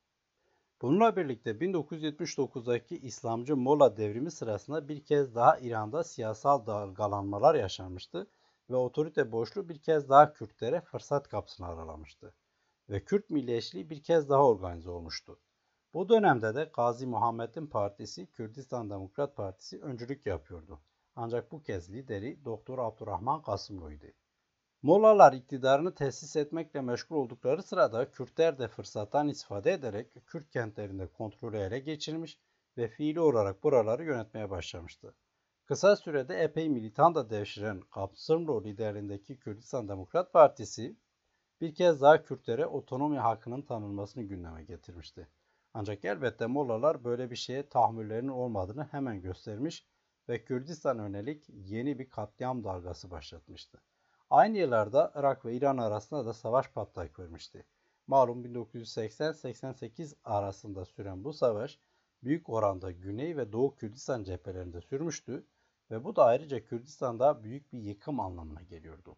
Bununla 0.81 1.15
birlikte 1.15 1.51
1979'daki 1.51 2.97
İslamcı 2.97 3.57
Molla 3.57 3.97
devrimi 3.97 4.31
sırasında 4.31 4.87
bir 4.87 5.03
kez 5.03 5.35
daha 5.35 5.57
İran'da 5.59 6.03
siyasal 6.03 6.65
dalgalanmalar 6.65 7.55
yaşanmıştı 7.55 8.27
ve 8.69 8.75
otorite 8.75 9.31
boşluğu 9.31 9.69
bir 9.69 9.81
kez 9.81 10.09
daha 10.09 10.33
Kürtlere 10.33 10.81
fırsat 10.81 11.27
kapısını 11.27 11.67
aralamıştı 11.67 12.33
ve 12.89 13.05
Kürt 13.05 13.29
milliyetçiliği 13.29 13.89
bir 13.89 14.03
kez 14.03 14.29
daha 14.29 14.47
organize 14.47 14.89
olmuştu. 14.89 15.39
Bu 15.93 16.09
dönemde 16.09 16.55
de 16.55 16.71
Gazi 16.75 17.07
Muhammed'in 17.07 17.67
partisi 17.67 18.27
Kürdistan 18.27 18.89
Demokrat 18.89 19.35
Partisi 19.35 19.81
öncülük 19.81 20.25
yapıyordu. 20.25 20.81
Ancak 21.15 21.51
bu 21.51 21.63
kez 21.63 21.93
lideri 21.93 22.45
Doktor 22.45 22.79
Abdurrahman 22.79 23.41
Kasımlı'ydı. 23.41 24.13
Mollalar 24.81 25.33
iktidarını 25.33 25.95
tesis 25.95 26.35
etmekle 26.35 26.81
meşgul 26.81 27.15
oldukları 27.15 27.63
sırada 27.63 28.11
Kürtler 28.11 28.59
de 28.59 28.67
fırsattan 28.67 29.27
istifade 29.27 29.71
ederek 29.71 30.13
Kürt 30.25 30.49
kentlerinde 30.49 31.07
kontrolü 31.07 31.57
ele 31.57 31.79
geçirmiş 31.79 32.39
ve 32.77 32.87
fiili 32.87 33.19
olarak 33.19 33.63
buraları 33.63 34.03
yönetmeye 34.03 34.49
başlamıştı. 34.49 35.15
Kısa 35.65 35.95
sürede 35.95 36.43
epey 36.43 36.69
militan 36.69 37.15
da 37.15 37.29
devşiren 37.29 37.81
Kapsımlı 37.81 38.63
liderliğindeki 38.63 39.39
Kürdistan 39.39 39.87
Demokrat 39.87 40.33
Partisi 40.33 40.95
bir 41.61 41.75
kez 41.75 42.01
daha 42.01 42.23
Kürtlere 42.23 42.65
otonomi 42.65 43.17
hakkının 43.17 43.61
tanınmasını 43.61 44.23
gündeme 44.23 44.63
getirmişti. 44.63 45.27
Ancak 45.73 46.05
elbette 46.05 46.45
Mollalar 46.45 47.03
böyle 47.03 47.31
bir 47.31 47.35
şeye 47.35 47.69
tahammüllerinin 47.69 48.27
olmadığını 48.27 48.83
hemen 48.83 49.21
göstermiş 49.21 49.87
ve 50.29 50.43
Kürdistan 50.43 50.97
yönelik 50.97 51.49
yeni 51.49 51.99
bir 51.99 52.09
katliam 52.09 52.63
dalgası 52.63 53.11
başlatmıştı. 53.11 53.81
Aynı 54.29 54.57
yıllarda 54.57 55.11
Irak 55.15 55.45
ve 55.45 55.53
İran 55.53 55.77
arasında 55.77 56.25
da 56.25 56.33
savaş 56.33 56.69
patlak 56.69 57.19
vermişti. 57.19 57.65
Malum 58.07 58.45
1980-88 58.45 60.15
arasında 60.23 60.85
süren 60.85 61.23
bu 61.23 61.33
savaş 61.33 61.79
büyük 62.23 62.49
oranda 62.49 62.91
Güney 62.91 63.37
ve 63.37 63.51
Doğu 63.51 63.75
Kürdistan 63.75 64.23
cephelerinde 64.23 64.81
sürmüştü 64.81 65.45
ve 65.91 66.03
bu 66.03 66.15
da 66.15 66.25
ayrıca 66.25 66.65
Kürdistan'da 66.65 67.43
büyük 67.43 67.73
bir 67.73 67.79
yıkım 67.79 68.19
anlamına 68.19 68.61
geliyordu. 68.61 69.17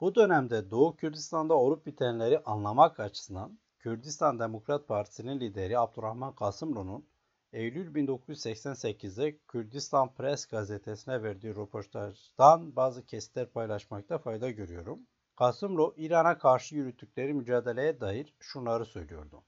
Bu 0.00 0.14
dönemde 0.14 0.70
Doğu 0.70 0.96
Kürdistan'da 0.96 1.54
olup 1.54 1.86
bitenleri 1.86 2.38
anlamak 2.38 3.00
açısından 3.00 3.58
Kürdistan 3.78 4.38
Demokrat 4.38 4.88
Partisi'nin 4.88 5.40
lideri 5.40 5.78
Abdurrahman 5.78 6.34
Kasımlu'nun 6.34 7.08
Eylül 7.52 7.94
1988'de 7.94 9.38
Kürdistan 9.38 10.14
Press 10.14 10.46
gazetesine 10.46 11.22
verdiği 11.22 11.54
röportajdan 11.54 12.76
bazı 12.76 13.06
kesitler 13.06 13.50
paylaşmakta 13.50 14.18
fayda 14.18 14.50
görüyorum. 14.50 15.06
Kasımlu, 15.36 15.94
İran'a 15.96 16.38
karşı 16.38 16.76
yürüttükleri 16.76 17.34
mücadeleye 17.34 18.00
dair 18.00 18.34
şunları 18.40 18.84
söylüyordu. 18.84 19.44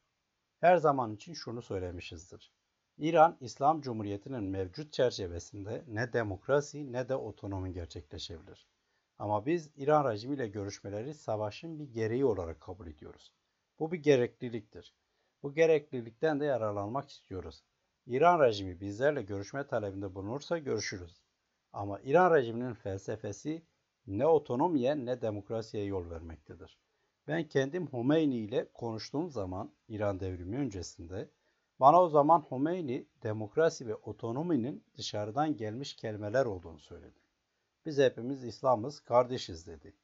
Her 0.61 0.77
zaman 0.77 1.15
için 1.15 1.35
şunu 1.35 1.63
söylemişizdir. 1.63 2.53
İran, 3.03 3.37
İslam 3.41 3.81
Cumhuriyeti'nin 3.81 4.45
mevcut 4.45 4.93
çerçevesinde 4.93 5.85
ne 5.89 6.13
demokrasi 6.13 6.93
ne 6.93 7.09
de 7.09 7.17
otonomi 7.17 7.73
gerçekleşebilir. 7.73 8.67
Ama 9.19 9.47
biz 9.47 9.71
İran 9.77 10.11
rejimiyle 10.11 10.49
görüşmeleri 10.49 11.15
savaşın 11.15 11.79
bir 11.79 11.85
gereği 11.85 12.25
olarak 12.25 12.61
kabul 12.61 12.87
ediyoruz. 12.87 13.33
Bu 13.79 13.93
bir 13.93 13.99
gerekliliktir. 13.99 14.95
Bu 15.43 15.55
gereklilikten 15.55 16.41
de 16.41 16.45
yararlanmak 16.45 17.11
istiyoruz. 17.11 17.65
İran 18.07 18.41
rejimi 18.41 18.81
bizlerle 18.81 19.23
görüşme 19.23 19.67
talebinde 19.67 20.15
bulunursa 20.15 20.59
görüşürüz. 20.59 21.23
Ama 21.73 22.01
İran 22.01 22.35
rejiminin 22.35 22.75
felsefesi 22.75 23.63
ne 24.07 24.27
otonomiye 24.27 25.07
ne 25.07 25.23
demokrasiye 25.23 25.85
yol 25.85 26.11
vermektedir. 26.11 26.79
Ben 27.29 27.49
kendim 27.49 27.87
Homeyni 27.87 28.37
ile 28.37 28.73
konuştuğum 28.73 29.31
zaman 29.31 29.73
İran 29.89 30.21
devrimi 30.21 30.57
öncesinde 30.57 31.29
bana 31.83 32.03
o 32.03 32.09
zaman 32.09 32.41
Homeyni 32.41 33.07
demokrasi 33.23 33.87
ve 33.87 33.95
otonominin 33.95 34.85
dışarıdan 34.97 35.57
gelmiş 35.57 35.97
kelimeler 35.97 36.47
olduğunu 36.47 36.79
söyledi. 36.79 37.19
Biz 37.87 37.99
hepimiz 37.99 38.45
İslam'ız, 38.45 39.01
kardeşiz 39.01 39.67
dedi. 39.67 39.97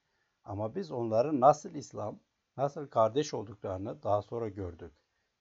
Ama 0.45 0.75
biz 0.75 0.91
onların 0.91 1.41
nasıl 1.41 1.75
İslam, 1.75 2.21
nasıl 2.57 2.87
kardeş 2.87 3.35
olduklarını 3.35 4.03
daha 4.03 4.23
sonra 4.23 4.49
gördük 4.49 4.93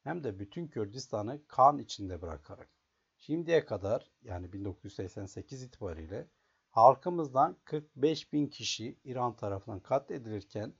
hem 0.04 0.24
de 0.24 0.40
bütün 0.40 0.68
Kürdistan'ı 0.68 1.48
kan 1.48 1.80
içinde 1.80 2.22
bırakarak. 2.22 2.70
Şimdiye 3.18 3.66
kadar 3.66 4.12
yani 4.22 4.54
1988 4.54 5.64
itibariyle 5.64 6.28
halkımızdan 6.70 7.58
45 7.66 8.34
bin 8.34 8.48
kişi 8.48 9.00
İran 9.04 9.36
tarafından 9.36 9.80
katledilirken 9.80 10.74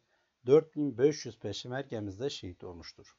4500 0.46 1.40
peşmergemiz 1.40 2.20
de 2.20 2.30
şehit 2.30 2.64
olmuştur. 2.64 3.18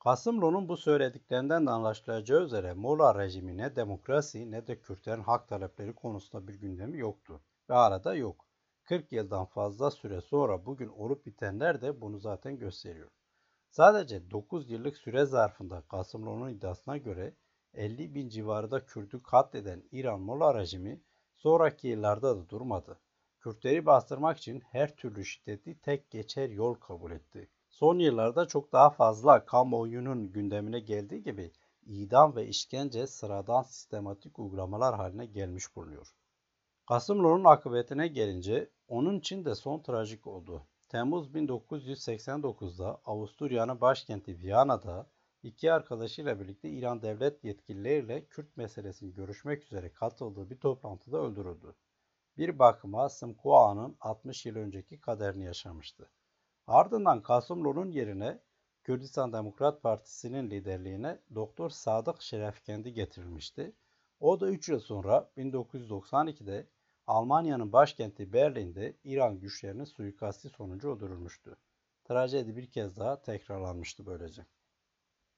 Kasımlı'nın 0.00 0.68
bu 0.68 0.76
söylediklerinden 0.76 1.66
de 1.66 1.70
anlaşılacağı 1.70 2.42
üzere 2.42 2.72
Molla 2.72 3.18
rejimi 3.18 3.56
ne 3.56 3.76
demokrasi 3.76 4.50
ne 4.50 4.66
de 4.66 4.80
Kürtlerin 4.80 5.22
hak 5.22 5.48
talepleri 5.48 5.94
konusunda 5.94 6.48
bir 6.48 6.54
gündemi 6.54 6.98
yoktu. 6.98 7.40
Ve 7.70 7.74
arada 7.74 8.14
yok. 8.14 8.46
40 8.84 9.12
yıldan 9.12 9.44
fazla 9.44 9.90
süre 9.90 10.20
sonra 10.20 10.66
bugün 10.66 10.88
olup 10.88 11.26
bitenler 11.26 11.82
de 11.82 12.00
bunu 12.00 12.18
zaten 12.18 12.58
gösteriyor. 12.58 13.10
Sadece 13.70 14.30
9 14.30 14.70
yıllık 14.70 14.96
süre 14.96 15.24
zarfında 15.24 15.82
Kasımlıoğlu'nun 15.88 16.50
iddiasına 16.50 16.96
göre 16.96 17.34
50 17.74 18.14
bin 18.14 18.28
civarında 18.28 18.86
Kürt'ü 18.86 19.22
katleden 19.22 19.82
İran 19.92 20.20
Molla 20.20 20.54
rejimi 20.54 21.00
sonraki 21.34 21.88
yıllarda 21.88 22.36
da 22.36 22.48
durmadı. 22.48 23.00
Kürtleri 23.40 23.86
bastırmak 23.86 24.38
için 24.38 24.60
her 24.60 24.96
türlü 24.96 25.24
şiddeti 25.24 25.80
tek 25.80 26.10
geçer 26.10 26.50
yol 26.50 26.74
kabul 26.74 27.10
etti. 27.10 27.50
Son 27.78 27.98
yıllarda 27.98 28.46
çok 28.46 28.72
daha 28.72 28.90
fazla 28.90 29.44
kamuoyunun 29.44 30.32
gündemine 30.32 30.80
geldiği 30.80 31.22
gibi 31.22 31.52
idam 31.86 32.36
ve 32.36 32.46
işkence 32.46 33.06
sıradan 33.06 33.62
sistematik 33.62 34.38
uygulamalar 34.38 34.94
haline 34.94 35.26
gelmiş 35.26 35.76
bulunuyor. 35.76 36.14
Kasımlıoğlu'nun 36.88 37.44
akıbetine 37.44 38.08
gelince 38.08 38.70
onun 38.88 39.18
için 39.18 39.44
de 39.44 39.54
son 39.54 39.82
trajik 39.82 40.26
oldu. 40.26 40.66
Temmuz 40.88 41.34
1989'da 41.34 43.00
Avusturya'nın 43.04 43.80
başkenti 43.80 44.38
Viyana'da 44.38 45.10
iki 45.42 45.72
arkadaşıyla 45.72 46.40
birlikte 46.40 46.70
İran 46.70 47.02
devlet 47.02 47.44
yetkilileriyle 47.44 48.26
Kürt 48.26 48.56
meselesini 48.56 49.14
görüşmek 49.14 49.64
üzere 49.64 49.92
katıldığı 49.92 50.50
bir 50.50 50.60
toplantıda 50.60 51.18
öldürüldü. 51.18 51.74
Bir 52.36 52.58
bakıma 52.58 53.08
Sımkua'nın 53.08 53.96
60 54.00 54.46
yıl 54.46 54.56
önceki 54.56 55.00
kaderini 55.00 55.44
yaşamıştı. 55.44 56.10
Ardından 56.68 57.22
Kasımlu'nun 57.22 57.90
yerine 57.90 58.38
Kürdistan 58.84 59.32
Demokrat 59.32 59.82
Partisi'nin 59.82 60.50
liderliğine 60.50 61.18
Doktor 61.34 61.70
Sadık 61.70 62.22
Şerefkendi 62.22 62.92
getirilmişti. 62.92 63.72
O 64.20 64.40
da 64.40 64.48
3 64.48 64.68
yıl 64.68 64.80
sonra 64.80 65.30
1992'de 65.36 66.66
Almanya'nın 67.06 67.72
başkenti 67.72 68.32
Berlin'de 68.32 68.96
İran 69.04 69.40
güçlerinin 69.40 69.84
suikasti 69.84 70.48
sonucu 70.48 70.90
öldürülmüştü. 70.90 71.56
Trajedi 72.04 72.56
bir 72.56 72.70
kez 72.70 72.96
daha 72.96 73.22
tekrarlanmıştı 73.22 74.06
böylece. 74.06 74.46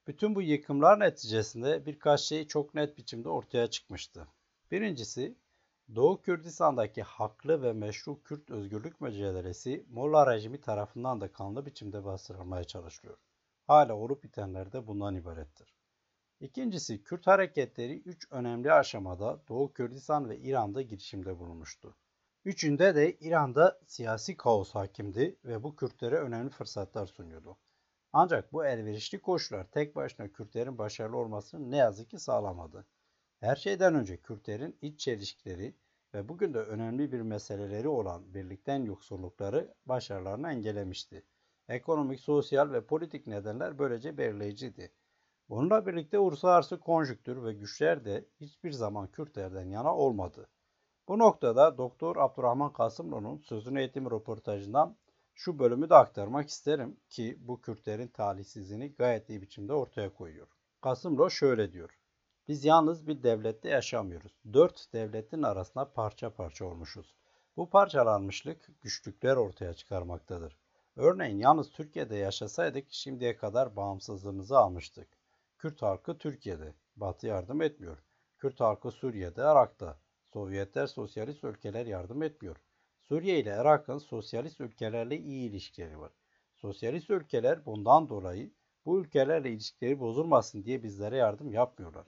Bütün 0.07 0.35
bu 0.35 0.43
yıkımlar 0.43 1.01
neticesinde 1.01 1.87
birkaç 1.87 2.21
şey 2.21 2.47
çok 2.47 2.75
net 2.75 2.99
biçimde 2.99 3.29
ortaya 3.29 3.67
çıkmıştı. 3.67 4.27
Birincisi, 4.71 5.35
Doğu 5.95 6.23
Kürdistan'daki 6.23 7.03
haklı 7.03 7.63
ve 7.63 7.73
meşru 7.73 8.23
Kürt 8.23 8.51
özgürlük 8.51 9.01
mücadelesi 9.01 9.87
Molla 9.91 10.35
rejimi 10.35 10.61
tarafından 10.61 11.21
da 11.21 11.33
kanlı 11.33 11.67
biçimde 11.67 12.05
bastırılmaya 12.05 12.65
çalışılıyor. 12.65 13.19
Hala 13.67 13.95
olup 13.95 14.25
bitenler 14.25 14.73
de 14.73 14.87
bundan 14.87 15.15
ibarettir. 15.15 15.75
İkincisi 16.41 17.05
Kürt 17.05 17.27
hareketleri 17.27 17.99
üç 17.99 18.27
önemli 18.31 18.73
aşamada 18.73 19.43
Doğu 19.49 19.73
Kürdistan 19.73 20.29
ve 20.29 20.39
İran'da 20.39 20.83
girişimde 20.83 21.39
bulunmuştu. 21.39 21.97
Üçünde 22.45 22.95
de 22.95 23.19
İran'da 23.19 23.81
siyasi 23.87 24.37
kaos 24.37 24.75
hakimdi 24.75 25.37
ve 25.45 25.63
bu 25.63 25.77
Kürtlere 25.77 26.17
önemli 26.17 26.51
fırsatlar 26.51 27.07
sunuyordu. 27.07 27.57
Ancak 28.13 28.53
bu 28.53 28.67
elverişli 28.67 29.21
koşullar 29.21 29.71
tek 29.71 29.97
başına 29.97 30.29
Kürtlerin 30.29 30.79
başarılı 30.79 31.17
olmasını 31.17 31.71
ne 31.71 31.77
yazık 31.77 32.11
ki 32.11 32.19
sağlamadı. 32.19 32.87
Her 33.41 33.57
şeyden 33.57 33.95
önce 33.95 34.17
Kürtlerin 34.17 34.77
iç 34.83 35.01
çelişkileri, 35.01 35.75
ve 36.15 36.29
bugün 36.29 36.55
de 36.55 36.59
önemli 36.59 37.13
bir 37.13 37.21
meseleleri 37.21 37.89
olan 37.89 38.35
birlikten 38.35 38.85
yoksullukları 38.85 39.75
başarılarını 39.87 40.53
engellemişti. 40.53 41.25
Ekonomik, 41.69 42.21
sosyal 42.21 42.73
ve 42.73 42.87
politik 42.87 43.27
nedenler 43.27 43.79
böylece 43.79 44.19
belirleyiciydi. 44.19 44.93
Bununla 45.49 45.87
birlikte 45.87 46.19
uluslararası 46.19 46.81
konjüktür 46.81 47.45
ve 47.45 47.53
güçler 47.53 48.05
de 48.05 48.25
hiçbir 48.41 48.73
zaman 48.73 49.07
Kürtlerden 49.07 49.69
yana 49.69 49.97
olmadı. 49.97 50.49
Bu 51.09 51.19
noktada 51.19 51.79
Doktor 51.79 52.17
Abdurrahman 52.17 52.73
Kasımlı'nın 52.73 53.39
sözünü 53.39 53.79
eğitim 53.79 54.11
röportajından 54.11 54.97
şu 55.35 55.59
bölümü 55.59 55.91
de 55.91 55.95
aktarmak 55.95 56.49
isterim 56.49 56.97
ki 57.09 57.39
bu 57.41 57.61
Kürtlerin 57.61 58.09
talihsizliğini 58.09 58.95
gayet 58.95 59.31
iyi 59.31 59.43
biçimde 59.43 59.73
ortaya 59.73 60.15
koyuyor. 60.15 60.49
Kasımlo 60.81 61.31
şöyle 61.31 61.73
diyor. 61.73 62.00
Biz 62.51 62.65
yalnız 62.65 63.07
bir 63.07 63.23
devlette 63.23 63.69
yaşamıyoruz. 63.69 64.33
Dört 64.53 64.93
devletin 64.93 65.43
arasında 65.43 65.93
parça 65.93 66.35
parça 66.35 66.65
olmuşuz. 66.65 67.15
Bu 67.57 67.71
parçalanmışlık 67.71 68.83
güçlükler 68.83 69.37
ortaya 69.37 69.75
çıkarmaktadır. 69.75 70.57
Örneğin 70.97 71.39
yalnız 71.39 71.71
Türkiye'de 71.71 72.17
yaşasaydık 72.17 72.87
şimdiye 72.91 73.37
kadar 73.37 73.77
bağımsızlığımızı 73.77 74.59
almıştık. 74.59 75.09
Kürt 75.59 75.83
halkı 75.83 76.19
Türkiye'de, 76.19 76.75
Batı 76.97 77.27
yardım 77.27 77.63
etmiyor. 77.63 77.99
Kürt 78.39 78.61
halkı 78.61 78.91
Suriye'de, 78.91 79.41
Irak'ta. 79.41 79.99
Sovyetler, 80.33 80.87
sosyalist 80.87 81.45
ülkeler 81.45 81.87
yardım 81.87 82.23
etmiyor. 82.23 82.57
Suriye 83.01 83.39
ile 83.41 83.57
Irak'ın 83.61 83.99
sosyalist 83.99 84.61
ülkelerle 84.61 85.19
iyi 85.19 85.51
ilişkileri 85.51 86.01
var. 86.01 86.13
Sosyalist 86.57 87.11
ülkeler 87.11 87.67
bundan 87.67 88.09
dolayı 88.09 88.51
bu 88.85 89.01
ülkelerle 89.01 89.51
ilişkileri 89.51 90.01
bozulmasın 90.01 90.65
diye 90.65 90.83
bizlere 90.83 91.17
yardım 91.17 91.53
yapmıyorlar. 91.53 92.07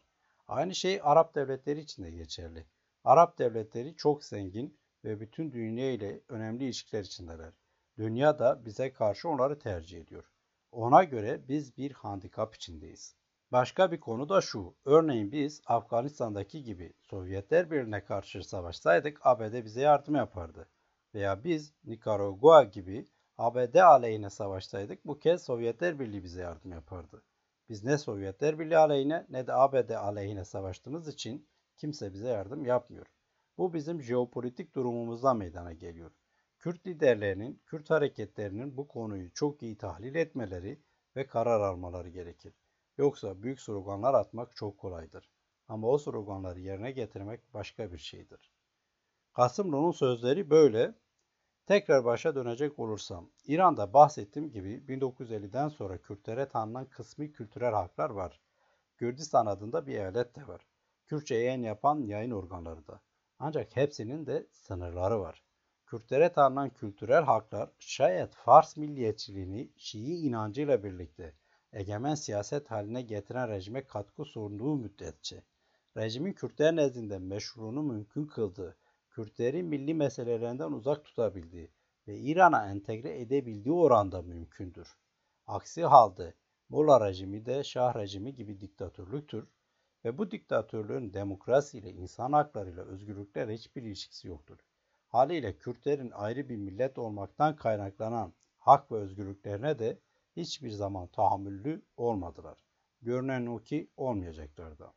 Aynı 0.49 0.75
şey 0.75 1.01
Arap 1.03 1.35
devletleri 1.35 1.81
için 1.81 2.05
de 2.05 2.11
geçerli. 2.11 2.67
Arap 3.05 3.39
devletleri 3.39 3.97
çok 3.97 4.25
zengin 4.25 4.79
ve 5.05 5.21
bütün 5.21 5.53
dünya 5.53 5.93
ile 5.93 6.21
önemli 6.29 6.65
ilişkiler 6.65 7.05
içindeler. 7.05 7.53
Dünya 7.99 8.39
da 8.39 8.65
bize 8.65 8.93
karşı 8.93 9.29
onları 9.29 9.59
tercih 9.59 10.01
ediyor. 10.01 10.25
Ona 10.73 11.05
göre 11.05 11.49
biz 11.49 11.77
bir 11.77 11.93
handikap 11.93 12.55
içindeyiz. 12.55 13.17
Başka 13.53 13.93
bir 13.93 14.01
konu 14.01 14.29
da 14.29 14.41
şu. 14.41 14.75
Örneğin 14.85 15.33
biz 15.33 15.63
Afganistan'daki 15.67 16.63
gibi 16.63 16.93
Sovyetler 17.01 17.71
Birliği'ne 17.71 18.05
karşı 18.05 18.45
savaşsaydık 18.45 19.21
ABD 19.27 19.65
bize 19.65 19.81
yardım 19.81 20.15
yapardı. 20.15 20.69
Veya 21.15 21.45
biz 21.45 21.75
Nikaragua 21.85 22.63
gibi 22.63 23.09
ABD 23.39 23.75
aleyhine 23.75 24.31
savaşsaydık 24.31 25.07
bu 25.07 25.19
kez 25.19 25.43
Sovyetler 25.45 25.99
Birliği 25.99 26.25
bize 26.25 26.41
yardım 26.41 26.73
yapardı. 26.73 27.23
Biz 27.69 27.85
ne 27.85 27.99
Sovyetler 27.99 28.59
Birliği 28.59 28.79
aleyhine 28.79 29.27
ne 29.29 29.47
de 29.47 29.53
ABD 29.53 29.91
aleyhine 29.91 30.45
savaştığımız 30.45 31.09
için 31.09 31.49
kimse 31.77 32.13
bize 32.13 32.29
yardım 32.29 32.65
yapmıyor. 32.65 33.07
Bu 33.59 33.75
bizim 33.75 34.03
jeopolitik 34.03 34.75
durumumuzdan 34.75 35.37
meydana 35.37 35.73
geliyor. 35.73 36.11
Kürt 36.59 36.87
liderlerinin, 36.87 37.63
Kürt 37.67 37.91
hareketlerinin 37.91 38.77
bu 38.77 38.89
konuyu 38.89 39.33
çok 39.33 39.63
iyi 39.63 39.79
tahlil 39.79 40.15
etmeleri 40.15 40.83
ve 41.17 41.27
karar 41.27 41.61
almaları 41.61 42.09
gerekir. 42.09 42.55
Yoksa 42.99 43.43
büyük 43.43 43.61
sloganlar 43.61 44.15
atmak 44.15 44.57
çok 44.57 44.79
kolaydır. 44.79 45.31
Ama 45.69 45.89
o 45.89 45.99
sloganları 45.99 46.61
yerine 46.61 46.91
getirmek 46.91 47.55
başka 47.55 47.93
bir 47.93 47.99
şeydir. 47.99 48.53
Kasımlı'nın 49.33 49.91
sözleri 49.91 50.51
böyle. 50.51 50.95
Tekrar 51.67 52.05
başa 52.05 52.35
dönecek 52.35 52.79
olursam, 52.79 53.31
İran'da 53.47 53.93
bahsettiğim 53.93 54.51
gibi 54.51 54.85
1950'den 54.89 55.69
sonra 55.69 55.99
Kürtlere 55.99 56.49
tanınan 56.49 56.85
kısmi 56.85 57.33
kültürel 57.33 57.73
haklar 57.73 58.11
var. 58.11 58.41
Kürdistan 58.97 59.47
adında 59.47 59.87
bir 59.87 59.93
eyalet 59.93 60.37
de 60.37 60.49
var. 60.49 60.67
Kürtçe 61.07 61.35
yayın 61.35 61.63
yapan 61.63 62.03
yayın 62.03 62.31
organları 62.31 62.87
da. 62.87 63.01
Ancak 63.39 63.77
hepsinin 63.77 64.27
de 64.27 64.47
sınırları 64.53 65.21
var. 65.21 65.43
Kürtlere 65.87 66.33
tanınan 66.33 66.71
kültürel 66.71 67.25
haklar 67.25 67.71
şayet 67.79 68.35
Fars 68.35 68.77
milliyetçiliğini 68.77 69.71
Şii 69.77 70.27
inancıyla 70.27 70.85
birlikte 70.85 71.35
egemen 71.73 72.15
siyaset 72.15 72.71
haline 72.71 73.03
getiren 73.03 73.49
rejime 73.49 73.85
katkı 73.85 74.25
sunduğu 74.25 74.77
müddetçe, 74.77 75.43
rejimin 75.97 76.33
Kürtler 76.33 76.77
nezdinde 76.77 77.19
meşruunu 77.19 77.83
mümkün 77.83 78.27
kıldığı 78.27 78.77
Kürtleri 79.13 79.63
milli 79.63 79.95
meselelerinden 79.95 80.73
uzak 80.73 81.05
tutabildiği 81.05 81.71
ve 82.09 82.19
İran'a 82.19 82.71
entegre 82.71 83.21
edebildiği 83.21 83.75
oranda 83.75 84.23
mümkündür. 84.23 84.97
Aksi 85.47 85.85
halde 85.85 86.35
Molla 86.69 87.09
rejimi 87.09 87.47
de 87.47 87.65
Şah 87.65 87.97
rejimi 87.97 88.35
gibi 88.35 88.61
diktatörlüktür 88.61 89.49
ve 90.05 90.19
bu 90.19 90.31
diktatörlüğün 90.31 91.13
demokrasiyle, 91.13 91.91
insan 91.91 92.33
haklarıyla, 92.33 92.85
özgürlüklerle 92.85 93.55
hiçbir 93.55 93.83
ilişkisi 93.83 94.29
yoktur. 94.29 94.59
Haliyle 95.09 95.57
Kürtlerin 95.59 96.11
ayrı 96.11 96.49
bir 96.49 96.57
millet 96.57 96.99
olmaktan 96.99 97.57
kaynaklanan 97.57 98.33
hak 98.59 98.93
ve 98.93 98.97
özgürlüklerine 98.97 99.79
de 99.79 99.99
hiçbir 100.37 100.71
zaman 100.71 101.07
tahammüllü 101.07 101.83
olmadılar. 101.97 102.59
Görünen 103.03 103.47
o 103.47 103.59
ki 103.59 103.91
olmayacaklar 103.97 104.79
da. 104.79 104.93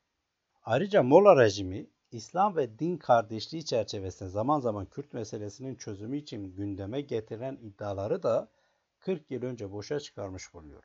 Ayrıca 0.63 1.03
Molla 1.03 1.43
rejimi 1.43 1.87
İslam 2.15 2.55
ve 2.55 2.79
din 2.79 2.97
kardeşliği 2.97 3.65
çerçevesinde 3.65 4.29
zaman 4.29 4.59
zaman 4.59 4.85
Kürt 4.85 5.13
meselesinin 5.13 5.75
çözümü 5.75 6.17
için 6.17 6.55
gündeme 6.55 7.01
getirilen 7.01 7.55
iddiaları 7.55 8.23
da 8.23 8.51
40 8.99 9.31
yıl 9.31 9.43
önce 9.43 9.71
boşa 9.71 9.99
çıkarmış 9.99 10.53
bulunuyor. 10.53 10.83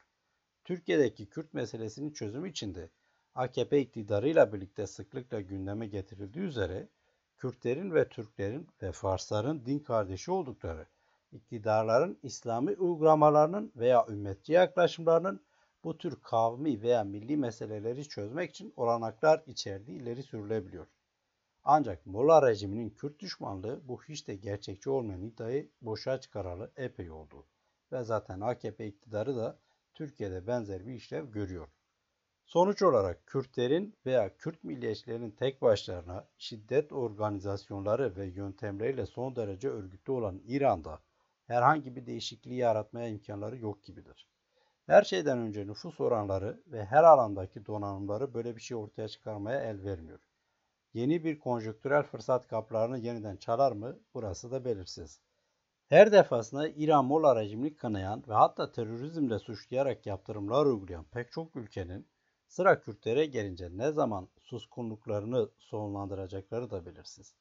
Türkiye'deki 0.65 1.27
Kürt 1.27 1.55
meselesinin 1.55 2.11
çözümü 2.11 2.51
için 2.51 2.75
de 2.75 2.91
AKP 3.35 3.81
iktidarıyla 3.81 4.53
birlikte 4.53 4.87
sıklıkla 4.87 5.41
gündeme 5.41 5.87
getirildiği 5.87 6.45
üzere 6.45 6.89
Kürtlerin 7.37 7.95
ve 7.95 8.09
Türklerin 8.09 8.69
ve 8.83 8.93
Farsların 8.93 9.67
din 9.67 9.79
kardeşi 9.79 10.31
oldukları, 10.31 10.87
iktidarların 11.33 12.19
İslami 12.23 12.73
uygulamalarının 12.73 13.73
veya 13.77 14.07
ümmetçi 14.09 14.53
yaklaşımlarının 14.53 15.41
bu 15.85 15.99
tür 15.99 16.17
kavmi 16.23 16.83
veya 16.83 17.05
milli 17.05 17.37
meseleleri 17.37 18.09
çözmek 18.09 18.51
için 18.51 18.73
olanaklar 18.77 19.43
içerdiği 19.47 20.03
ileri 20.03 20.23
sürülebiliyor. 20.23 20.87
Ancak 21.65 22.07
Molla 22.07 22.49
rejiminin 22.49 22.91
Kürt 22.91 23.19
düşmanlığı 23.21 23.89
bu 23.89 24.03
hiç 24.03 24.29
de 24.29 24.35
gerçekçi 24.35 24.91
olmayan 24.91 25.23
iddiayı 25.23 25.71
boşa 25.83 26.21
çıkaralı 26.21 26.73
epey 26.77 27.11
oldu. 27.11 27.47
Ve 27.93 28.05
zaten 28.05 28.41
AKP 28.41 28.87
iktidarı 28.87 29.37
da 29.37 29.59
Türkiye'de 29.95 30.47
benzer 30.47 30.87
bir 30.87 30.95
işlev 30.95 31.27
görüyor. 31.31 31.69
Sonuç 32.45 32.83
olarak 32.83 33.27
Kürtlerin 33.27 33.95
veya 34.07 34.37
Kürt 34.37 34.65
milliyetçilerin 34.65 35.31
tek 35.31 35.63
başlarına 35.63 36.29
şiddet 36.39 36.93
organizasyonları 36.93 38.17
ve 38.17 38.27
yöntemleriyle 38.27 39.07
son 39.07 39.37
derece 39.37 39.69
örgütlü 39.69 40.13
olan 40.13 40.41
İran'da 40.45 40.99
herhangi 41.47 41.97
bir 41.97 42.07
değişikliği 42.07 42.57
yaratmaya 42.57 43.09
imkanları 43.09 43.59
yok 43.59 43.83
gibidir. 43.85 44.29
Her 44.87 45.03
şeyden 45.03 45.39
önce 45.39 45.67
nüfus 45.67 46.01
oranları 46.01 46.63
ve 46.67 46.85
her 46.85 47.05
alandaki 47.05 47.67
donanımları 47.67 48.35
böyle 48.35 48.57
bir 48.57 48.61
şey 48.61 48.77
ortaya 48.77 49.09
çıkarmaya 49.09 49.61
el 49.61 49.85
vermiyor. 49.85 50.30
Yeni 50.95 51.25
bir 51.25 51.39
konjonktürel 51.39 52.03
fırsat 52.03 52.49
kaplarını 52.49 52.99
yeniden 52.99 53.37
çalar 53.37 53.73
mı? 53.73 53.99
Burası 54.15 54.51
da 54.51 54.65
belirsiz. 54.65 55.21
Her 55.89 56.13
defasında 56.13 56.69
İran 56.69 57.05
Molla 57.05 57.37
rejimini 57.41 57.75
kınayan 57.75 58.25
ve 58.29 58.35
hatta 58.35 58.73
terörizmle 58.73 59.39
suçlayarak 59.39 60.07
yaptırımlar 60.07 60.67
uygulayan 60.67 61.05
pek 61.05 61.33
çok 61.33 61.57
ülkenin 61.57 62.09
sıra 62.47 62.81
Kürtlere 62.81 63.27
gelince 63.27 63.69
ne 63.73 63.93
zaman 63.93 64.29
suskunluklarını 64.43 65.49
sonlandıracakları 65.59 66.71
da 66.71 66.87
belirsiz. 66.87 67.35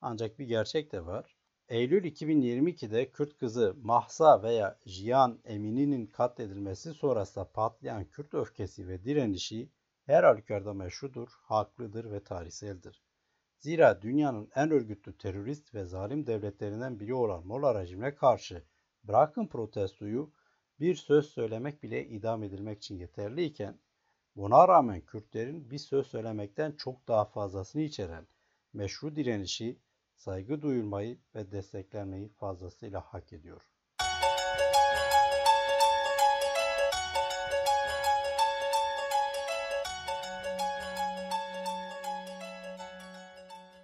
Ancak 0.00 0.38
bir 0.38 0.46
gerçek 0.46 0.92
de 0.92 1.06
var. 1.06 1.36
Eylül 1.68 2.04
2022'de 2.04 3.10
Kürt 3.10 3.38
kızı 3.38 3.74
Mahsa 3.82 4.42
veya 4.42 4.78
Jiyan 4.86 5.40
Emini'nin 5.44 6.06
katledilmesi 6.06 6.94
sonrasında 6.94 7.44
patlayan 7.44 8.04
Kürt 8.04 8.34
öfkesi 8.34 8.88
ve 8.88 9.04
direnişi 9.04 9.70
her 10.06 10.24
halükarda 10.24 10.74
meşrudur, 10.74 11.28
haklıdır 11.42 12.10
ve 12.10 12.24
tarihseldir. 12.24 13.02
Zira 13.58 14.02
dünyanın 14.02 14.50
en 14.54 14.70
örgütlü 14.70 15.18
terörist 15.18 15.74
ve 15.74 15.84
zalim 15.84 16.26
devletlerinden 16.26 17.00
biri 17.00 17.14
olan 17.14 17.46
Molla 17.46 17.80
rejimine 17.80 18.14
karşı 18.14 18.64
bırakın 19.04 19.46
protestoyu 19.46 20.32
bir 20.80 20.94
söz 20.94 21.26
söylemek 21.26 21.82
bile 21.82 22.06
idam 22.06 22.42
edilmek 22.42 22.78
için 22.78 22.98
yeterliyken 22.98 23.80
buna 24.36 24.68
rağmen 24.68 25.00
Kürtlerin 25.00 25.70
bir 25.70 25.78
söz 25.78 26.06
söylemekten 26.06 26.72
çok 26.72 27.08
daha 27.08 27.24
fazlasını 27.24 27.82
içeren 27.82 28.26
meşru 28.72 29.16
direnişi, 29.16 29.80
saygı 30.14 30.62
duyulmayı 30.62 31.18
ve 31.34 31.52
desteklenmeyi 31.52 32.28
fazlasıyla 32.28 33.00
hak 33.00 33.32
ediyor. 33.32 33.62